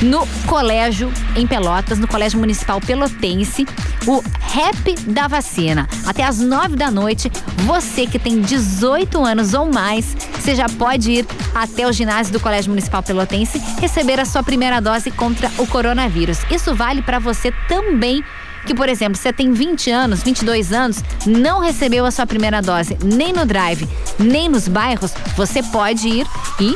no 0.00 0.26
colégio 0.46 1.12
em 1.36 1.46
Pelotas, 1.46 1.98
no 1.98 2.08
Colégio 2.08 2.38
Municipal 2.38 2.80
Pelotense, 2.80 3.66
o 4.06 4.24
Rap 4.40 4.94
da 5.06 5.28
Vacina. 5.28 5.86
Até 6.06 6.24
às 6.24 6.38
9 6.38 6.76
da 6.76 6.90
noite, 6.90 7.30
você 7.66 8.06
que 8.06 8.18
tem 8.18 8.40
18 8.40 9.22
anos 9.22 9.52
ou 9.52 9.70
mais, 9.70 10.16
você 10.40 10.54
já 10.54 10.66
pode 10.66 11.12
ir 11.12 11.26
até 11.54 11.86
o 11.86 11.92
ginásio 11.92 12.32
do 12.32 12.40
Colégio 12.40 12.70
Municipal 12.70 13.02
Pelotense 13.02 13.62
receber 13.82 14.18
a 14.18 14.24
sua 14.24 14.42
primeira 14.42 14.80
dose 14.80 15.10
contra 15.10 15.52
o 15.58 15.66
coronavírus. 15.66 16.38
Isso 16.50 16.74
vale 16.74 17.02
para 17.02 17.18
você 17.18 17.52
também 17.68 18.24
que, 18.66 18.74
por 18.74 18.88
exemplo, 18.88 19.16
você 19.16 19.32
tem 19.32 19.52
20 19.52 19.90
anos, 19.90 20.22
22 20.22 20.72
anos, 20.72 21.02
não 21.24 21.60
recebeu 21.60 22.04
a 22.04 22.10
sua 22.10 22.26
primeira 22.26 22.60
dose 22.60 22.98
nem 23.02 23.32
no 23.32 23.46
drive, 23.46 23.88
nem 24.18 24.48
nos 24.48 24.68
bairros, 24.68 25.12
você 25.36 25.62
pode 25.62 26.08
ir 26.08 26.26
e 26.60 26.74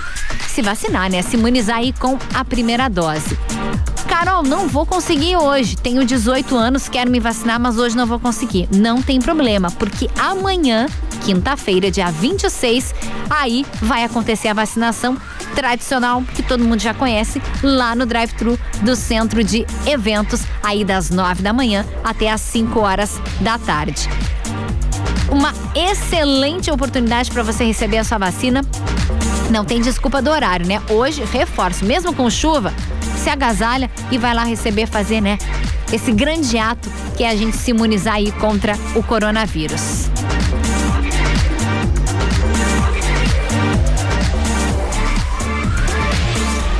se 0.48 0.62
vacinar, 0.62 1.10
né? 1.10 1.20
Se 1.22 1.36
imunizar 1.36 1.78
aí 1.78 1.92
com 1.92 2.18
a 2.32 2.44
primeira 2.44 2.88
dose. 2.88 3.36
Carol, 4.08 4.42
não 4.42 4.68
vou 4.68 4.84
conseguir 4.84 5.36
hoje. 5.36 5.76
Tenho 5.76 6.04
18 6.04 6.56
anos, 6.56 6.88
quero 6.88 7.10
me 7.10 7.20
vacinar, 7.20 7.60
mas 7.60 7.78
hoje 7.78 7.96
não 7.96 8.06
vou 8.06 8.18
conseguir. 8.18 8.68
Não 8.74 9.00
tem 9.00 9.20
problema, 9.20 9.70
porque 9.70 10.08
amanhã, 10.18 10.86
quinta-feira, 11.24 11.90
dia 11.90 12.10
26, 12.10 12.94
aí 13.28 13.64
vai 13.80 14.04
acontecer 14.04 14.48
a 14.48 14.54
vacinação 14.54 15.16
tradicional 15.54 16.22
que 16.34 16.42
todo 16.42 16.64
mundo 16.64 16.80
já 16.80 16.94
conhece 16.94 17.40
lá 17.62 17.94
no 17.94 18.06
drive-thru 18.06 18.58
do 18.82 18.96
centro 18.96 19.42
de 19.44 19.66
eventos, 19.86 20.42
aí 20.62 20.84
das 20.84 21.10
9 21.10 21.42
da 21.42 21.52
manhã 21.52 21.84
até 22.02 22.30
as 22.30 22.40
5 22.40 22.78
horas 22.80 23.20
da 23.40 23.58
tarde. 23.58 24.08
Uma 25.30 25.54
excelente 25.74 26.70
oportunidade 26.70 27.30
para 27.30 27.42
você 27.42 27.64
receber 27.64 27.98
a 27.98 28.04
sua 28.04 28.18
vacina. 28.18 28.62
Não 29.50 29.64
tem 29.64 29.80
desculpa 29.80 30.20
do 30.20 30.30
horário, 30.30 30.66
né? 30.66 30.82
Hoje, 30.88 31.24
reforço, 31.24 31.84
mesmo 31.84 32.12
com 32.12 32.28
chuva, 32.28 32.72
se 33.16 33.30
agasalha 33.30 33.90
e 34.10 34.18
vai 34.18 34.34
lá 34.34 34.44
receber, 34.44 34.86
fazer, 34.86 35.20
né? 35.20 35.38
Esse 35.92 36.12
grande 36.12 36.56
ato 36.58 36.90
que 37.16 37.24
é 37.24 37.30
a 37.30 37.36
gente 37.36 37.56
se 37.56 37.70
imunizar 37.70 38.14
aí 38.14 38.32
contra 38.32 38.76
o 38.94 39.02
coronavírus. 39.02 40.08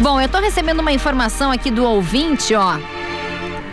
Bom, 0.01 0.19
eu 0.19 0.31
tô 0.31 0.39
recebendo 0.39 0.81
uma 0.81 0.93
informação 0.93 1.53
aqui 1.53 1.71
do 1.71 1.85
ouvinte, 1.85 2.55
ó. 2.55 2.79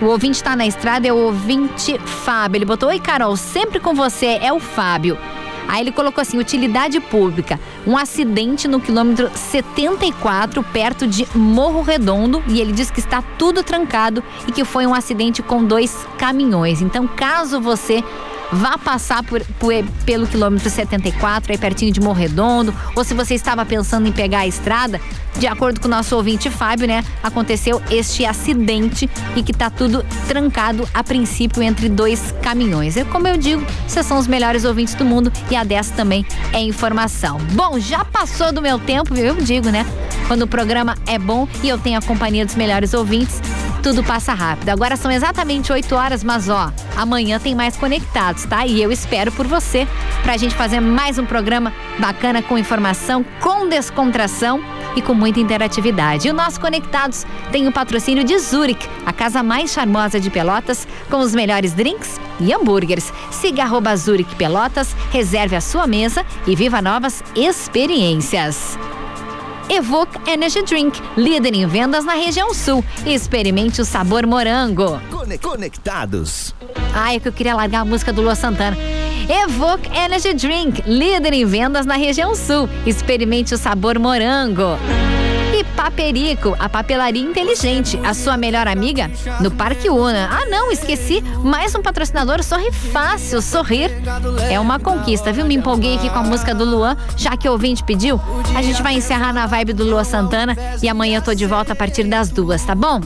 O 0.02 0.08
ouvinte 0.08 0.44
tá 0.44 0.58
na 0.58 0.68
estrada, 0.68 1.08
é 1.08 1.14
o 1.14 1.16
ouvinte 1.16 1.98
Fábio. 2.00 2.58
Ele 2.58 2.66
botou: 2.66 2.90
Oi, 2.90 3.00
Carol, 3.00 3.38
sempre 3.38 3.80
com 3.80 3.94
você, 3.94 4.38
é 4.42 4.52
o 4.52 4.60
Fábio. 4.60 5.18
Aí 5.70 5.80
ele 5.80 5.92
colocou 5.94 6.22
assim: 6.22 6.38
utilidade 6.38 7.00
pública. 7.00 7.58
Um 7.86 7.98
acidente 7.98 8.68
no 8.68 8.82
quilômetro 8.82 9.32
74, 9.34 10.62
perto 10.64 11.08
de 11.08 11.26
Morro 11.34 11.82
Redondo. 11.82 12.44
E 12.50 12.60
ele 12.60 12.74
diz 12.74 12.92
que 12.92 13.00
está 13.00 13.22
tudo 13.22 13.64
trancado 13.64 14.22
e 14.46 14.52
que 14.52 14.66
foi 14.66 14.86
um 14.86 14.94
acidente 14.94 15.42
com 15.42 15.64
dois 15.64 16.06
caminhões. 16.18 16.82
Então, 16.82 17.08
caso 17.08 17.62
você 17.62 18.04
vá 18.52 18.78
passar 18.78 19.24
por, 19.24 19.42
por- 19.60 19.84
pelo 20.06 20.26
quilômetro 20.28 20.70
74, 20.70 21.52
aí 21.52 21.58
pertinho 21.58 21.92
de 21.92 22.00
Morro 22.00 22.18
Redondo, 22.20 22.74
ou 22.96 23.04
se 23.04 23.14
você 23.14 23.36
estava 23.36 23.66
pensando 23.66 24.08
em 24.08 24.12
pegar 24.12 24.40
a 24.40 24.48
estrada, 24.48 25.00
de 25.38 25.46
acordo 25.46 25.80
com 25.80 25.88
o 25.88 25.92
nosso 25.92 26.16
ouvinte 26.16 26.50
Fábio, 26.50 26.88
né, 26.88 27.04
aconteceu 27.22 27.82
este 27.92 28.26
acidente 28.26 29.10
e 29.36 29.44
que 29.44 29.54
tá 29.54 29.70
tudo 29.70 30.04
trancado 30.28 30.88
a 30.94 31.04
princípio 31.04 31.62
entre 31.62 31.88
dois 31.90 32.34
caminhões. 32.42 32.98
É 32.98 33.04
como 33.04 33.28
eu 33.28 33.38
digo, 33.38 33.64
vocês 33.88 34.06
são 34.06 34.18
os 34.18 34.28
melhores 34.28 34.66
ouvintes 34.66 34.96
do 34.96 35.06
mundo 35.06 35.32
e 35.52 35.56
a 35.56 35.64
dessa 35.64 35.94
também 35.94 36.26
é 36.54 36.60
informação. 36.60 37.38
Bom, 37.54 37.80
já 37.80 38.04
passou 38.04 38.52
do 38.52 38.62
meu 38.62 38.80
tempo, 38.80 39.16
eu 39.16 39.36
digo, 39.36 39.70
né? 39.70 39.86
Quando 40.28 40.42
o 40.42 40.48
programa 40.48 40.98
é 41.06 41.20
bom 41.20 41.48
e 41.64 41.70
eu 41.70 41.78
tenho 41.78 42.00
a 42.00 42.02
companhia 42.02 42.46
dos 42.46 42.56
melhores 42.56 42.94
ouvintes, 42.94 43.40
tudo 43.88 44.04
passa 44.04 44.34
rápido. 44.34 44.68
Agora 44.68 44.98
são 44.98 45.10
exatamente 45.10 45.72
8 45.72 45.96
horas, 45.96 46.22
mas 46.22 46.50
ó, 46.50 46.74
amanhã 46.98 47.40
tem 47.40 47.56
mais 47.56 47.78
conectados, 47.78 48.44
tá? 48.44 48.66
E 48.66 48.82
eu 48.82 48.92
espero 48.92 49.32
por 49.32 49.48
você 49.48 49.88
pra 50.24 50.36
gente 50.36 50.54
fazer 50.56 50.82
mais 50.82 51.18
um 51.18 51.26
programa 51.26 51.72
bacana 51.98 52.42
com 52.42 52.58
informação, 52.58 53.26
com 53.40 53.70
descontração 53.70 54.62
e 54.94 55.02
com 55.02 55.14
muita 55.14 55.40
interatividade. 55.40 56.28
E 56.28 56.32
o 56.32 56.34
nosso 56.34 56.60
Conectados 56.60 57.26
tem 57.50 57.66
o 57.66 57.72
patrocínio 57.72 58.26
de 58.26 58.38
Zurich, 58.38 58.90
a 59.06 59.14
casa 59.14 59.42
mais 59.42 59.72
charmosa 59.72 60.20
de 60.20 60.30
Pelotas, 60.30 60.86
com 61.10 61.20
os 61.20 61.34
melhores 61.34 61.72
drinks 61.72 62.20
e 62.42 62.54
hambúrgueres. 62.54 63.14
Siga 63.32 63.64
arroba 63.64 63.96
Zurich 63.96 64.36
Pelotas, 64.36 64.94
reserve 65.14 65.56
a 65.56 65.62
sua 65.62 65.88
mesa 65.88 66.26
e 66.46 66.58
viva 66.58 66.82
novas 66.82 67.24
experiências. 67.34 68.78
Evoque 69.70 70.18
Energy 70.30 70.62
Drink, 70.64 71.02
líder 71.18 71.54
em 71.54 71.68
vendas 71.68 72.06
na 72.06 72.14
região 72.14 72.54
sul. 72.54 72.84
Experimente 73.06 73.82
o 73.82 73.86
sabor 73.86 74.26
morango. 74.26 75.00
Cone- 75.12 75.38
Conectados. 75.38 76.56
Ai, 76.94 77.18
é 77.18 77.20
que 77.20 77.28
eu 77.28 77.34
queria 77.34 77.54
largar 77.56 77.82
a 77.82 77.86
música 77.86 78.14
do 78.14 78.22
Lua 78.22 78.36
Santana. 78.36 78.78
Evoque 79.28 79.90
Energy 79.96 80.34
Drink, 80.34 80.84
líder 80.86 81.34
em 81.34 81.46
vendas 81.46 81.86
na 81.86 81.96
região 81.96 82.34
sul. 82.34 82.70
Experimente 82.86 83.54
o 83.54 83.58
sabor 83.58 84.00
morango. 84.00 84.78
E 85.58 85.64
Paperico, 85.64 86.56
a 86.60 86.70
papelaria 86.70 87.20
inteligente, 87.20 88.00
a 88.04 88.14
sua 88.14 88.38
melhor 88.38 88.68
amiga 88.68 89.10
no 89.42 89.50
Parque 89.50 89.90
Una. 89.90 90.30
Ah, 90.32 90.46
não, 90.46 90.72
esqueci. 90.72 91.24
Mais 91.44 91.74
um 91.74 91.82
patrocinador, 91.82 92.44
sorri 92.44 92.72
fácil. 92.72 93.42
Sorrir 93.42 93.90
é 94.52 94.60
uma 94.60 94.80
conquista, 94.80 95.34
viu? 95.34 95.48
Me 95.48 95.56
empolguei 95.56 95.96
aqui 95.96 96.12
com 96.12 96.20
a 96.20 96.22
música 96.22 96.54
do 96.54 96.64
Luan, 96.64 96.96
já 97.16 97.36
que 97.36 97.50
o 97.50 97.54
ouvinte 97.54 97.84
pediu. 97.84 98.22
A 98.56 98.62
gente 98.62 98.84
vai 98.84 98.94
encerrar 98.94 99.34
na 99.34 99.48
vibe 99.48 99.74
do 99.74 99.84
Lua 99.84 100.04
Santana 100.04 100.56
e 100.80 100.88
amanhã 100.88 101.18
eu 101.18 101.24
tô 101.24 101.34
de 101.34 101.48
volta 101.48 101.74
a 101.74 101.76
partir 101.76 102.04
das 102.04 102.30
duas, 102.30 102.64
tá 102.64 102.76
bom? 102.76 103.02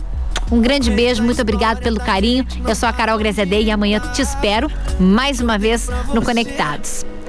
Um 0.51 0.59
grande 0.59 0.91
beijo, 0.91 1.23
muito 1.23 1.41
obrigado 1.41 1.79
pelo 1.79 2.01
carinho. 2.01 2.45
Eu 2.67 2.75
sou 2.75 2.89
a 2.89 2.91
Carol 2.91 3.17
Grezedei 3.17 3.63
e 3.63 3.71
amanhã 3.71 4.01
te 4.11 4.21
espero 4.21 4.69
mais 4.99 5.39
uma 5.39 5.57
vez 5.57 5.89
no 6.13 6.21
Conectados. 6.21 7.05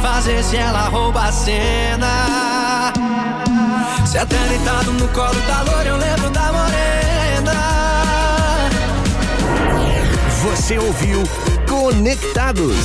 fazer 0.00 0.42
se 0.42 0.56
ela 0.56 0.88
rouba 0.88 1.24
a 1.24 1.32
cena. 1.32 2.92
Se 4.06 4.18
até 4.18 4.38
deitado 4.48 4.92
no 4.92 5.08
colo 5.08 5.40
da 5.46 5.62
loura 5.62 5.88
eu 5.88 5.96
lembro 5.96 6.30
da 6.30 6.52
morena. 6.52 7.52
Você 10.42 10.78
ouviu 10.78 11.22
Conectados. 11.68 12.76